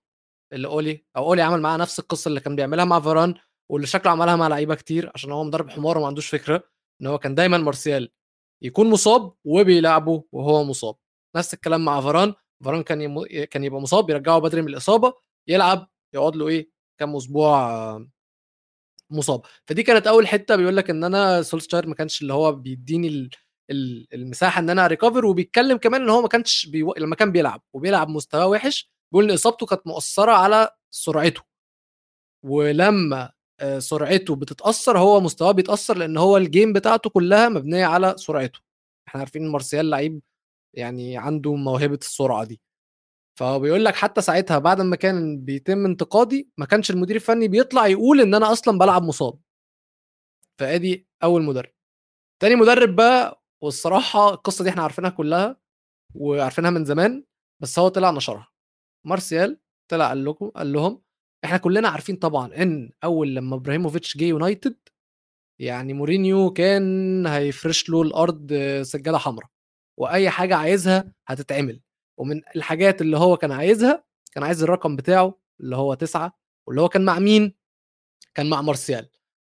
اللي 0.53 0.67
أولي 0.67 1.05
أو 1.17 1.26
أولي 1.28 1.41
عمل 1.41 1.61
معاه 1.61 1.78
نفس 1.78 1.99
القصة 1.99 2.30
اللي 2.30 2.39
كان 2.39 2.55
بيعملها 2.55 2.86
مع 2.86 2.99
فاران 3.01 3.36
واللي 3.70 3.88
شكله 3.88 4.11
عملها 4.11 4.36
مع 4.36 4.47
لعيبة 4.47 4.76
كتير 4.76 5.11
عشان 5.15 5.32
هو 5.32 5.43
مدرب 5.43 5.70
حمار 5.70 5.97
وما 5.97 6.07
عندوش 6.07 6.28
فكرة 6.30 6.63
إن 7.01 7.07
هو 7.07 7.20
كان 7.20 7.36
دايما 7.36 7.57
مارسيال 7.57 8.11
يكون 8.63 8.89
مصاب 8.89 9.34
وبيلعبه 9.45 10.24
وهو 10.32 10.63
مصاب. 10.63 10.95
نفس 11.36 11.53
الكلام 11.53 11.86
مع 11.86 12.01
فاران. 12.01 12.34
فاران 12.63 12.84
كان 12.84 13.01
يم... 13.01 13.25
كان 13.51 13.63
يبقى 13.63 13.82
مصاب 13.82 14.09
يرجعه 14.09 14.39
بدري 14.39 14.61
من 14.61 14.67
الإصابة 14.67 15.13
يلعب 15.47 15.89
يقعد 16.13 16.36
له 16.36 16.47
إيه 16.47 16.69
كام 16.99 17.15
أسبوع 17.15 17.71
آه، 17.71 18.07
مصاب. 19.09 19.41
فدي 19.67 19.84
كانت 19.84 20.07
أول 20.07 20.27
حتة 20.27 20.55
بيقول 20.55 20.77
لك 20.77 20.89
إن 20.89 21.03
أنا 21.03 21.41
سولشاير 21.41 21.88
ما 21.88 21.95
كانش 21.95 22.21
اللي 22.21 22.34
هو 22.34 22.51
بيديني 22.51 23.07
ال... 23.07 23.30
ال- 23.71 24.07
المساحة 24.13 24.59
إن 24.59 24.69
أنا 24.69 24.88
ريكفر 24.88 25.25
وبيتكلم 25.25 25.77
كمان 25.77 26.01
إن 26.01 26.09
هو 26.09 26.21
ما 26.21 26.27
كانش 26.27 26.65
بيو... 26.65 26.93
لما 26.97 27.15
كان 27.15 27.32
بيلعب 27.32 27.61
وبيلعب 27.73 28.09
مستواه 28.09 28.47
وحش 28.47 28.91
بيقول 29.11 29.25
إن 29.25 29.32
إصابته 29.32 29.65
كانت 29.65 29.88
مؤثرة 29.88 30.32
على 30.32 30.69
سرعته. 30.91 31.41
ولما 32.45 33.32
آه، 33.59 33.80
سرعته 33.80 34.36
بتتأثر 34.36 34.97
هو 34.99 35.19
مستواه 35.21 35.51
بيتأثر 35.51 35.97
لأن 35.97 36.17
هو 36.17 36.38
الجيم 36.38 36.73
بتاعته 36.73 37.09
كلها 37.09 37.49
مبنية 37.49 37.86
على 37.86 38.13
سرعته. 38.17 38.59
إحنا 39.07 39.19
عارفين 39.19 39.47
مارسيال 39.47 39.89
لعيب 39.89 40.21
يعني 40.74 41.17
عنده 41.17 41.55
موهبة 41.55 41.95
السرعة 42.01 42.43
دي. 42.45 42.61
فهو 43.39 43.59
بيقول 43.59 43.86
لك 43.86 43.95
حتى 43.95 44.22
ساعتها 44.22 44.59
بعد 44.59 44.82
ما 44.82 44.95
كان 44.95 45.39
بيتم 45.45 45.86
انتقادي 45.86 46.49
ما 46.57 46.65
كانش 46.65 46.91
المدير 46.91 47.15
الفني 47.15 47.47
بيطلع 47.47 47.88
يقول 47.88 48.22
إن 48.22 48.34
أنا 48.36 48.51
أصلا 48.51 48.78
بلعب 48.80 49.03
مصاب. 49.03 49.39
فأدي 50.59 51.07
أول 51.24 51.43
مدرب. 51.43 51.72
تاني 52.41 52.55
مدرب 52.55 52.95
بقى 52.95 53.43
والصراحة 53.63 54.30
القصة 54.34 54.63
دي 54.63 54.70
إحنا 54.70 54.84
عارفينها 54.84 55.09
كلها 55.09 55.57
وعارفينها 56.15 56.70
من 56.72 56.86
زمان 56.86 57.26
بس 57.61 57.80
هو 57.80 57.88
طلع 57.88 58.11
نشرها. 58.11 58.47
مارسيال 59.05 59.59
طلع 59.91 60.07
قال 60.09 60.26
لكم 60.26 60.49
قال 60.49 60.74
لهم 60.74 61.01
إحنا 61.45 61.57
كلنا 61.57 61.89
عارفين 61.89 62.15
طبعا 62.15 62.55
إن 62.63 62.91
أول 63.03 63.36
لما 63.36 63.55
إبراهيموفيتش 63.55 64.17
جه 64.17 64.26
يونايتد 64.26 64.78
يعني 65.59 65.93
مورينيو 65.93 66.53
كان 66.53 67.28
هيفرش 67.28 67.89
له 67.89 68.01
الأرض 68.01 68.53
سجادة 68.84 69.17
حمراء. 69.17 69.49
وأي 70.00 70.30
حاجة 70.30 70.56
عايزها 70.56 71.14
هتتعمل. 71.28 71.82
ومن 72.18 72.41
الحاجات 72.56 73.02
اللي 73.02 73.18
هو 73.18 73.38
كان 73.38 73.52
عايزها 73.52 74.04
كان 74.32 74.43
عايز 74.43 74.64
الرقم 74.64 74.95
بتاعه 74.95 75.39
اللي 75.60 75.76
هو 75.76 75.93
تسعة 75.93 76.39
واللي 76.68 76.82
هو 76.82 76.89
كان 76.89 77.06
مع 77.06 77.20
مين؟ 77.20 77.56
كان 78.34 78.50
مع 78.50 78.62
مارسيال. 78.62 79.10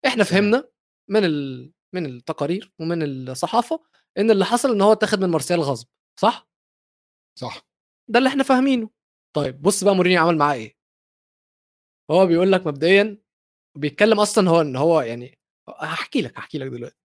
إحنا 0.06 0.24
فهمنا 0.24 0.68
من 1.10 1.24
ال... 1.24 1.72
من 1.94 2.06
التقارير 2.06 2.72
ومن 2.80 3.02
الصحافة 3.02 3.80
إن 4.18 4.30
اللي 4.30 4.44
حصل 4.44 4.72
إن 4.72 4.80
هو 4.80 4.92
اتاخد 4.92 5.20
من 5.20 5.28
مارسيال 5.28 5.60
غصب 5.60 5.88
صح؟ 6.20 6.48
صح. 7.38 7.66
ده 8.08 8.18
اللي 8.18 8.28
إحنا 8.28 8.42
فاهمينه. 8.42 8.90
طيب 9.36 9.62
بص 9.62 9.84
بقى 9.84 9.94
مورينيو 9.94 10.22
عمل 10.22 10.36
معاه 10.38 10.54
إيه؟ 10.54 10.76
هو 12.10 12.26
بيقول 12.26 12.52
لك 12.52 12.66
مبدئيا 12.66 13.18
بيتكلم 13.78 14.20
أصلا 14.20 14.50
هو 14.50 14.60
إن 14.60 14.76
هو 14.76 15.00
يعني 15.00 15.38
هحكي 15.68 16.22
لك 16.22 16.38
هحكي 16.38 16.58
لك 16.58 16.68
دلوقتي. 16.70 17.01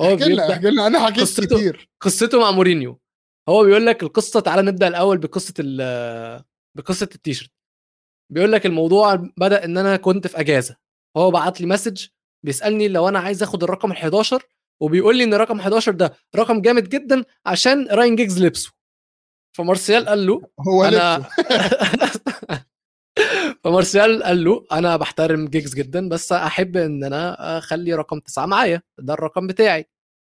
هو 0.00 0.14
احكي 0.14 0.24
لنا 0.32 0.52
احكي 0.52 0.70
لنا 0.70 0.86
أنا 0.86 1.06
حكيت 1.06 1.20
قصته- 1.20 1.56
كتير. 1.56 1.90
قصته 2.00 2.40
مع 2.40 2.50
مورينيو. 2.50 3.00
هو 3.48 3.64
بيقول 3.64 3.86
لك 3.86 4.02
القصة 4.02 4.40
تعالى 4.40 4.62
نبدأ 4.62 4.88
الأول 4.88 5.18
بقصة 5.18 5.54
ال 5.58 6.44
بقصة 6.76 7.08
التيشيرت. 7.14 7.50
بيقول 8.32 8.52
لك 8.52 8.66
الموضوع 8.66 9.14
بدأ 9.36 9.64
إن 9.64 9.78
أنا 9.78 9.96
كنت 9.96 10.26
في 10.26 10.40
أجازة. 10.40 10.76
هو 11.16 11.30
بعت 11.30 11.60
لي 11.60 11.66
message 11.66 12.06
بيسألني 12.44 12.88
لو 12.88 13.08
أنا 13.08 13.18
عايز 13.18 13.42
آخد 13.42 13.62
الرقم 13.62 13.92
ال11 13.94 14.38
وبيقول 14.82 15.16
لي 15.16 15.24
إن 15.24 15.34
رقم 15.34 15.60
11 15.60 15.92
ده 15.92 16.14
رقم 16.36 16.60
جامد 16.62 16.88
جدا 16.88 17.24
عشان 17.46 17.88
راين 17.90 18.16
جيجز 18.16 18.42
لبسه. 18.42 18.72
فمارسيال 19.56 20.08
قال 20.08 20.26
له 20.26 20.42
هو 20.68 20.84
أنا 20.84 21.16
لبسه. 21.18 21.28
فمارسيال 23.64 24.22
قال 24.22 24.44
له 24.44 24.66
أنا 24.72 24.96
بحترم 24.96 25.48
جيجز 25.48 25.74
جدا 25.74 26.08
بس 26.08 26.32
أحب 26.32 26.76
إن 26.76 27.04
أنا 27.04 27.58
أخلي 27.58 27.94
رقم 27.94 28.18
تسعة 28.20 28.46
معايا 28.46 28.82
ده 28.98 29.14
الرقم 29.14 29.46
بتاعي. 29.46 29.86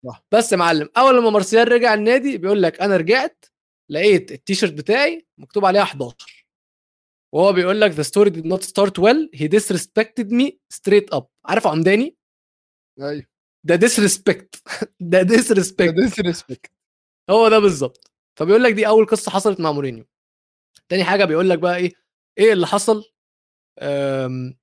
صح. 0.07 0.25
بس 0.33 0.53
يا 0.53 0.57
معلم 0.57 0.89
أول 0.97 1.17
لما 1.19 1.31
مارسيال 1.31 1.73
رجع 1.73 1.95
النادي 1.95 2.39
بيقول 2.39 2.63
لك 2.63 2.81
أنا 2.81 2.97
رجعت 2.97 3.45
لقيت 3.91 4.33
التيشيرت 4.33 4.73
بتاعي 4.73 5.27
مكتوب 5.39 5.65
عليها 5.65 5.83
11 5.83 6.47
وهو 7.35 7.53
بيقول 7.53 7.81
لك 7.81 7.93
the 7.93 8.05
story 8.07 8.29
did 8.31 8.45
not 8.53 8.63
start 8.69 9.03
well 9.03 9.39
he 9.39 9.49
disrespected 9.49 10.29
me 10.31 10.51
straight 10.75 11.19
up. 11.19 11.25
عارف 11.45 11.67
عمداني؟ 11.67 12.17
أيوه. 13.01 13.27
ده 13.65 13.77
disrespect 13.89 14.61
ده 15.01 15.23
disrespect. 15.23 15.91
disrespect 15.95 16.71
هو 17.31 17.49
ده 17.49 17.59
بالظبط. 17.59 18.11
فبيقول 18.39 18.63
لك 18.63 18.73
دي 18.73 18.87
أول 18.87 19.07
قصة 19.07 19.31
حصلت 19.31 19.61
مع 19.61 19.73
مورينيو. 19.73 20.05
تاني 20.89 21.05
حاجة 21.05 21.25
بيقول 21.25 21.51
لك 21.51 21.59
بقى 21.59 21.77
إيه 21.77 21.93
إيه 22.39 22.53
اللي 22.53 22.67
حصل؟ 22.67 23.05
أم، 23.81 24.57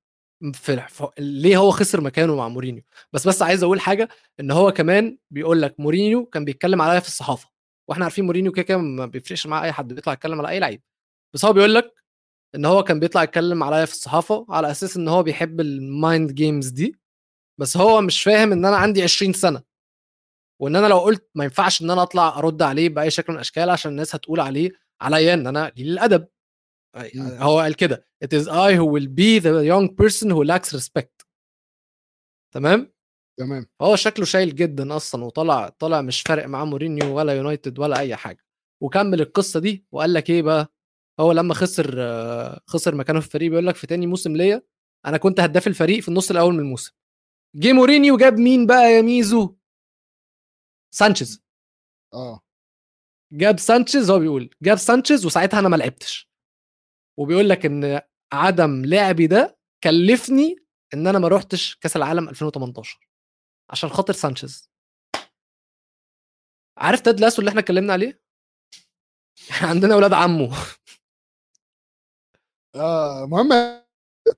في 0.54 0.84
ليه 1.20 1.58
هو 1.58 1.72
خسر 1.72 2.02
مكانه 2.02 2.36
مع 2.36 2.48
مورينيو؟ 2.50 2.84
بس 3.14 3.28
بس 3.28 3.42
عايز 3.42 3.64
أقول 3.64 3.80
حاجة 3.82 4.10
إن 4.40 4.52
هو 4.52 4.72
كمان 4.72 5.18
بيقول 5.32 5.62
لك 5.62 5.80
مورينيو 5.80 6.26
كان 6.26 6.46
بيتكلم 6.46 6.82
عليا 6.82 7.00
في 7.00 7.08
الصحافة 7.08 7.50
وإحنا 7.90 8.06
عارفين 8.06 8.26
مورينيو 8.26 8.52
كده 8.52 8.64
كده 8.64 8.78
ما 8.78 9.06
بيفرقش 9.06 9.48
مع 9.48 9.64
أي 9.66 9.72
حد 9.72 9.94
بيطلع 9.94 10.14
يتكلم 10.14 10.40
على 10.40 10.50
أي 10.50 10.60
لعيب. 10.60 10.82
بس 11.36 11.46
هو 11.46 11.54
بيقول 11.54 11.76
لك 11.76 11.94
إن 12.56 12.66
هو 12.66 12.84
كان 12.84 13.00
بيطلع 13.00 13.24
يتكلم 13.24 13.64
عليا 13.64 13.86
في 13.86 13.94
الصحافة 13.94 14.46
على 14.50 14.72
أساس 14.72 14.98
إن 14.98 15.08
هو 15.08 15.24
بيحب 15.24 15.62
ال 15.62 15.76
mind 15.76 16.32
games 16.36 16.70
دي 16.70 16.96
بس 17.60 17.78
هو 17.78 18.02
مش 18.02 18.24
فاهم 18.24 18.52
إن 18.52 18.66
أنا 18.66 18.78
عندي 18.78 19.04
20 19.04 19.34
سنة. 19.34 19.64
وإن 20.62 20.76
أنا 20.76 20.88
لو 20.88 21.00
قلت 21.00 21.30
ما 21.36 21.44
ينفعش 21.44 21.82
إن 21.82 21.92
أنا 21.92 22.04
أطلع 22.04 22.38
أرد 22.40 22.62
عليه 22.62 22.90
بأي 22.90 23.12
شكل 23.12 23.34
من 23.34 23.36
الأشكال 23.38 23.70
عشان 23.70 23.92
الناس 23.92 24.16
هتقول 24.16 24.40
عليه 24.40 24.72
عليا 25.02 25.34
إن 25.34 25.48
أنا 25.48 25.68
قليل 25.70 25.90
الأدب. 25.92 26.28
هو 27.42 27.60
قال 27.60 27.76
كده 27.76 28.08
it 28.26 28.28
is 28.28 28.46
I 28.48 28.74
who 28.78 28.86
will 28.86 29.08
be 29.08 29.40
the 29.44 29.64
young 29.72 29.88
person 29.96 30.30
who 30.30 30.44
lacks 30.44 30.74
respect. 30.80 31.26
تمام؟ 32.54 32.94
تمام. 33.40 33.66
هو 33.82 33.96
شكله 33.96 34.26
شايل 34.26 34.56
جدا 34.56 34.96
أصلا 34.96 35.24
وطلع 35.24 35.70
طلع 35.70 36.02
مش 36.02 36.22
فارق 36.22 36.46
معاه 36.46 36.66
مورينيو 36.66 37.18
ولا 37.18 37.34
يونايتد 37.34 37.80
ولا 37.80 38.00
أي 38.00 38.16
حاجة. 38.16 38.46
وكمل 38.84 39.22
القصة 39.22 39.60
دي 39.60 39.86
وقال 39.92 40.14
لك 40.14 40.30
إيه 40.30 40.42
بقى؟ 40.42 40.74
هو 41.20 41.32
لما 41.32 41.54
خسر 41.54 41.96
آه، 41.98 42.62
خسر 42.68 42.96
مكانه 42.96 43.20
في 43.20 43.26
الفريق 43.26 43.50
بيقول 43.50 43.68
لك 43.68 43.76
في 43.76 43.88
تاني 43.88 44.08
موسم 44.08 44.36
ليا 44.36 44.62
أنا 45.06 45.18
كنت 45.18 45.40
هداف 45.40 45.68
الفريق 45.68 46.00
في 46.02 46.08
النص 46.10 46.32
الأول 46.32 46.54
من 46.54 46.60
الموسم. 46.60 46.92
جه 47.56 47.74
مورينيو 47.74 48.18
جاب 48.18 48.38
مين 48.38 48.68
بقى 48.68 48.92
يا 48.94 49.02
ميزو؟ 49.02 49.56
سانشيز. 50.96 51.44
آه. 52.14 52.42
جاب 53.34 53.60
سانشيز 53.60 54.10
هو 54.10 54.20
بيقول 54.20 54.50
جاب 54.62 54.78
سانشيز 54.78 55.26
وساعتها 55.26 55.60
أنا 55.60 55.70
ما 55.70 55.76
لعبتش. 55.76 56.29
وبيقول 57.20 57.50
لك 57.50 57.66
إن 57.66 58.02
عدم 58.34 58.86
لعبي 58.86 59.28
ده 59.28 59.58
كلفني 59.84 60.56
إن 60.94 61.08
أنا 61.08 61.20
ما 61.20 61.28
روحتش 61.28 61.76
كأس 61.76 61.96
العالم 61.96 62.30
2018 62.30 63.10
عشان 63.70 63.90
خاطر 63.90 64.14
سانشيز. 64.14 64.70
عارف 66.78 67.02
تاد 67.02 67.20
لاسو 67.20 67.40
اللي 67.40 67.50
إحنا 67.50 67.60
اتكلمنا 67.62 67.94
عليه؟ 67.94 68.22
عندنا 69.70 69.94
أولاد 69.94 70.14
عمه 70.14 70.50
آه 72.76 73.24
المهم 73.24 73.50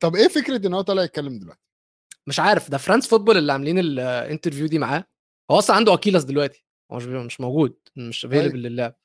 طب 0.01 0.15
إيه 0.15 0.27
فكرة 0.27 0.67
إن 0.67 0.73
هو 0.73 0.81
طالع 0.81 1.03
يتكلم 1.03 1.39
دلوقتي؟ 1.39 1.61
مش 2.27 2.39
عارف 2.39 2.69
ده 2.69 2.77
فرانس 2.77 3.07
فوتبول 3.07 3.37
اللي 3.37 3.51
عاملين 3.51 3.79
ال 3.79 3.88
interview 3.88 4.67
دي 4.67 4.79
معاه. 4.79 5.05
هو 5.51 5.57
أصلا 5.59 5.75
عنده 5.75 5.93
أكيلس 5.93 6.23
دلوقتي 6.23 6.65
هو 6.91 6.97
مش 6.97 7.03
مش 7.05 7.41
موجود 7.41 7.79
مش 7.95 8.25
available 8.25 8.61
للعب. 8.63 8.95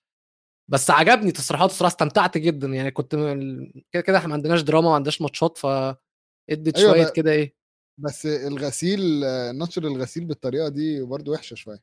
بس 0.68 0.90
عجبني 0.90 1.32
تصريحاته 1.32 1.70
الصراحة 1.70 1.92
استمتعت 1.92 2.38
جدا. 2.38 2.68
يعني 2.68 2.90
كنت 2.90 3.14
كده 3.92 4.02
كده 4.02 4.18
إحنا 4.18 4.28
ما 4.28 4.34
عندناش 4.34 4.60
دراما 4.60 4.88
ما 4.88 4.94
عندناش 4.94 5.22
ماتشات 5.22 5.58
ف 5.58 5.66
ادت 6.50 6.78
أيوة 6.78 6.92
شوية. 6.92 7.12
كده 7.12 7.30
إيه. 7.32 7.56
بس 7.98 8.26
الغسيل 8.26 9.20
نشر 9.58 9.84
الغسيل 9.84 10.24
بالطريقة 10.24 10.68
دي 10.68 11.02
برضو 11.02 11.32
وحشة 11.32 11.54
شوية. 11.54 11.82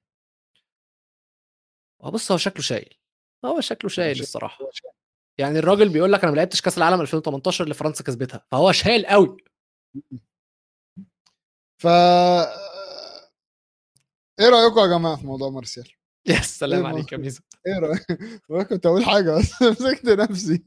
هو 2.01 2.11
بص 2.11 2.31
هو 2.31 2.37
شكله 2.37 2.61
شايل. 2.61 2.97
هو 3.45 3.61
شكله 3.61 3.89
شايل 3.89 4.15
شايل. 4.15 4.23
الصراحة. 4.23 4.69
يعني 5.37 5.59
الراجل 5.59 5.89
بيقول 5.89 6.13
لك 6.13 6.23
أنا 6.23 6.31
ما 6.31 6.35
لعبتش 6.37 6.61
كأس 6.61 6.77
العالم 6.77 7.01
2018 7.01 7.63
اللي 7.63 7.73
فرنسا 7.75 8.03
كسبتها 8.03 8.45
فهو 8.51 8.71
شايل 8.71 9.05
قوي. 9.05 9.37
ف 11.81 11.87
إيه 14.39 14.49
رايكم 14.49 14.79
يا 14.79 14.87
جماعة 14.97 15.15
في 15.15 15.25
موضوع 15.25 15.49
مارسيال؟ 15.49 15.91
يا 16.27 16.41
سلام 16.41 16.85
إيه 16.85 16.93
عليك 16.93 17.11
يا 17.11 17.17
ميزو. 17.17 17.41
إيه 17.67 17.79
رأيك؟ 17.79 18.05
كنت 18.69 18.85
أقول 18.85 19.05
حاجة 19.05 19.37
بس 19.37 19.61
مسكت 19.81 20.05
نفسي. 20.05 20.63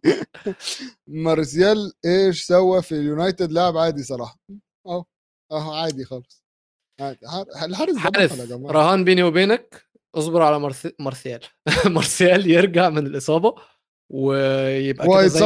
مارسيال 1.07 1.93
إيش 2.05 2.45
سوى 2.45 2.83
في 2.83 2.93
اليونايتد؟ 2.93 3.53
لاعب 3.53 3.77
عادي 3.77 4.03
صراحة. 4.03 4.39
أهو 4.87 5.05
أهو 5.53 5.73
عادي 5.73 6.05
خالص. 6.05 6.45
عادي. 7.01 7.19
حار- 7.29 7.47
الحارس 7.65 7.97
جماعة؟ 8.45 8.73
رهان 8.73 9.05
بيني 9.05 9.23
وبينك 9.23 9.83
اصبر 10.15 10.43
على 10.43 10.59
مرث... 10.59 10.87
مرثيال 10.99 11.41
مارسيال 11.87 12.51
يرجع 12.51 12.89
من 12.91 13.07
الإصابة 13.07 13.55
ويبقى 14.13 15.07
كده 15.07 15.27
زي 15.27 15.45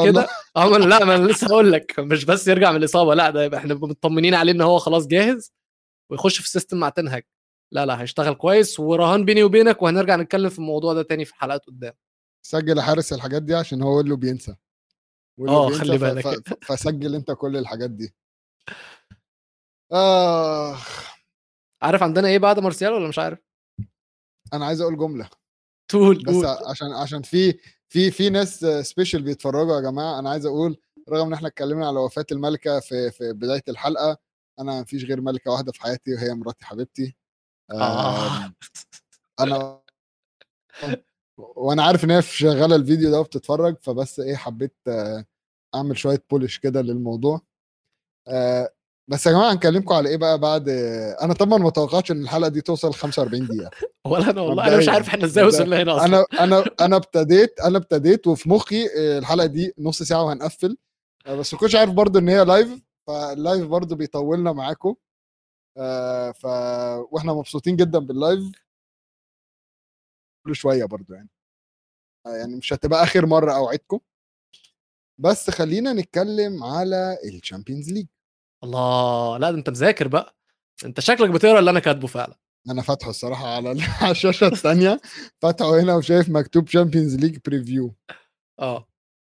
الله. 0.00 0.04
كده. 0.12 0.28
آه 0.56 0.68
لا 0.78 1.04
ما 1.04 1.16
أنا 1.16 1.26
لسه 1.26 1.46
هقول 1.46 1.72
لك. 1.72 1.98
مش 2.00 2.24
بس 2.24 2.48
يرجع 2.48 2.70
من 2.70 2.76
الإصابة 2.76 3.14
لا 3.14 3.30
ده 3.30 3.44
يبقى 3.44 3.60
إحنا 3.60 3.74
مطمنين 3.74 4.34
عليه 4.34 4.52
إن 4.52 4.60
هو 4.60 4.78
خلاص 4.78 5.06
جاهز 5.06 5.52
ويخش 6.12 6.38
في 6.38 6.46
ال 6.46 6.50
system 6.50 6.76
مع 6.76 6.88
تنهج 6.88 7.22
لا 7.72 7.86
لا 7.86 8.02
هيشتغل 8.02 8.34
كويس. 8.34 8.80
ورهان 8.80 9.24
بيني 9.24 9.42
وبينك 9.42 9.82
وهنرجع 9.82 10.16
نتكلم 10.16 10.48
في 10.48 10.58
الموضوع 10.58 10.94
ده 10.94 11.02
تاني 11.02 11.24
في 11.24 11.34
حلقات 11.34 11.66
قدام. 11.66 11.92
سجل 12.46 12.80
حارس 12.80 13.12
الحاجات 13.12 13.42
دي 13.42 13.54
عشان 13.54 13.82
هو 13.82 14.00
اللي 14.00 14.16
بينسى. 14.16 14.56
بينسى 15.38 15.78
خلي 15.78 15.98
بالك. 15.98 16.24
فسجل 16.68 17.14
أنت 17.14 17.30
كل 17.30 17.56
الحاجات 17.56 17.90
دي. 17.90 18.14
آه 19.92 20.76
عارف 21.82 22.02
عندنا 22.02 22.28
إيه 22.28 22.38
بعد 22.38 22.58
مارسيال 22.58 22.92
ولا 22.92 23.08
مش 23.08 23.18
عارف؟ 23.18 23.38
أنا 24.52 24.66
عايز 24.66 24.80
أقول 24.80 24.96
جملة. 24.96 25.30
تقول 25.88 26.22
بس 26.22 26.34
قول. 26.34 26.46
عشان 26.46 26.92
عشان 26.92 27.22
في 27.22 27.58
في 27.88 28.10
في 28.10 28.30
ناس 28.30 28.60
special 28.64 29.22
بيتفرجوا 29.22 29.76
يا 29.76 29.80
جماعة. 29.80 30.18
أنا 30.18 30.30
عايز 30.30 30.46
أقول 30.46 30.76
رغم 31.08 31.26
إن 31.26 31.32
إحنا 31.32 31.48
اتكلمنا 31.48 31.88
على 31.88 31.98
وفاة 31.98 32.26
الملكة 32.32 32.80
في 32.80 33.10
في 33.10 33.32
بداية 33.32 33.62
الحلقة 33.68 34.18
أنا 34.60 34.80
مفيش 34.80 35.04
غير 35.04 35.20
ملكة 35.20 35.50
واحدة 35.50 35.72
في 35.72 35.80
حياتي 35.80 36.14
وهي 36.14 36.34
مراتي 36.34 36.64
حبيبتي. 36.64 37.16
آه. 37.72 38.44
آم، 38.44 38.54
أنا 39.40 39.80
وأنا 41.38 41.82
عارف 41.82 42.04
إن 42.04 42.10
هي 42.10 42.22
شغالة 42.22 42.76
الفيديو 42.76 43.10
ده 43.10 43.20
وبتتفرج 43.20 43.76
فبس 43.80 44.20
إيه 44.20 44.36
حبيت 44.36 44.76
أعمل 45.74 45.98
شوية 45.98 46.24
بولش 46.30 46.58
كده 46.58 46.82
للموضوع 46.82 47.40
آه، 48.28 48.72
بس 49.10 49.26
يا 49.26 49.32
جماعة 49.32 49.52
هنكلمكم 49.52 49.94
على 49.94 50.08
إيه 50.08 50.16
بقى 50.16 50.38
بعد 50.38 50.68
أنا 51.22 51.34
طبعا 51.34 51.58
ما 51.58 51.70
توقعتش 51.70 52.10
إن 52.10 52.22
الحلقة 52.22 52.48
دي 52.48 52.60
توصل 52.60 52.94
45 52.94 53.46
دقيقة 53.46 53.70
ولا 54.06 54.30
أنا 54.30 54.40
والله 54.40 54.68
أنا 54.68 54.76
مش. 54.76 54.88
عارف 54.88 55.08
إحنا 55.08 55.24
إزاي. 55.24 55.44
وصلنا 55.44 55.82
هنا 55.82 55.96
أصلا 55.96 56.06
أنا 56.06 56.24
أنا 56.40 56.64
أنا 56.86 56.96
ابتديت 56.96 57.60
أنا 57.60 57.78
ابتديت 57.78 58.26
وفي 58.26 58.48
مخي 58.50 58.84
آه، 58.98 59.18
الحلقة 59.18 59.46
دي 59.46 59.72
نص 59.78 60.02
ساعة 60.02 60.24
وهنقفل 60.24 60.76
آه، 61.26 61.34
بس 61.36 61.54
ما 61.54 61.60
كنتش 61.60 61.74
عارف 61.74 61.90
برضو 61.92 62.18
إن 62.18 62.28
هي 62.28 62.44
live 62.44 62.80
فال 63.06 63.26
live 63.26 63.66
برضو 63.66 63.94
بيطولنا 63.94 64.52
معاكم 64.52 64.94
ف 66.32 66.44
وإحنا 67.12 67.32
مبسوطين 67.32 67.76
جدا 67.76 67.98
بال 67.98 68.16
live 68.16 68.52
كل 70.46 70.56
شوية 70.56 70.84
برضو 70.84 71.14
يعني. 71.14 71.28
آه، 72.26 72.36
يعني 72.36 72.56
مش 72.56 72.72
هتبقى 72.72 73.02
آخر 73.02 73.26
مرة 73.26 73.52
أوعدكم. 73.52 74.00
بس 75.20 75.50
خلينا 75.50 75.92
نتكلم 75.92 76.64
على 76.64 77.18
ال 77.24 77.31
Champions 77.31 77.92
League 77.92 78.06
الله 78.64 79.38
لا 79.38 79.50
ده 79.50 79.56
أنت 79.58 79.70
مذاكر 79.70 80.08
بقى. 80.08 80.36
أنت 80.84 81.00
شكلك 81.00 81.30
بتقرأ 81.30 81.58
اللي 81.58 81.70
أنا 81.70 81.80
كاتبه 81.80 82.06
فعلا. 82.06 82.38
أنا 82.70 82.82
فاتحه 82.82 83.10
الصراحة 83.10 83.46
على 83.48 83.72
ال- 83.72 83.80
على 84.02 84.10
الشاشة 84.10 84.46
الثانية 84.46 85.00
فاتحه 85.42 85.80
هنا 85.80 85.94
وشايف 85.94 86.28
مكتوب 86.28 86.68
Champions 86.68 87.16
League 87.16 87.38
preview 87.46 87.94
آه. 88.60 88.88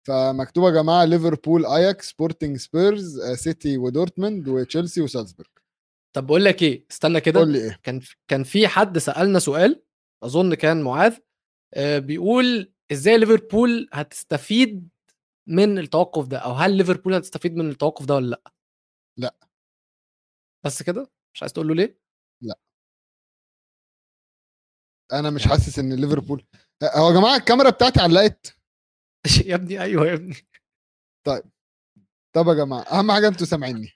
فمكتوب 0.07 0.65
يا 0.65 0.71
جماعة 0.71 1.05
ليفربول 1.05 1.67
اياكس 1.67 2.11
سبورتنج 2.11 2.57
سبيرز 2.57 3.21
آه، 3.21 3.35
سيتي 3.35 3.79
ودورتموند 3.79 4.49
وتشيلسي 4.49 5.01
وسالزبورج 5.01 5.49
طب 6.19 6.27
بقول 6.27 6.45
لك 6.45 6.63
إيه 6.63 6.87
استنى 6.91 7.21
كده. 7.21 7.41
قول 7.41 7.53
لي 7.53 7.59
إيه؟ 7.59 7.81
كان 7.83 8.01
كان 8.29 8.45
في 8.45 8.69
حد 8.69 8.99
سألنا 8.99 9.39
سؤال 9.39 9.83
أظن 10.23 10.55
كان 10.55 10.83
معاذ 10.83 11.19
آه، 11.75 11.99
بيقول 11.99 12.73
إزاي 12.93 13.19
ليفربول 13.19 13.89
هتستفيد 13.93 14.89
من 15.47 15.79
التوقف 15.79 16.27
ده؟ 16.27 16.39
أو 16.39 16.53
هل 16.53 16.77
ليفربول 16.77 17.15
هتستفيد 17.15 17.57
من 17.57 17.71
التوقف 17.71 18.05
ده 18.05 18.15
ولا 18.15 18.27
لأ؟ 18.31 18.53
لأ. 19.19 19.35
بس 20.65 20.83
كده؟ 20.83 21.11
مش 21.35 21.43
عايز 21.43 21.53
تقول 21.53 21.69
له 21.69 21.75
ليه؟ 21.75 21.99
أنا 25.13 25.31
مش 25.31 25.49
حاسس 25.49 25.79
إن 25.79 25.93
ليفربول 25.93 26.45
هو 26.85 27.09
يا 27.11 27.21
جماعة 27.21 27.37
الكاميرا 27.37 27.71
بتاعتي 27.71 28.01
علقت؟ 28.01 28.57
يا 29.47 29.55
ابني 29.55 29.81
أيوه 29.81 30.07
يا 30.07 30.15
ابني. 30.15 30.35
طب 32.33 32.49
يا 32.49 32.55
جماعة 32.55 32.83
أهم 32.83 33.13
حاجة 33.13 33.29
أنتوا 33.29 33.47
سامعيني. 33.47 33.93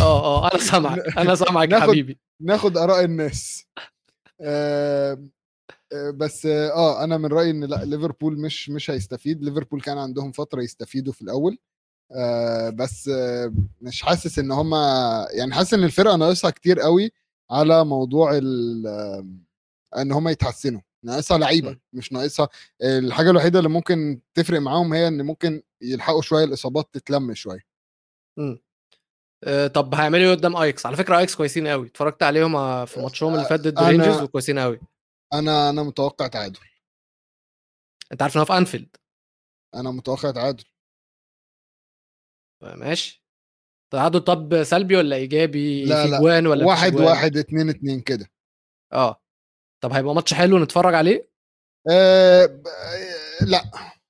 آه 0.00 0.44
آه 0.46 0.48
أنا 0.52 0.58
سامعك 0.62 1.18
أنا 1.18 1.34
سامعك 1.34 1.68
ناخد- 1.68 1.88
حبيبي. 1.88 2.18
ناخد 2.42 2.76
آراء 2.76 3.04
الناس. 3.04 3.64
آه 4.40 5.18
بس 6.14 6.46
آه 6.46 7.04
أنا 7.04 7.18
من 7.18 7.26
رأيي 7.26 7.50
إن 7.50 7.64
لأ 7.64 7.84
ليفربول 7.84 8.38
مش 8.40 8.70
مش 8.70 8.90
هيستفيد. 8.90 9.42
ليفربول 9.42 9.80
كان 9.80 9.98
عندهم 9.98 10.32
فترة 10.32 10.62
يستفيدوا 10.62 11.12
في 11.12 11.22
الأول. 11.22 11.58
آه 12.12 12.70
بس 12.70 13.08
آه 13.08 13.52
مش 13.80 14.02
حاسس 14.02 14.38
إن 14.38 14.52
هم 14.52 14.74
يعني 15.38 15.54
حاسس 15.54 15.74
إن 15.74 15.84
الفرقة 15.84 16.16
ناقصها 16.16 16.50
كتير 16.50 16.80
قوي 16.80 17.10
على 17.50 17.84
موضوع 17.84 18.36
إن 19.98 20.12
هم 20.12 20.28
يتحسنوا. 20.28 20.80
ناقصها 21.04 21.38
لعيبة. 21.38 21.78
مش 21.92 22.12
ناقصها. 22.12 22.48
الحاجة 22.82 23.30
الوحيدة 23.30 23.58
اللي 23.58 23.70
ممكن 23.70 24.20
تفرق 24.34 24.60
معاهم 24.60 24.92
هي 24.94 25.08
إن 25.08 25.22
ممكن 25.22 25.62
يلحقوا 25.82 26.22
شوية 26.22 26.44
الإصابات 26.44 26.88
تتلم 26.92 27.34
شوية. 27.34 27.66
آه، 29.44 29.66
طب 29.66 29.94
هيعملوا 29.94 30.24
إيه 30.24 30.30
قدام 30.34 30.56
اياكس 30.56 30.86
على 30.86 30.96
فكرة 30.96 31.18
اياكس 31.18 31.34
كويسين 31.34 31.66
قوي 31.68 31.86
اتفرجت 31.86 32.22
عليهم 32.22 32.56
آه، 32.56 32.84
في 32.84 33.00
ماتشهم 33.00 33.34
اللي 33.34 33.44
فات 33.44 33.60
ضد 33.60 33.78
رينجرز 33.78 34.22
وكويسين 34.22 34.58
قوي 34.58 34.80
أنا 35.34 35.70
أنا 35.70 35.82
متوقع 35.82 36.26
تعادل. 36.26 36.58
أنت 38.12 38.22
عارف 38.22 38.34
إن 38.36 38.38
هو 38.38 38.44
في 38.44 38.52
انفيلد 38.52 38.96
أنا 39.74 39.90
متوقع 39.90 40.30
تعادل. 40.30 40.64
ماشي. 42.62 43.24
تعادل 43.92 44.20
طب 44.20 44.62
سلبي 44.62 44.96
ولا 44.96 45.16
إيجابي؟ 45.16 45.84
لا، 45.84 46.06
لا. 46.06 46.18
جوان 46.20 46.46
ولا 46.46 46.66
واحد 46.66 46.92
جوان؟ 46.92 47.04
واحد 47.04 47.36
اتنين 47.36 47.68
اتنين 47.68 48.00
كده. 48.00 48.30
آه. 48.92 49.22
طب 49.82 49.92
هيبقى 49.92 50.14
ماتش 50.14 50.34
حلو 50.34 50.58
نتفرج 50.58 50.94
عليه؟ 50.94 51.30
ب- 51.86 52.66
لا. 53.40 53.62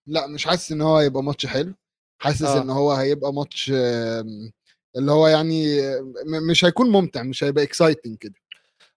لا 0.07 0.27
مش 0.27 0.47
حاسس 0.47 0.73
إن 0.73 0.81
هو 0.81 0.97
هيبقى 0.99 1.23
ماتش 1.23 1.47
حلو. 1.47 1.75
حاسس 2.23 2.43
آه. 2.43 2.63
إن 2.63 2.71
هو 2.71 2.93
هيبقى 2.93 3.33
ماتش 3.33 3.71
آم، 3.75 4.53
اللي 4.97 5.13
هو 5.13 5.27
يعني 5.29 5.81
مش 6.51 6.65
هيكون 6.65 6.91
ممتع 6.91 7.23
مش 7.23 7.45
هيبقى 7.45 7.65
exciting 7.65 8.19
كده. 8.19 8.35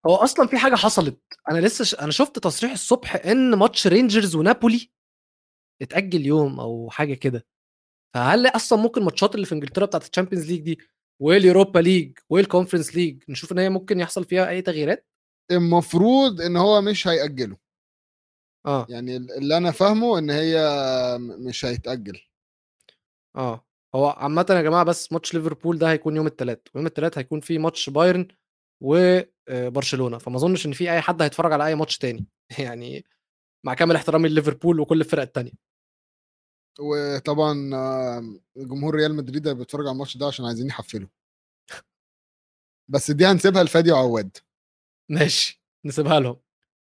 هو 0.07 0.15
أصلا 0.15 0.47
في 0.47 0.57
حاجة 0.57 0.75
حصلت 0.75 1.19
أنا 1.51 1.59
لسه 1.59 1.83
ش... 1.85 1.95
أنا 1.95 2.11
شفت 2.11 2.39
تصريح 2.39 2.71
الصبح 2.71 3.15
إن 3.15 3.55
ماتش 3.55 3.87
رينجرز 3.87 4.35
ونابولي 4.35 4.89
اتأجل 5.81 6.25
يوم 6.25 6.59
أو 6.59 6.89
حاجة 6.89 7.13
كده. 7.13 7.45
فهل 8.13 8.47
أصلا 8.47 8.79
ممكن 8.79 9.01
الماتشات 9.01 9.35
اللي 9.35 9.45
في 9.45 9.55
إنجلترا 9.55 9.85
بتاعت 9.85 10.09
الشامبيونز 10.09 10.51
ليج 10.51 10.61
دي 10.61 10.79
واليوروبا 11.21 11.79
ليج 11.79 12.17
والكونفرنس 12.29 12.95
ليج 12.95 13.23
نشوف 13.29 13.51
إن 13.51 13.59
هي 13.59 13.69
ممكن 13.69 13.99
يحصل 13.99 14.25
فيها 14.25 14.49
أي 14.49 14.61
تغييرات؟ 14.61 15.07
المفروض 15.51 16.41
إن 16.41 16.57
هو 16.57 16.81
مش 16.81 17.07
هيأجله 17.07 17.57
آه. 18.65 18.87
يعني 18.89 19.17
اللي 19.17 19.57
أنا 19.57 19.71
فاهمه 19.71 20.19
إن 20.19 20.29
هي 20.29 20.57
مش 21.19 21.65
هيتأجل. 21.65 22.19
آه. 23.35 23.65
هو 23.95 24.07
عامة 24.09 24.45
يا 24.49 24.61
جماعة 24.61 24.83
بس 24.83 25.11
ماتش 25.11 25.33
ليفربول 25.33 25.77
ده 25.77 25.91
هيكون 25.91 26.15
يوم 26.15 26.27
الثلاث 26.27 26.59
ويوم 26.75 26.87
الثلاث 26.87 27.17
هيكون 27.17 27.39
فيه 27.39 27.59
ماتش 27.59 27.89
بايرن 27.89 28.27
وبرشلونة 28.83 30.17
فما 30.17 30.35
أظنش 30.35 30.65
إن 30.65 30.71
في 30.71 30.91
أي 30.91 31.01
حد 31.01 31.21
هيتفرج 31.21 31.51
على 31.53 31.65
أي 31.67 31.75
ماتش 31.75 31.97
تاني. 31.97 32.27
يعني 32.59 33.05
مع 33.65 33.73
كامل 33.73 33.95
احترامي 33.95 34.29
لليفربول 34.29 34.79
وكل 34.79 35.01
الفرق 35.01 35.21
التانية. 35.21 35.51
وطبعا 36.79 37.51
آم، 37.73 38.41
جمهور 38.57 38.95
ريال 38.95 39.15
مدريد 39.15 39.47
بيتفرج 39.49 39.85
على 39.87 39.93
الماتش 39.93 40.17
ده 40.17 40.27
عشان 40.27 40.45
عايزين 40.45 40.67
يحفلوا. 40.67 41.07
بس 42.91 43.11
دي 43.11 43.25
هنسيبها 43.25 43.63
لفادي 43.63 43.91
وعواد. 43.91 44.37
ماشي 45.09 45.63
نسيبها 45.85 46.19
لهم. 46.19 46.39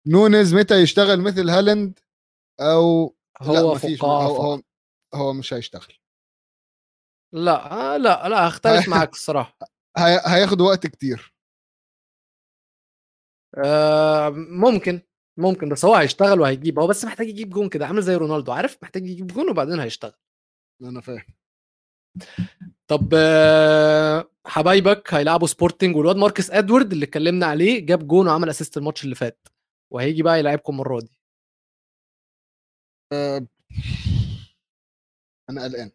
نونز 0.07 0.55
متى 0.55 0.75
يشتغل 0.75 1.21
مثل 1.21 1.51
هالاند؟ 1.51 1.99
أو 2.61 3.17
لا 3.41 3.61
هو 3.61 3.75
مفيش 3.75 3.99
فقاعة 4.01 4.27
هو. 4.27 4.37
هو 4.53 4.63
هو 5.15 5.33
مش 5.33 5.55
هيشتغل. 5.55 5.95
لا 7.33 7.73
آه 7.73 7.97
لا 7.97 8.29
لا 8.29 8.49
هختلف 8.49 8.89
معاك 8.89 9.13
الصراحة. 9.13 9.59
هي... 9.99 10.21
هياخد 10.27 10.61
وقت 10.61 10.87
كتير. 10.87 11.35
آه 13.65 14.29
ممكن 14.49 15.01
ممكن 15.39 15.69
بس 15.69 15.85
هو 15.85 15.95
هيشتغل 15.95 16.41
وهيجيب. 16.41 16.79
هو 16.79 16.87
بس 16.87 17.05
محتاج 17.05 17.29
يجيب 17.29 17.51
جون 17.51 17.69
كده 17.69 17.87
عامل 17.87 18.03
زي 18.03 18.17
رونالدو. 18.17 18.53
عارف 18.53 18.79
محتاج 18.83 19.07
يجيب 19.07 19.27
جون 19.27 19.51
وبعدين 19.51 19.81
هيشتغل. 19.81 20.13
أنا 20.83 21.01
فاهم. 21.01 21.25
طب 22.89 23.11
آه، 23.15 24.31
حبايبك 24.47 25.15
هيلعبوا 25.15 25.47
سبورتنج 25.47 25.97
والواد 25.97 26.17
ماركس 26.17 26.51
إدوارد 26.51 26.93
اللي 26.93 27.05
اتكلمنا 27.05 27.47
عليه 27.47 27.87
جاب 27.87 28.07
جون 28.09 28.27
وعمل 28.29 28.49
assist 28.51 28.77
الماتش 28.77 29.05
اللي 29.05 29.15
فات. 29.15 29.49
وهيجي 29.93 30.23
بقى 30.23 30.39
يلعبكم 30.39 30.73
المرة 30.73 31.01
دي. 31.01 31.21
أنا 35.51 35.65
قلقان. 35.65 35.91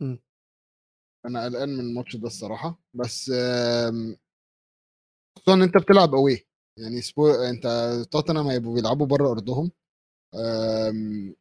مم. 0.00 0.18
أنا 1.26 1.44
قلقان 1.44 1.68
من 1.68 1.80
الماتش 1.80 2.16
ده 2.16 2.26
الصراحة 2.26 2.80
بس 2.94 3.30
آم، 3.34 4.16
خصوصا 5.36 5.54
إن 5.54 5.62
أنت 5.62 5.76
بتلعب 5.78 6.14
أوي 6.14 6.46
يعني 6.78 7.00
سبو... 7.00 7.30
أنت 7.30 7.66
توتنهام 8.10 8.46
هيبقوا 8.46 8.74
بيلعبوا 8.74 9.06
بره 9.06 9.30
أرضهم. 9.30 9.70
آم، 10.34 11.34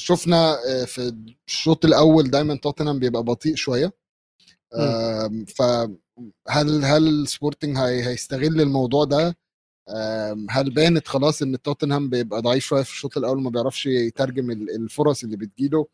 شفنا 0.00 0.52
آه، 0.52 0.84
في 0.84 1.14
الشوط 1.48 1.84
الأول 1.84 2.30
دايما 2.30 2.56
توتنهام 2.56 2.98
بيبقى 2.98 3.22
بطيء 3.22 3.54
شوية. 3.54 3.92
فهل 5.46 6.84
هل 6.84 7.28
سبورتنج 7.28 7.76
هي... 7.76 8.06
هيستغل 8.08 8.60
الموضوع 8.60 9.04
ده؟ 9.04 9.36
هل 10.50 10.74
بانت 10.74 11.08
خلاص 11.08 11.42
إن 11.42 11.62
توتنهام 11.62 12.10
بيبقى 12.10 12.42
ضعيف 12.42 12.64
شوية 12.64 12.82
في 12.82 12.90
الشوط 12.90 13.16
الأول 13.16 13.42
ما 13.42 13.50
بيعرفش 13.50 13.86
يترجم 13.86 14.50
ال- 14.50 14.70
الفرص 14.76 15.24
اللي 15.24 15.36
بتجيله؟ 15.36 15.86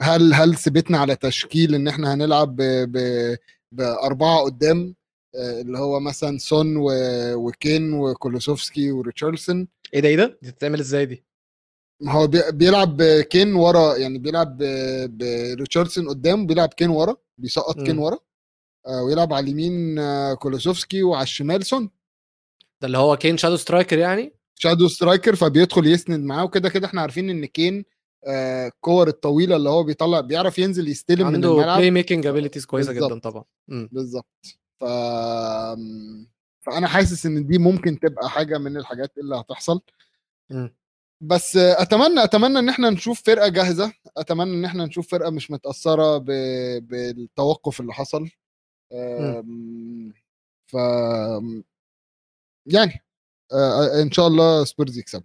هل 0.00 0.34
هل 0.34 0.54
ثبتنا 0.56 0.98
على 0.98 1.16
تشكيل 1.16 1.74
إن 1.74 1.88
إحنا 1.88 2.14
هنلعب 2.14 2.56
ب... 2.56 2.62
ب... 2.62 3.36
بأربعة 3.72 4.40
قدام 4.42 4.94
آه، 5.34 5.60
اللي 5.60 5.78
هو 5.78 6.00
مثلا 6.00 6.38
سون 6.38 6.76
و... 6.76 6.90
وكين 7.34 7.92
وكولوسيفسكي 7.92 8.92
وريتشاردسون؟ 8.92 9.68
إيه 9.94 10.00
ده 10.00 10.08
إيه 10.08 10.16
ده؟ 10.16 10.38
دي 10.42 10.50
بتتعمل 10.50 10.80
إزاي 10.80 11.06
دي؟ 11.06 11.24
ما 12.02 12.12
هو 12.12 12.26
بي- 12.26 12.52
بيلعب 12.52 12.96
بكين 12.96 13.54
ورا 13.54 13.96
يعني 13.96 14.18
بيلعب 14.18 14.58
بريتشاردسون 15.08 16.08
قدام 16.08 16.46
بيلعب 16.46 16.68
كين 16.68 16.90
ورا 16.90 17.16
بيسقط 17.38 17.82
كين. 17.82 17.98
ورا 17.98 18.18
آه، 18.86 19.02
ويلعب 19.02 19.32
على 19.32 19.44
اليمين 19.44 19.98
آه، 19.98 20.34
كولوسيفسكي 20.34 21.02
وعلى 21.02 21.22
الشمال 21.22 21.66
سون. 21.66 21.90
ده 22.82 22.86
اللي 22.86 22.98
هو 22.98 23.16
كين 23.16 23.36
shadow 23.36 23.56
striker 23.56 23.98
يعني؟ 23.98 24.32
shadow 24.54 24.88
striker 24.88 25.36
فبيدخل 25.36 25.86
يسند 25.86 26.24
معاه 26.24 26.44
وكده 26.44 26.68
كده 26.68 26.86
إحنا 26.86 27.00
عارفين 27.00 27.30
إن 27.30 27.44
كين 27.44 27.84
الكور 28.26 29.08
الطويلة 29.08 29.56
اللي 29.56 29.68
هو 29.70 29.82
بيطلع 29.84 30.20
بيعرف 30.20 30.58
ينزل 30.58 30.88
يستلم 30.88 31.26
من 31.26 31.34
عنده 31.34 31.52
الملعب. 31.52 31.78
play 31.78 31.90
making 31.90 32.26
abilities 32.26 32.66
كويسة 32.66 32.92
جدا. 32.92 33.18
طبعا. 33.18 33.44
بالظبط 33.68 34.58
ف 34.80 34.84
فأنا 36.66 36.86
حاسس 36.86 37.26
إن 37.26 37.46
دي 37.46 37.58
ممكن 37.58 38.00
تبقى 38.00 38.30
حاجة 38.30 38.58
من 38.58 38.76
الحاجات 38.76 39.18
اللي 39.18 39.36
هتحصل. 39.36 39.80
مم. 40.50 40.74
بس 41.20 41.56
أتمنى 41.56 42.24
أتمنى 42.24 42.58
إن 42.58 42.68
إحنا 42.68 42.90
نشوف 42.90 43.22
فرقة 43.22 43.48
جاهزة. 43.48 43.92
أتمنى 44.16 44.54
إن 44.54 44.64
إحنا 44.64 44.86
نشوف 44.86 45.10
فرقة 45.10 45.30
مش 45.30 45.50
متأثرة 45.50 46.18
ب... 46.18 46.24
بالتوقف 46.88 47.80
اللي 47.80 47.92
حصل. 47.92 48.28
أم، 48.92 50.12
ف 50.66 50.74
يعني 52.66 53.04
آه، 53.52 54.02
إن 54.02 54.12
شاء 54.12 54.26
الله 54.26 54.64
سبيرز 54.64 54.98
يكسب 54.98 55.22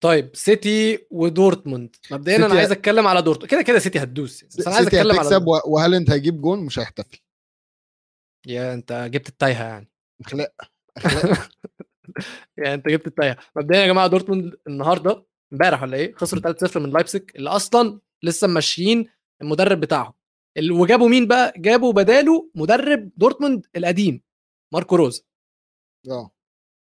طيب 0.00 0.30
سيتي 0.36 1.06
ودورتموند. 1.10 1.96
مبدئيا 2.10 2.36
أنا 2.36 2.54
عايز 2.54 2.72
أتكلم 2.72 3.06
على 3.06 3.22
دورتموند 3.22 3.50
كده 3.50 3.62
كده 3.62 3.78
سيتي 3.78 3.98
هتدوس. 3.98 4.44
بس 4.44 4.66
أنا 4.66 4.76
عايز 4.76 4.86
أتكلم 4.86 5.10
على 5.18 5.20
هتكسب 5.28 5.46
و- 5.46 5.60
وهالاند 5.66 6.10
هيجيب 6.10 6.40
جون؟ 6.40 6.58
مش 6.64 6.78
هيحتفل. 6.78 7.18
يا 8.46 8.74
أنت 8.74 9.08
جبت 9.12 9.28
التايهة 9.28 9.64
يعني. 9.64 9.88
أخلاق 10.26 10.54
يعني 12.58 12.74
أنت 12.74 12.88
جبت 12.88 13.06
التايهة. 13.06 13.36
مبدئيا 13.56 13.80
يا 13.80 13.86
جماعة 13.86 14.06
دورتموند 14.06 14.56
النهارده 14.66 15.26
امبارح 15.52 15.82
ولا 15.82 15.96
إيه 15.96 16.14
خسروا 16.14 16.42
3-0 16.72 16.76
من 16.76 16.90
لايبزج 16.90 17.32
اللي 17.36 17.50
أصلا 17.50 18.00
لسه 18.22 18.46
ماشيين 18.46 19.08
المدرب 19.42 19.80
بتاعهم. 19.80 20.12
وجابوا 20.70 21.08
مين 21.08 21.26
بقى؟ 21.26 21.52
جابوا 21.56 21.92
بداله 21.92 22.50
مدرب 22.54 23.10
دورتموند 23.16 23.66
القديم 23.76 24.22
ماركو 24.74 24.96
روز 24.96 25.26
آه. 26.10 26.30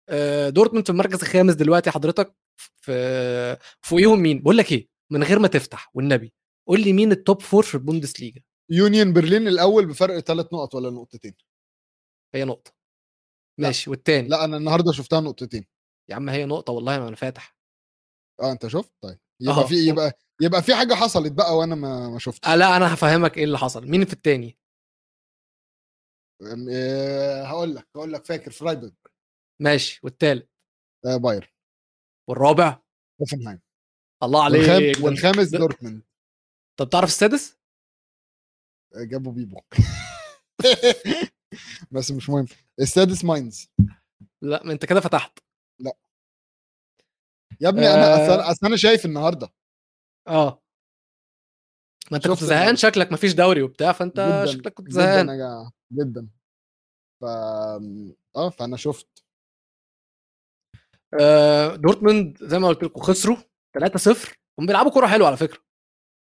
آه، 0.10 0.50
دورتموند 0.50 0.86
في 0.86 0.92
المركز 0.92 1.22
الخامس 1.22 1.54
دلوقتي 1.54 1.92
حضرتك. 1.92 2.36
في 2.58 3.58
فوقيهم 3.82 4.20
مين؟ 4.20 4.42
بقول 4.42 4.58
لك 4.58 4.72
إيه 4.72 4.88
من 5.12 5.24
غير 5.24 5.40
ما 5.40 5.48
تفتح 5.48 5.92
والنبي 5.94 6.34
قول 6.68 6.82
لي 6.82 6.94
مين 6.94 7.12
ال 7.12 7.19
top 7.19 7.42
four 7.42 7.64
في 7.64 7.76
البوندسليجا؟ 7.76 8.42
يونيون 8.72 9.14
برلين 9.14 9.48
الأول 9.48 9.86
بفرق 9.86 10.20
ثلاث 10.20 10.46
نقط 10.54 10.76
ولا 10.76 10.90
نقطتين؟ 10.90 11.36
هي 12.36 12.46
نقطة. 12.46 12.72
لا. 13.60 13.68
ماشي 13.68 13.90
والتاني؟ 13.90 14.28
لا 14.28 14.46
أنا 14.46 14.58
النهارده 14.58 14.92
شفتها 14.92 15.20
نقطتين. 15.20 15.66
يا 16.10 16.16
عم 16.16 16.30
هي 16.30 16.46
نقطة 16.46 16.74
والله 16.74 17.00
ما 17.00 17.08
أنا 17.08 17.16
فاتح. 17.16 17.56
آه 18.42 18.52
أنت 18.52 18.68
شفت؟ 18.68 18.92
طيب 19.02 19.20
يبقى 19.42 19.56
أهو. 19.56 19.68
في 19.68 19.76
يبقى 19.88 20.12
يبقى 20.42 20.62
في 20.64 20.76
حاجة 20.76 20.94
حصلت 20.94 21.32
بقى 21.32 21.58
وأنا 21.58 21.76
ما 21.76 22.10
ما 22.10 22.20
شفتش. 22.20 22.48
آه 22.50 22.56
لا 22.56 22.78
أنا 22.78 22.94
هفهمك 22.94 23.38
إيه 23.38 23.44
اللي 23.44 23.58
حصل. 23.58 23.88
مين 23.88 24.06
في 24.06 24.14
التاني؟ 24.14 24.58
آه، 26.72 27.44
هقول 27.44 27.76
لك 27.76 27.88
هقول 27.96 28.14
لك 28.14 28.26
فاكر 28.26 28.52
فرايبورغ 28.52 28.92
ماشي 29.62 30.00
والتالت؟ 30.04 30.50
آه، 31.06 31.18
بايرن. 31.18 31.48
والرابع؟ 32.30 32.80
هوفنهايم 33.22 33.60
الله 34.24 34.44
عليك 34.44 34.62
والخام- 34.62 35.04
والخامس 35.04 35.50
دورتموند. 35.50 36.02
طب 36.80 36.90
تعرف 36.90 37.10
السادس؟ 37.10 37.58
آه، 38.96 39.04
جابوا 39.04 39.32
بيبو. 39.32 39.62
بس 41.92 42.12
مش 42.12 42.30
مهم. 42.30 42.46
السادس 42.80 43.26
ماينز. 43.26 43.70
لا 44.42 44.64
ما 44.64 44.74
انت 44.74 44.86
كده 44.86 45.00
فتحت. 45.00 45.40
يا 47.62 47.70
ابني 47.70 47.88
أنا 47.88 48.16
آه. 48.16 48.52
أصل 48.52 48.66
أنا 48.68 48.76
شايف 48.78 49.06
النهارده. 49.06 49.54
آه. 50.28 50.62
ما 52.12 52.18
انت 52.18 52.28
كنت 52.28 52.44
زهقان. 52.44 52.76
شكلك 52.76 53.12
مفيش 53.12 53.34
دوري 53.34 53.62
وبتاع 53.62 53.92
فانت 53.92 54.14
جدا 54.16 54.46
شكلك 54.46 54.74
كنت 54.74 54.88
جدا 54.88 54.96
زهقان. 54.96 55.26
جماعة 55.38 55.72
جدا. 55.92 56.28
ف 57.22 57.26
آه 58.36 58.50
فأنا 58.50 58.78
شفت. 58.78 59.25
دورتموند 61.76 62.38
زي 62.42 62.60
ما 62.60 62.68
قلت 62.68 62.84
لكم 62.84 63.02
خسروا 63.02 63.38
3-0 63.78 64.34
هم 64.60 64.66
بيلعبوا 64.66 64.92
كوره 64.92 65.08
حلوة 65.08 65.28
على 65.28 65.38
فكرة. 65.38 65.60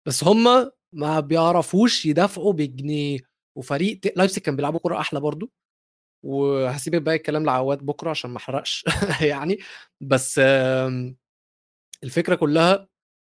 بس 0.09 0.25
هم 0.25 0.71
ما 0.93 1.21
بيعرفوش 1.21 2.07
يدافعوا 2.07 2.53
بجنيه. 2.53 3.19
وفريق 3.59 4.01
لايبزيج 4.17 4.43
كان 4.43 4.57
بيلعبوا 4.57 4.79
كوره 4.79 5.01
أحلى 5.01 5.21
برضو. 5.21 5.53
وهسيب 6.25 6.95
باقي 7.05 7.17
الكلام 7.17 7.45
لعواد 7.45 7.79
بكرة 7.79 8.11
عشان 8.11 8.31
ما 8.31 8.37
أحرقش 8.37 8.85
يعني. 9.31 9.59
بس 10.01 10.41
الفكرة 12.05 12.35
كلها 12.35 12.89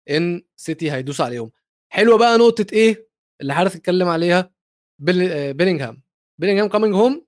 إن 0.09 0.43
سيتي 0.55 0.91
هيدوس 0.91 1.21
عليهم. 1.21 1.51
حلوة 1.93 2.17
بقى 2.17 2.37
نقطة 2.37 2.65
إيه 2.73 3.07
اللي 3.41 3.53
حارس 3.53 3.75
اتكلم 3.75 4.07
عليها؟ 4.07 4.39
آه، 4.39 5.51
بيلينغهام. 5.51 6.03
بيلينغهام 6.39 6.69
coming 6.69 6.93
home 6.95 7.25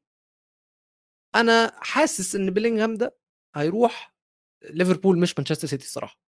أنا 1.35 1.71
حاسس 1.81 2.35
إن 2.35 2.51
بيلينغهام 2.51 2.93
ده 2.95 3.17
هيروح 3.55 4.16
ليفربول 4.63 5.19
مش 5.19 5.33
مانشستر 5.37 5.67
سيتي 5.67 5.85
الصراحة. 5.85 6.19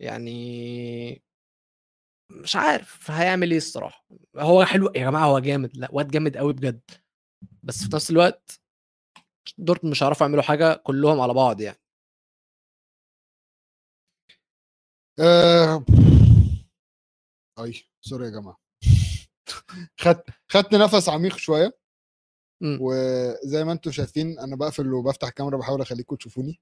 يعني 0.00 1.22
مش 2.32 2.56
عارف 2.56 3.10
هيعمل 3.10 3.50
إيه 3.50 3.56
الصراحة. 3.56 4.06
هو 4.36 4.64
حلو 4.64 4.86
يا 4.86 5.00
جماعة 5.10 5.26
هو 5.26 5.38
جامد 5.38 5.76
لأ 5.76 5.88
واد 5.92 6.08
جامد 6.08 6.36
قوي 6.36 6.52
بجد. 6.52 6.90
بس 7.62 7.84
في 7.84 7.96
نفس 7.96 8.10
الوقت 8.10 8.60
دورتموند 9.58 9.92
مش 9.92 10.02
هيعرفوا 10.02 10.26
يعملوا 10.26 10.42
حاجة 10.42 10.74
كلهم 10.74 11.20
على 11.20 11.34
بعض 11.34 11.60
يعني. 11.60 11.78
آه... 15.20 15.84
أي 17.58 17.74
sorry 18.00 18.24
يا 18.24 18.30
جماعة. 18.30 18.60
خدت 20.00 20.24
خدت 20.50 20.74
نفس 20.74 21.08
عميق 21.08 21.36
شوية. 21.36 21.78
مم. 22.62 22.78
وزي 22.80 23.64
ما 23.64 23.72
أنتم 23.72 23.90
شايفين 23.90 24.38
أنا 24.38 24.56
بقفل 24.56 24.92
وبفتح 24.92 25.28
الكاميرا 25.28 25.56
بحاول 25.56 25.80
أخليكم 25.80 26.16
تشوفوني. 26.16 26.60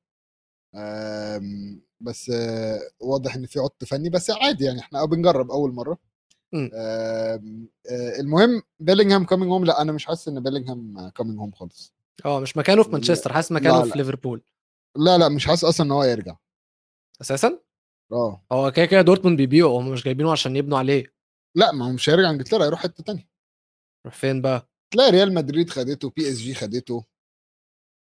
بس 2.01 2.31
آه، 2.31 2.81
واضح 3.01 3.35
إن 3.35 3.47
في 3.47 3.59
عطل 3.59 3.85
فني 3.85 4.11
بس 4.11 4.31
عادي 4.31 4.65
يعني 4.65 4.81
إحنا 4.81 5.05
بنجرب 5.05 5.51
أول 5.51 5.73
مرة. 5.73 5.99
آه، 6.75 7.41
المهم 8.21 8.63
بيلينغهام 8.81 9.25
coming 9.25 9.51
home 9.51 9.65
لأ 9.65 9.83
أنا 9.83 9.93
مش 9.93 10.07
حاسس 10.07 10.29
إن 10.29 10.43
بيلينغهام 10.43 11.09
coming 11.09 11.39
home 11.39 11.53
خالص. 11.53 11.95
آه 12.25 12.41
مش 12.41 12.57
مكانه 12.57 12.83
في 12.83 12.91
مانشستر 12.91 13.33
حاسس 13.33 13.53
مكانه 13.53 13.79
لا، 13.79 13.83
في 13.85 13.89
لا. 13.89 13.95
ليفربول. 13.95 14.43
لا 14.97 15.19
لا 15.19 15.29
مش 15.29 15.47
حاسس 15.47 15.65
أصلا 15.65 15.87
إن 15.87 15.91
هو 15.93 16.05
يرجع 16.05 16.37
أساسا؟ 17.21 17.61
آه. 18.13 18.45
هو 18.53 18.73
كده 18.73 18.87
كده 18.87 19.03
دورتموند 19.03 19.37
بيبيعوا 19.37 19.81
هم 19.81 19.91
مش 19.93 20.05
جايبينه 20.05 20.33
عشان 20.33 20.57
يبنوا 20.57 20.79
عليه. 20.79 21.15
لا 21.57 21.73
ما 21.73 21.87
هو 21.89 21.93
مش 21.93 22.09
هيرجع 22.11 22.31
إنجلترا 22.31 22.65
هيروح 22.65 22.83
حتة 22.83 23.05
تانية. 23.05 23.29
روح 24.07 24.15
فين 24.15 24.43
بقى؟ 24.43 24.69
تلاقي 24.93 25.11
ريال 25.11 25.35
مدريد 25.35 25.71
خدته 25.71 26.11
بي 26.11 26.29
اس 26.29 26.37
جي 26.37 26.55
خدته. 26.55 27.05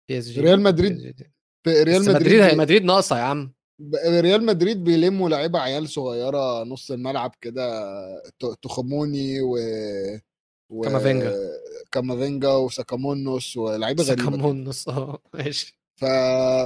بي 0.09 0.17
اس 0.19 0.25
جي 0.27 0.41
ريال 0.41 0.61
مدريد- 0.63 1.31
ريال 1.67 2.01
مدريد 2.01 2.15
مدريد 2.15 2.41
هي 2.41 2.55
مدريد 2.55 2.83
ناقصة 2.83 3.17
يا 3.17 3.23
عم 3.23 3.53
ريال 4.07 4.45
مدريد 4.45 4.83
بيلموا 4.83 5.29
لعيبة 5.29 5.59
عيال 5.59 5.89
صغيرة 5.89 6.63
نص 6.63 6.91
الملعب 6.91 7.35
كده 7.41 7.83
تخموني 8.61 9.41
و 9.41 9.57
و 10.69 10.81
كامافينجا. 10.81 11.33
كامافينجا 11.91 12.49
وساكامونوس 12.49 13.57
ولاعيبه 13.57 14.03
غريبة 14.03 14.15
كده. 14.15 14.31
ساكامون 14.31 14.63
نص 14.63 14.89
آه 14.89 15.19
ماشي 15.33 15.79
ف... 15.95 16.05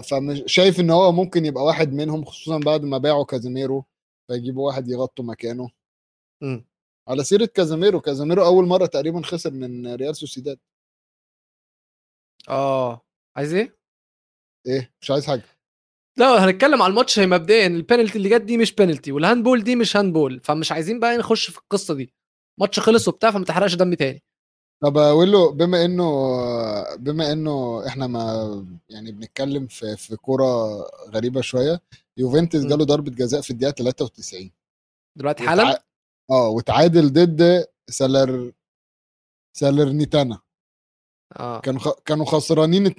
فمش 0.10 0.44
شايف 0.46 0.80
إن 0.80 0.90
هو 0.90 1.12
ممكن 1.12 1.46
يبقى 1.46 1.64
واحد 1.64 1.94
منهم 1.94 2.26
خصوصا 2.26 2.58
بعد 2.58 2.84
ما 2.84 2.98
باعوا 2.98 3.24
كازيميرو 3.26 3.86
فيجيبوا 4.28 4.68
واحد 4.68 4.88
يغطوا 4.90 5.26
مكانه 5.26 5.70
مم. 6.42 6.66
على 7.08 7.24
سيرة 7.24 7.46
كازيميرو 7.46 8.02
كازيميرو 8.02 8.46
أول 8.46 8.66
مرة 8.68 8.86
تقريبا 8.86 9.22
خسر 9.22 9.52
من 9.52 9.94
ريال 9.96 10.16
سوسيداد 10.16 10.60
آه 12.50 13.02
عايز 13.36 13.54
إيه؟ 13.54 13.79
إيه 14.68 14.94
مش 15.02 15.12
عايز 15.12 15.26
حاجة. 15.26 15.44
لا 16.18 16.46
هنتكلم 16.46 16.82
على 16.82 16.92
الماتش 16.92 17.20
هي 17.20 17.28
مبدئيا 17.28 17.68
البينالتي 17.68 18.18
اللي 18.18 18.30
جت 18.30 18.42
دي 18.42 18.58
مش 18.58 18.74
بينالتي 18.76 19.12
وال 19.12 19.22
handball 19.22 19.64
دي 19.64 19.76
مش 19.76 19.98
handball 19.98 20.40
فمش 20.44 20.72
عايزين 20.72 21.00
بقى 21.00 21.18
نخش 21.18 21.50
في 21.52 21.58
القصة 21.58 21.94
دي. 21.94 22.14
ماتش 22.60 22.80
خلص 22.80 23.08
وبتاع 23.08 23.32
فما 23.32 23.46
تحرقش 23.46 23.76
دم 23.76 23.94
تاني. 23.94 24.24
طب 24.84 24.98
أقول 24.98 25.32
له 25.32 25.52
بما 25.52 25.86
إنه 25.86 26.06
بما 26.96 27.32
إنه 27.32 27.88
إحنا 27.88 28.08
ما 28.08 28.66
يعني 28.90 29.12
بنتكلم 29.12 29.68
في 29.68 29.98
في 29.98 30.16
كورة 30.16 30.46
غريبة 31.10 31.42
شوية 31.42 31.82
يوفنتوس. 32.18 32.66
جاله 32.66 32.86
ضربة 32.86 33.12
جزاء 33.12 33.42
في 33.42 33.52
الدقيقة 33.52 33.72
93 33.72 34.52
دلوقتي 35.18 35.44
حالا؟ 35.44 35.64
وتع- 35.72 35.82
آه 36.32 36.50
وتعادل 36.50 37.14
ضد 37.14 37.66
سالر 37.90 38.52
سالرنيتانا. 39.58 40.40
آه. 41.38 41.60
كانوا 41.60 41.80
خ... 41.80 41.90
كانوا 42.06 42.26
خسرانين 42.26 42.88
2-1 42.88 42.94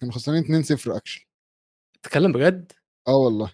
كانوا 0.00 0.14
خسرانين 0.14 0.64
2-0 0.64 0.88
actually 0.88 1.26
تتكلم 2.02 2.32
بجد؟ 2.32 2.72
آه 3.08 3.16
والله. 3.16 3.52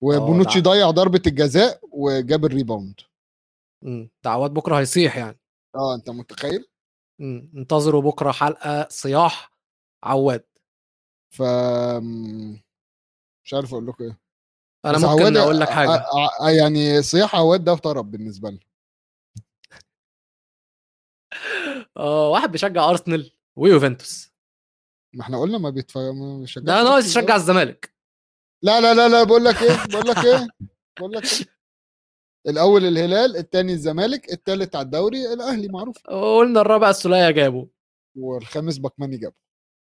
وبونوتشي 0.00 0.60
ده- 0.60 0.70
ضيع 0.70 0.90
ضربة 0.90 1.22
الجزاء 1.26 1.80
وجاب 1.92 2.44
ال 2.44 2.50
rebound. 2.50 3.00
مم. 3.84 4.10
دعوات 4.24 4.50
بكرة 4.50 4.78
هيصيح 4.78 5.16
يعني. 5.16 5.38
آه 5.76 5.94
أنت 5.94 6.10
متخيل؟ 6.10 6.64
مم. 7.20 7.50
انتظروا 7.56 8.02
بكرة 8.02 8.32
حلقة 8.32 8.88
صياح 8.90 9.52
عواد. 10.04 10.44
ف 11.30 11.42
مش 13.44 13.54
عارف 13.54 13.72
أقول 13.72 13.86
لكم 13.86 14.04
إيه. 14.04 14.18
أنا 14.84 14.98
ممكن 14.98 15.06
عواد- 15.22 15.36
أقول 15.36 15.60
لك 15.60 15.68
حاجة. 15.70 15.88
ع- 15.90 16.44
ع- 16.46 16.50
يعني 16.50 17.02
صياح 17.02 17.36
عواد 17.36 17.64
ده 17.64 17.74
طرب 17.74 18.10
بالنسبة 18.10 18.50
لي 18.50 18.60
آه 21.96 22.28
واحد 22.28 22.52
بيشجع 22.52 22.90
أرسنال. 22.90 23.32
ويوفنتوس. 23.56 24.32
ما 25.14 25.22
إحنا 25.22 25.40
قلنا 25.40 25.58
ما 25.58 25.70
بيتفرج 25.70 26.14
ما 26.14 26.38
بيشجعش 26.40 26.64
ده 26.66 26.82
ناقص 26.82 26.94
أرسنال. 27.04 27.24
يشجع 27.24 27.36
الزمالك. 27.36 27.94
لا 28.64 28.80
لا 28.80 28.94
لا 28.94 29.08
لا 29.08 29.22
بقول 29.24 29.44
لك 29.44 29.62
إيه؟ 29.62 29.84
بقول 29.92 30.08
لك 30.08 30.24
إيه؟ 30.24 30.48
بقول 30.98 31.12
لك 31.12 31.24
إيه؟ 31.24 31.46
الأول 32.48 32.84
الهلال 32.84 33.36
الثاني 33.36 33.72
الزمالك 33.72 34.32
الثالث 34.32 34.76
على 34.76 34.84
الدوري 34.84 35.32
الأهلي 35.32 35.68
معروف. 35.68 35.98
قلنا 36.06 36.60
الرابع 36.60 36.90
السولية 36.90 37.30
جابه. 37.30 37.68
والخامس 38.18 38.78
باكاماني 38.78 39.16
جاب 39.16 39.32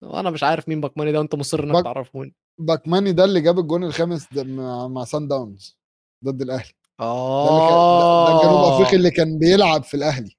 وأنا 0.02 0.30
مش 0.30 0.42
عارف 0.42 0.68
مين 0.68 0.80
باكاماني 0.80 1.12
ده 1.12 1.18
وأنت 1.18 1.34
مصر 1.34 1.64
انك 1.64 1.72
باك- 1.72 1.84
تعرفوني 1.84 2.34
باكاماني 2.60 3.12
ده 3.12 3.24
اللي 3.24 3.40
جاب 3.40 3.58
الجون 3.58 3.84
الخامس 3.84 4.32
ده 4.32 4.44
مع, 4.44 4.88
مع 4.88 5.04
صن 5.04 5.28
داونز 5.28 5.78
ضد 6.24 6.42
الأهلي. 6.42 6.72
ده, 7.00 7.06
اللي 7.48 7.60
كان 7.68 7.76
آه 7.78 8.26
ده, 8.26 8.32
ده 8.32 8.40
الجنوب 8.40 8.72
أفريقي 8.72 8.96
اللي 8.96 9.10
كان 9.10 9.38
بيلعب 9.38 9.82
في 9.84 9.94
الأهلي. 9.94 10.36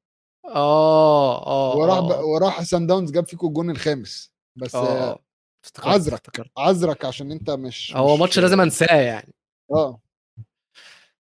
آه 0.48 1.46
آه 1.48 1.78
وراح 1.78 2.00
ب... 2.00 2.12
آه. 2.12 2.26
وراح 2.26 2.64
صن 2.64 2.88
داونز 2.88 3.12
جاب 3.12 3.28
فيكم 3.28 3.48
الجون 3.48 3.70
الخامس 3.70 4.34
بس 4.56 4.76
آه 4.76 4.80
آه. 4.88 5.12
آه 5.12 5.20
افتكرت 5.66 5.88
عذرك. 5.88 6.14
افتكرت 6.14 6.52
عذرك 6.58 7.06
عشان 7.06 7.32
انت 7.32 7.50
مش 7.50 7.96
هو 7.96 8.14
مش- 8.14 8.20
ماتش 8.20 8.40
لازم 8.40 8.62
انساه 8.62 8.96
يعني 9.02 9.34
آه 9.72 10.02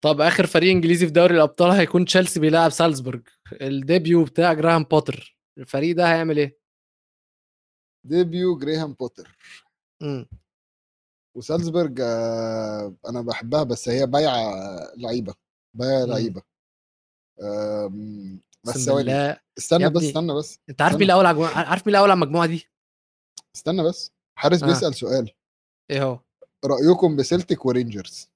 طب 0.01 0.21
آخر 0.21 0.45
فريق 0.45 0.71
إنجليزي 0.71 1.05
في 1.05 1.11
دوري 1.11 1.36
الأبطال 1.36 1.71
هيكون 1.71 2.05
تشيلسي 2.05 2.39
بيلاعب 2.39 2.71
سالزبورج 2.71 3.28
ال 3.62 3.72
debut 3.72 4.24
بتاع 4.23 4.53
جراهام 4.53 4.84
بوتر 4.84 5.38
الفريق 5.57 5.95
ده 5.95 6.13
هيعمل 6.13 6.38
إيه؟ 6.38 6.57
debut 8.03 8.58
جراهام 8.58 8.93
بوتر 8.93 9.38
مم. 10.01 10.28
وسالزبرج 11.36 11.99
آه، 12.01 12.95
أنا 13.09 13.21
بحبها 13.21 13.63
بس 13.63 13.89
هي 13.89 14.05
بايعة 14.07 14.53
لعيبة 14.97 15.34
بايعة 15.73 16.05
مم. 16.05 16.11
لعيبة 16.11 16.41
آم، 17.41 18.41
بس 18.66 18.78
ثواني 18.78 19.38
استنى 19.57 19.89
بس. 19.89 20.03
استنى 20.03 20.34
بس 20.34 20.59
أنت 20.70 20.82
عارف. 20.82 20.93
مين 20.95 21.03
الأول 21.03 21.26
على 21.26 21.45
عارف 21.45 21.88
مين 21.88 21.95
الأول 21.95 22.11
على 22.11 22.18
المجموعه 22.18 22.45
دي؟ 22.45 22.68
استنى 23.55 23.84
بس 23.84 24.11
حارس 24.38 24.63
آه. 24.63 24.68
بيسأل 24.68 24.95
سؤال 24.95 25.32
إيه 25.91 26.03
هو؟ 26.03 26.20
رأيكم 26.66 27.16
بسلتك 27.16 27.66
ورينجرز 27.66 28.30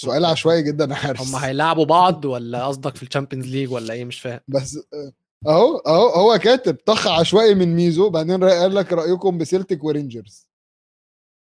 سؤال 0.00 0.24
عشوائي 0.24 0.62
جدا 0.62 0.84
يا 0.84 0.94
حارس 0.94 1.20
هم 1.20 1.36
هيلاعبوا 1.36 1.84
بعض 1.84 2.24
ولا 2.24 2.66
قصدك 2.66 2.96
في 2.96 3.02
ال 3.02 3.06
Champions 3.06 3.46
League 3.46 3.70
ولا 3.72 3.94
إيه 3.94 4.04
مش 4.04 4.20
فاهم 4.20 4.40
بس 4.48 4.76
آه، 4.94 5.12
أهو 5.46 5.76
أهو 5.78 6.08
هو 6.08 6.38
كاتب 6.38 6.74
طخ 6.86 7.06
عشوائي 7.06 7.54
من 7.54 7.74
ميزو 7.74 8.10
بعدين 8.10 8.44
قال 8.44 8.74
لك 8.74 8.92
رأيكم 8.92 9.38
بسلتك 9.38 9.84
ورينجرز 9.84 10.46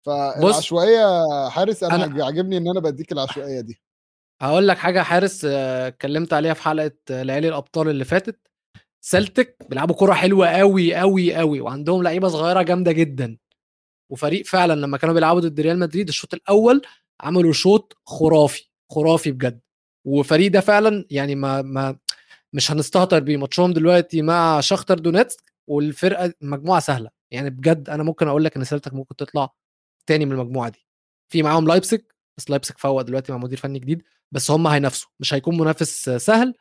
فالعشوائية 0.05 1.49
حارس 1.49 1.83
أنا, 1.83 2.05
أنا- 2.07 2.21
عاجبني 2.25 2.57
إن 2.57 2.67
أنا 2.69 2.79
بديك 2.79 3.11
العشوائية 3.11 3.61
دي 3.61 3.81
هقول 4.41 4.67
لك 4.67 4.77
حاجة 4.77 5.01
حارس 5.03 5.45
آه، 5.45 5.87
اتكلمت 5.87 6.33
عليها 6.33 6.53
في 6.53 6.61
حلقة 6.63 6.91
آه، 7.11 7.23
ليالي 7.23 7.47
الأبطال 7.47 7.89
اللي 7.89 8.05
فاتت. 8.05 8.39
سلتك 9.01 9.57
بيلعبوا 9.69 9.95
كرة 9.95 10.13
حلوة 10.13 10.47
قوي 10.47 10.95
قوي 10.95 11.35
قوي 11.35 11.61
وعندهم 11.61 12.03
لعيبة 12.03 12.27
صغيرة 12.27 12.61
جامدة 12.61 12.91
جدا. 12.91 13.37
وفريق 14.11 14.45
فعلا 14.45 14.73
لما 14.81 14.97
كانوا 14.97 15.13
بيلعبوا 15.15 15.41
ضد 15.41 15.59
ريال 15.61 15.79
مدريد 15.79 16.07
الشوط 16.07 16.33
الأول 16.33 16.81
عملوا 17.21 17.53
شوط 17.53 17.97
خرافي 18.05 18.69
خرافي 18.91 19.31
بجد. 19.31 19.61
وفريق 20.07 20.51
ده 20.51 20.59
فعلا 20.61 21.05
يعني 21.11 21.35
ما 21.35 21.61
ما 21.61 21.97
مش 22.53 22.71
هنستهتر 22.71 23.19
بيه. 23.19 23.37
ماتشهم 23.37 23.73
دلوقتي 23.73 24.21
مع 24.21 24.59
شختر 24.61 24.99
دونيتسك 24.99 25.53
والفرقة 25.67 26.33
مجموعة 26.41 26.79
سهلة. 26.79 27.09
يعني 27.31 27.49
بجد 27.49 27.89
أنا 27.89 28.03
ممكن 28.03 28.27
أقول 28.27 28.43
لك 28.45 28.57
إن 28.57 28.63
سيلتك 28.63 28.93
ممكن 28.93 29.15
تطلع 29.15 29.49
تاني 30.07 30.25
من 30.25 30.31
المجموعة 30.31 30.69
دي. 30.69 30.85
في 31.29 31.43
معاهم 31.43 31.67
لايبسك 31.67 32.15
بس 32.37 32.49
لايبسك 32.49 32.77
فوق 32.77 33.01
دلوقتي 33.01 33.31
مع 33.31 33.37
مدير 33.37 33.57
فني 33.57 33.79
جديد. 33.79 34.03
بس 34.33 34.51
هم 34.51 34.67
هينافسوا 34.67 35.09
مش 35.19 35.33
هيكون 35.33 35.57
منافس 35.57 36.09
سهل. 36.09 36.53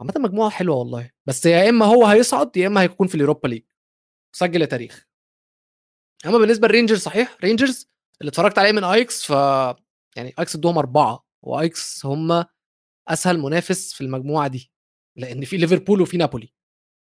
عامة 0.00 0.14
مجموعة 0.16 0.50
حلوة 0.50 0.76
والله 0.76 1.10
بس 1.26 1.46
يا 1.46 1.68
إما 1.68 1.86
هو 1.86 2.06
هيصعد 2.06 2.56
يا 2.56 2.66
إما 2.66 2.80
هيكون 2.82 3.06
في 3.06 3.14
ال 3.14 3.19
Europa 3.19 3.48
League. 3.48 3.62
سجل 4.36 4.66
تاريخ. 4.66 5.06
أما 6.26 6.38
بالنسبة 6.38 6.68
للرينجرز 6.68 6.98
صحيح 7.00 7.36
رينجرز 7.44 7.90
اللي 8.20 8.30
اتفرجت 8.30 8.58
عليه 8.58 8.72
من 8.72 8.84
أياكس 8.84 9.24
ف 9.24 9.30
يعني 10.16 10.34
أياكس 10.38 10.56
ادوهم 10.56 10.78
أربعة 10.78 11.24
وأياكس 11.42 12.06
هم 12.06 12.44
أسهل 13.08 13.38
منافس 13.38 13.92
في 13.94 14.00
المجموعة 14.00 14.48
دي 14.48 14.72
لأن 15.16 15.44
في 15.44 15.56
ليفربول 15.56 16.00
وفي 16.00 16.16
نابولي. 16.16 16.52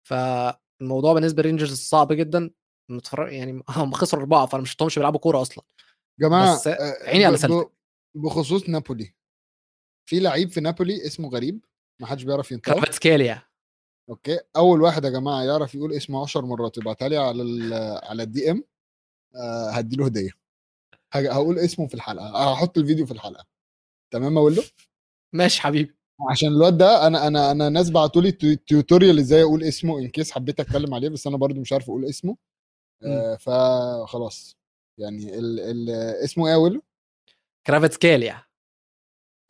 فالموضوع 0.08 1.14
بالنسبة 1.14 1.42
للرينجرز 1.44 1.80
صعب 1.80 2.14
جدا. 2.14 2.52
متفرج 2.90 3.34
يعني 3.34 3.64
هم 3.70 3.92
خسروا 3.92 4.22
أربعة 4.22 4.46
فأنا 4.46 4.62
مش 4.64 4.70
شفتهمش 4.72 4.96
بيلعبوا 5.00 5.20
كورة 5.20 5.42
أصلا. 5.42 5.64
جماعة 6.20 6.56
بس 6.56 6.68
آه، 6.68 7.10
عيني 7.10 7.26
على 7.26 7.38
سلتك. 7.38 7.72
بخصوص 8.16 8.70
نابولي. 8.70 9.14
في 10.10 10.20
لعيب 10.20 10.50
في 10.50 10.62
نابولي 10.62 11.06
اسمه 11.08 11.30
غريب 11.30 11.66
ما 12.02 12.08
حدش 12.08 12.24
بيعرف 12.24 12.52
ينطقه. 12.52 12.74
كرافاتسكاليا 12.74 13.44
أوكي 14.10 14.40
أول 14.56 14.82
واحد 14.82 15.06
يا 15.06 15.10
جماعة 15.10 15.44
يعرف 15.44 15.76
يقول 15.76 15.94
اسمه 15.94 16.22
10 16.22 16.42
مرات 16.46 16.78
يبعتها 16.78 17.10
لي 17.10 17.18
على 17.18 17.42
ال- 17.42 17.74
على 18.04 18.24
ال 18.24 18.52
DM 18.52 18.64
آه 19.36 19.70
هديله 19.72 20.06
هدية. 20.06 20.30
هقول 21.14 21.60
اسمه 21.60 21.88
في 21.88 21.94
الحلقة 21.94 22.52
هحط 22.54 22.78
الفيديو 22.78 23.06
في 23.06 23.12
الحلقة. 23.12 23.46
تمام 24.14 24.38
أقول 24.38 24.56
له 24.56 24.64
ماشي 25.34 25.62
حبيبي. 25.62 25.96
عشان 26.32 26.48
الواد 26.50 26.78
ده 26.78 27.08
أنا 27.08 27.28
أنا 27.28 27.52
أنا 27.52 27.70
ناس 27.70 27.90
بعتوا 27.90 28.22
لي 28.22 28.32
tu- 28.32 28.54
tutorial 28.68 29.20
إزاي 29.20 29.44
أقول 29.44 29.64
اسمه 29.64 30.00
in 30.00 30.08
case 30.08 30.32
حبيت 30.32 30.60
أتكلم 30.60 30.94
عليه 30.94 31.10
بس 31.10 31.28
أنا 31.28 31.38
برضو 31.38 31.62
مش 31.62 31.74
عارف 31.74 31.84
أقول 31.90 32.06
اسمه. 32.06 32.38
آه 33.06 33.36
فخلاص. 33.36 34.58
يعني 34.98 35.40
ال 35.40 35.60
ال 35.60 35.90
اسمه 36.24 36.48
إيه 36.48 36.54
كرافاتسكاليا 36.54 36.82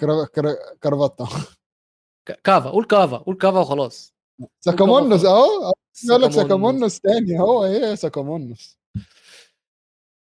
كرا- 0.02 0.26
كرا- 0.36 0.76
كرافاتا. 0.84 1.28
ك- 2.28 2.42
كافا 2.44 2.70
قول 2.70 2.86
كافا 2.86 3.18
قول 3.18 3.36
كافا 3.38 3.60
وخلاص. 3.60 4.14
ساكامونوس 4.60 5.26
اهو 5.26 5.74
يقول 6.10 6.22
لك 6.22 6.32
ساكامونوس. 6.32 7.00
تاني 7.00 7.40
هو 7.40 7.66
إيه 7.66 7.96
ساكامونوس. 7.96 8.78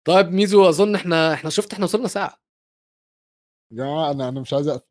طيب 0.06 0.26
ميزو 0.32 0.68
أظن 0.68 0.94
إحنا 0.94 1.32
إحنا 1.34 1.50
شفت 1.50 1.72
إحنا 1.72 1.84
وصلنا 1.84 2.08
ساعة. 2.08 2.40
يا 3.72 3.76
جماعة 3.76 4.10
أنا 4.10 4.28
أنا 4.28 4.40
مش 4.40 4.52
عايز 4.52 4.68
اقفل 4.68 4.86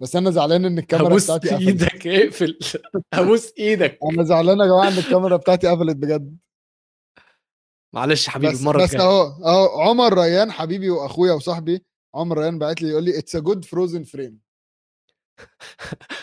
بس 0.00 0.16
أنا 0.16 0.30
زعلان 0.30 0.64
إن 0.64 0.78
الكاميرا 0.78 1.16
بتاعتي 1.16 1.48
قفلت. 1.48 1.60
إيدك 1.68 2.06
اقفل. 2.06 2.58
هبوس 3.14 3.52
إيدك. 3.58 3.98
أنا 4.12 4.24
زعلان 4.24 4.58
يا 4.60 4.66
جماعة 4.66 4.88
إن 4.88 4.98
الكاميرا 4.98 5.36
بتاعتي 5.36 5.68
قفلت 5.68 5.96
بجد. 5.96 6.36
معلش 7.92 8.28
حبيبي 8.28 8.52
بس 8.54 8.60
المرة 8.60 8.82
بس 8.84 8.94
أهو 8.94 9.22
أهو 9.44 9.80
عمر 9.80 10.14
ريان 10.18 10.52
حبيبي 10.52 10.90
وأخويا 10.90 11.32
وصاحبي 11.32 11.84
عمر 12.14 12.38
ريان 12.38 12.58
بعت 12.58 12.82
لي 12.82 12.88
يقول 12.88 13.04
لي 13.04 13.18
it's 13.18 13.36
a 13.36 13.38
good 13.38 13.64
frozen 13.64 14.04
frame 14.04 14.40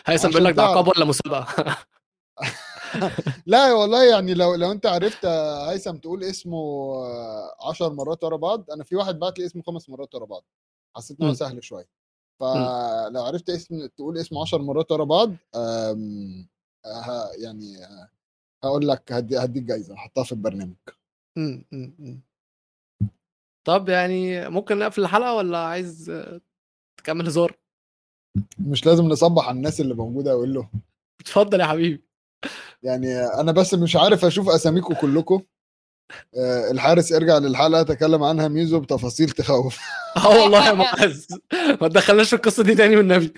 هيثم 0.06 0.28
بيقول 0.28 0.46
لك 0.46 0.54
ده. 0.54 0.64
عقاب 0.64 0.88
ولا 0.88 1.06
مسابقة؟ 1.06 1.78
لا 3.46 3.74
والله 3.74 4.04
يعني 4.10 4.34
لو 4.34 4.56
لو 4.56 4.72
أنت 4.72 4.86
عرفت 4.86 5.26
هيثم 5.70 5.96
تقول 5.98 6.24
اسمه 6.24 6.96
10 7.70 7.90
مرات 7.90 8.24
ورا 8.24 8.38
بعض 8.38 8.72
أنا 8.72 8.84
في 8.84 8.96
واحد 8.96 9.20
بعت 9.20 9.40
لي 9.40 9.46
اسمه 9.46 9.62
خمس 9.64 9.90
مرات 9.90 10.16
ورا 10.16 10.26
بعض 10.26 10.44
حسيت 10.96 11.22
إن 11.22 11.28
هو. 11.28 11.34
سهل 11.34 11.64
شوية. 11.64 11.88
فلو 12.40 13.24
عرفت 13.24 13.50
اسم 13.50 13.86
تقول 13.86 14.18
اسمه 14.18 14.42
10 14.42 14.58
مرات 14.58 14.92
ورا 14.92 15.04
بعض 15.04 15.34
أم، 15.56 16.48
ه- 16.86 17.30
يعني 17.38 17.78
ه- 17.86 18.10
هقول 18.64 18.88
لك 18.88 19.12
هدي 19.12 19.38
هديك 19.38 19.64
جايزة 19.64 19.94
هحطها 19.96 20.24
في 20.24 20.32
البرنامج. 20.32 20.76
مم، 21.38 21.66
مم، 21.72 21.96
مم. 22.00 22.22
طب 23.68 23.90
يعني 23.90 24.50
ممكن 24.50 24.80
نقفل 24.80 25.02
الحلقة 25.02 25.34
ولا 25.34 25.58
عايز 25.58 26.10
آه، 26.10 26.42
تكمل 26.98 27.28
هزار؟ 27.28 27.58
مش 28.60 28.86
لازم 28.86 29.06
نصبح 29.06 29.48
على 29.48 29.58
الناس 29.58 29.82
اللي 29.82 29.94
موجودة 29.94 30.32
أقول 30.32 30.54
له. 30.54 30.70
اتفضل 31.22 31.60
يا 31.60 31.66
حبيبي. 31.66 32.04
يعني 32.84 33.18
أنا 33.26 33.52
بس 33.52 33.74
مش 33.74 33.96
عارف 33.96 34.26
أشوف 34.26 34.50
أساميكم 34.50 34.94
كلكم. 34.94 35.42
آه، 36.38 36.72
الحارس 36.72 37.12
ارجع 37.14 37.38
للحلقة 37.38 37.84
تكلم 37.84 38.24
عنها 38.24 38.48
ميزو 38.48 38.80
بتفاصيل 38.80 39.30
تخوف. 39.30 39.80
آه 40.18 40.42
والله 40.44 40.68
يا 40.68 40.74
معز 40.74 41.28
ما 41.82 41.88
تدخلناش 41.88 42.30
في 42.30 42.36
القصة 42.36 42.64
دي 42.64 42.76
تاني 42.76 42.98
والنبي 42.98 43.34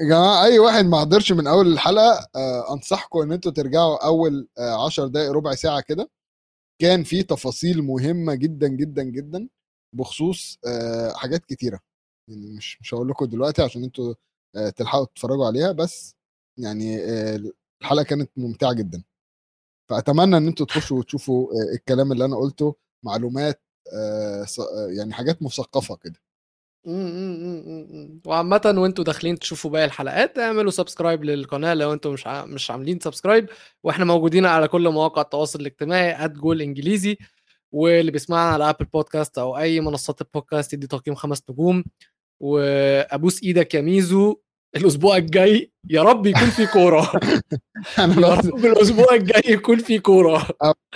يا 0.00 0.04
جماعة 0.08 0.44
أي 0.44 0.58
واحد 0.58 0.84
ما 0.84 1.00
حضرش 1.00 1.32
من 1.32 1.46
أول 1.46 1.66
الحلقة 1.72 2.26
آه، 2.36 2.72
أنصحكم 2.72 3.18
إن 3.22 3.32
أنتوا 3.32 3.52
ترجعوا 3.52 4.06
أول 4.06 4.48
10 4.58 5.06
دقائق 5.06 5.30
ربع 5.32 5.54
ساعة 5.54 5.80
كده. 5.80 6.08
كان 6.78 7.04
في 7.04 7.22
تفاصيل 7.22 7.82
مهمة 7.82 8.34
جدا 8.34 8.68
جدا 8.68 9.02
جدا 9.02 9.48
بخصوص 9.96 10.58
آه، 10.66 11.12
حاجات 11.14 11.44
كتيرة. 11.44 11.80
يعني 12.30 12.46
مش 12.56 12.80
مش 12.80 12.94
هقول 12.94 13.08
لكم 13.08 13.24
دلوقتي 13.26 13.62
عشان 13.62 13.84
أنتوا 13.84 14.14
آه، 14.56 14.70
تلحقوا 14.70 15.04
تتفرجوا 15.06 15.46
عليها 15.46 15.72
بس 15.72 16.16
يعني 16.58 16.98
آه، 17.04 17.40
الحلقة 17.82 18.04
كانت 18.04 18.30
ممتعة 18.38 18.72
جدا. 18.72 19.02
فأتمنى 19.90 20.36
إن 20.36 20.46
أنتوا 20.46 20.66
تخشوا 20.66 20.98
وتشوفوا 20.98 21.48
الكلام 21.74 22.12
اللي 22.12 22.24
أنا 22.24 22.36
قلته 22.36 22.76
معلومات 23.04 23.62
يعني 24.98 25.12
حاجات 25.14 25.42
مثقفة 25.42 25.96
كده. 25.96 26.20
وعامة 28.26 28.74
وانتوا 28.78 29.04
داخلين 29.04 29.38
تشوفوا 29.38 29.70
باقي 29.70 29.84
الحلقات 29.84 30.38
اعملوا 30.38 30.70
subscribe 30.70 31.24
للقناة 31.24 31.74
لو 31.74 31.92
أنتوا 31.92 32.12
مش 32.12 32.26
ع... 32.26 32.44
مش 32.44 32.70
عاملين 32.70 33.00
subscribe 33.00 33.48
وإحنا 33.84 34.04
موجودين 34.04 34.46
على 34.46 34.68
كل 34.68 34.88
مواقع 34.88 35.22
التواصل 35.22 35.60
الاجتماعي 35.60 36.28
جول 36.28 36.62
إنجليزي. 36.62 37.18
واللي 37.72 38.10
بيسمعنا 38.10 38.50
على 38.54 38.70
ابل 38.70 38.84
بودكاست 38.84 39.38
أو 39.38 39.58
أي 39.58 39.80
منصات 39.80 40.20
البودكاست 40.20 40.72
يدي 40.72 40.86
تقييم 40.86 41.14
خمس 41.14 41.42
نجوم. 41.50 41.84
وأبوس 42.40 43.42
إيدك 43.42 43.74
يا 43.74 43.80
ميزو. 43.80 44.36
الأسبوع 44.76 45.16
الجاي 45.16 45.72
يا 45.90 46.02
رب 46.02 46.26
يكون 46.26 46.50
في 46.50 46.66
كورة. 46.66 47.12
أنا 47.98 48.28
يا 48.28 48.34
رب 48.34 48.64
الأسبوع 48.64 49.14
الجاي 49.14 49.42
يكون 49.52 49.78
في 49.78 49.98
كورة. 49.98 50.48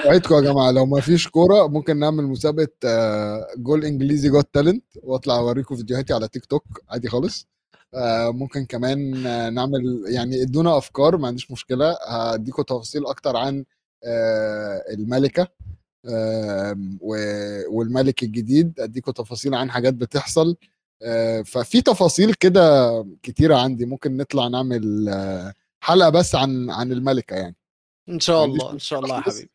أوعدكم 0.05 0.35
يا 0.35 0.41
جماعة 0.41 0.71
لو 0.71 0.87
ما 0.87 1.01
فيش 1.01 1.29
كورة 1.29 1.66
ممكن 1.66 1.99
نعمل 1.99 2.25
مسابقة 2.25 2.73
آه، 2.85 3.47
جول 3.57 3.85
إنجليزي 3.85 4.29
got 4.28 4.49
talent 4.53 4.85
وأطلع 5.03 5.39
أوريكم 5.39 5.77
فيديوهاتي 5.77 6.12
على 6.12 6.29
تيك 6.29 6.45
توك 6.47 6.64
عادي 6.89 7.09
خالص. 7.09 7.49
آه، 7.95 8.31
ممكن 8.31 8.64
كمان 8.64 9.23
نعمل 9.55 10.05
يعني 10.07 10.43
إدونا 10.43 10.79
أفكار 10.79 11.16
ما 11.16 11.29
عنديش 11.29 11.51
مشكلة. 11.51 11.97
هديكم 12.09 12.62
تفاصيل 12.62 13.07
أكتر 13.07 13.37
عن 13.37 13.64
الملكة 14.93 15.49
والملك 17.71 18.23
الجديد. 18.23 18.81
اديكم 18.81 19.12
تفاصيل 19.12 19.55
عن 19.55 19.71
حاجات 19.71 19.95
بتحصل. 19.95 20.57
ففي 21.46 21.82
تفاصيل 21.82 22.34
كده 22.34 22.90
كتيرة 23.22 23.57
عندي. 23.57 23.86
ممكن 23.86 24.16
نطلع 24.16 24.48
نعمل 24.48 25.09
آه، 25.09 25.55
حلقة 25.80 26.09
بس 26.11 26.34
عن 26.34 26.70
عن 26.70 26.92
الملكة 26.92 27.36
يعني. 27.36 27.57
إن 28.09 28.20
شاء 28.20 28.44
الله 28.44 28.72
إن 28.72 28.78
شاء 28.78 29.01
الله 29.01 29.16
يا. 29.16 29.20
حبيبي. 29.20 29.51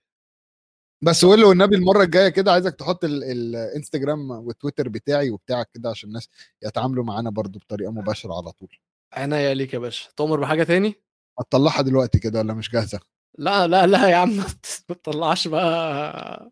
بس 1.04 1.26
قول 1.26 1.42
له 1.42 1.48
والنبي 1.48 1.76
المرة 1.76 2.04
الجاية 2.04 2.30
كده 2.30 2.52
عايزك 2.52 2.76
تحط 2.76 3.04
ال- 3.04 3.24
الانستجرام 3.24 4.32
والتويتر 4.32 4.90
بتاعي 4.90 5.30
وبتاعك 5.30 5.70
كده 5.74 5.90
عشان 5.90 6.10
الناس 6.10 6.30
يتعاملوا 6.64 7.04
معانا 7.04 7.30
برضو 7.30 7.60
بطريقة 7.60 7.92
مباشرة 7.92 8.34
على 8.34 8.52
طول. 8.52 8.78
عينيا 9.14 9.54
ليك 9.54 9.74
يا 9.74 9.80
باشا. 9.80 10.10
تؤمر 10.18 10.40
بحاجة 10.40 10.64
تاني؟ 10.64 10.96
هتطلعها 11.40 11.82
دلوقتي 11.82 12.20
كده 12.20 12.40
ولا 12.40 12.54
مش 12.54 12.72
جاهزة؟ 12.72 13.00
لا 13.38 13.68
لا 13.68 13.88
لا 13.88 14.10
يا 14.10 14.16
عم. 14.16 14.38
ما 14.90 14.96
تطلعش 14.96 15.48
بقى. 15.48 16.52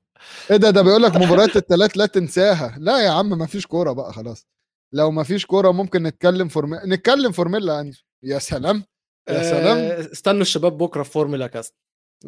إيه 0.51 0.57
ده 0.57 0.69
ده 0.69 0.81
بيقول 0.81 1.03
لك 1.03 1.15
مباريات 1.15 1.55
الثلاث 1.55 1.97
لا 1.97 2.05
تنساها. 2.05 2.75
لا 2.79 2.99
يا 2.99 3.09
عم 3.09 3.29
ما 3.37 3.45
فيش 3.45 3.67
كورة 3.67 3.91
بقى 3.91 4.13
خلاص. 4.13 4.47
لو 4.93 5.11
ما 5.11 5.23
فيش 5.23 5.45
كورة 5.45 5.71
ممكن 5.71 6.03
نتكلم 6.03 6.47
form 6.47 6.79
نتكلم 6.85 7.31
Formula 7.31 7.79
Enzo 7.79 8.01
يا 8.23 8.39
سلام. 8.39 8.83
يا 9.29 9.43
سلام. 9.43 9.77
آه، 9.77 10.11
استنوا 10.11 10.41
الشباب 10.41 10.77
بكرة 10.77 11.03
في 11.03 11.11
Formula 11.11 11.47
Cast 11.47 11.75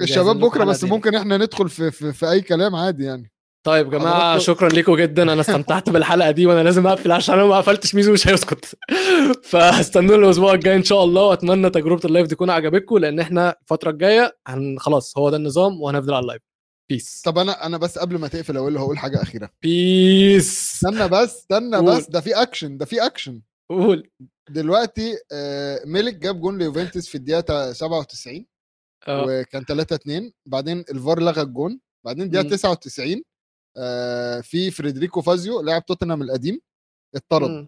الشباب 0.01 0.39
بكرة 0.39 0.63
بس 0.63 0.75
حلقتين. 0.81 0.89
ممكن 0.89 1.15
إحنا 1.15 1.37
ندخل 1.37 1.69
في, 1.69 1.91
في, 1.91 2.13
في 2.13 2.29
أي 2.31 2.41
كلام 2.41 2.75
عادي 2.75 3.03
يعني. 3.03 3.31
طيب 3.65 3.93
يا 3.93 3.99
جماعة 3.99 4.37
شكرا 4.37 4.69
لكم 4.69 4.95
جدا. 4.95 5.23
أنا 5.23 5.41
استمتعت 5.41 5.89
بالحلقة 5.89 6.31
دي 6.31 6.45
وأنا 6.45 6.63
لازم 6.63 6.87
أقفل 6.87 7.11
عشان 7.11 7.35
أنا 7.35 7.45
ما 7.45 7.57
قفلتش 7.57 7.95
ميزو 7.95 8.13
مش 8.13 8.27
هيسكت. 8.27 8.65
فاستنوا 9.51 10.15
الأسبوع 10.15 10.53
الجاي 10.53 10.75
إن 10.75 10.83
شاء 10.83 11.03
الله. 11.03 11.21
وأتمنى 11.23 11.69
تجربة 11.69 12.01
ال 12.05 12.10
live 12.10 12.27
تكون 12.27 12.49
عجبتكم 12.49 12.97
لأن 12.97 13.19
إحنا 13.19 13.55
الفترة 13.61 13.89
الجاية 13.89 14.37
هن 14.47 14.79
خلاص 14.79 15.17
هو 15.17 15.29
ده 15.29 15.37
النظام 15.37 15.81
وهنفضل 15.81 16.13
على 16.13 16.21
ال 16.21 16.25
live. 16.25 16.41
بس 16.89 17.21
طب 17.21 17.37
أنا 17.37 17.65
أنا 17.65 17.77
بس 17.77 17.97
قبل 17.97 18.17
ما 18.17 18.27
تقفل 18.27 18.57
أقول 18.57 18.73
له 18.73 18.79
هقول 18.79 18.97
حاجة 18.97 19.21
أخيرة. 19.21 19.49
بس 19.61 20.73
استنى 20.75 21.07
بس 21.07 21.35
استنى 21.35 21.77
قول. 21.77 21.97
بس 21.97 22.09
ده 22.09 22.21
في 22.21 22.41
اكشن 22.41 22.77
ده 22.77 22.85
في 22.85 23.05
اكشن 23.05 23.41
قول. 23.69 24.09
دلوقتي 24.49 25.17
آه، 25.31 25.81
ميلك 25.85 26.15
جاب 26.15 26.41
جون 26.41 26.57
ليوفنتوس 26.57 27.07
في 27.07 27.15
الدقيقة 27.15 27.73
97 27.73 28.45
آه. 29.07 29.25
وكان 29.27 29.63
3 29.65 29.95
2 29.95 30.31
بعدين 30.45 30.79
الفار 30.79 31.19
لغى 31.19 31.41
الجون. 31.41 31.79
بعدين 32.05 32.29
دقيقة 32.29 32.43
مم. 32.43 32.49
99 32.49 33.23
آه، 33.77 34.41
في 34.41 34.71
فيدريكو 34.71 35.21
فازيو 35.21 35.61
لاعب 35.61 35.85
توتنهام 35.85 36.21
القديم 36.21 36.61
اتطرد. 37.15 37.67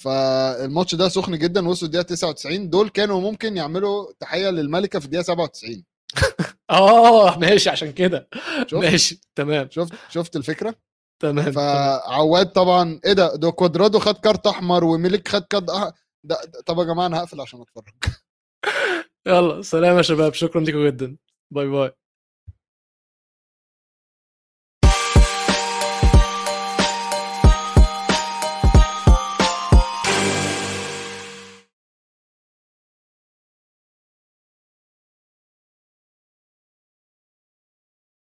فالماتش 0.00 0.94
ده 0.94 1.08
سخن 1.08 1.38
جدا 1.38 1.68
وصلوا 1.68 1.86
الدقيقه 1.86 2.06
99 2.06 2.70
دول 2.70 2.88
كانوا 2.88 3.20
ممكن 3.20 3.56
يعملوا 3.56 4.12
تحية 4.20 4.50
للملكة 4.50 4.98
في 4.98 5.04
الدقيقة 5.04 5.22
97 5.22 5.84
آه 6.70 7.38
ماشي 7.38 7.70
عشان 7.70 7.92
كده. 7.92 8.28
ماشي 8.72 9.20
تمام. 9.34 9.68
شفت 9.70 9.92
شفت 10.10 10.36
الفكرة؟ 10.36 10.74
تمام. 11.22 11.52
فعواد 11.52 12.52
طبعا 12.52 13.00
إيه 13.06 13.12
ده؟ 13.12 13.36
ده 13.36 13.50
كوادرادو 13.50 13.98
خد 13.98 14.14
كارت 14.18 14.46
أحمر 14.46 14.84
وميلك 14.84 15.28
خد 15.28 15.42
كارت 15.44 15.70
أح... 15.70 15.90
ده- 16.24 16.40
طب 16.66 16.78
يا 16.78 16.84
جماعة 16.84 17.06
أنا 17.06 17.18
هقفل 17.20 17.40
عشان 17.40 17.60
أتفرج. 17.60 17.94
يلا 19.26 19.62
سلام 19.62 19.96
يا 19.96 20.02
شباب 20.02 20.34
شكرا 20.34 20.60
لكم 20.60 20.86
جدا. 20.86 21.16
باي 21.54 21.66
باي. 21.68 21.92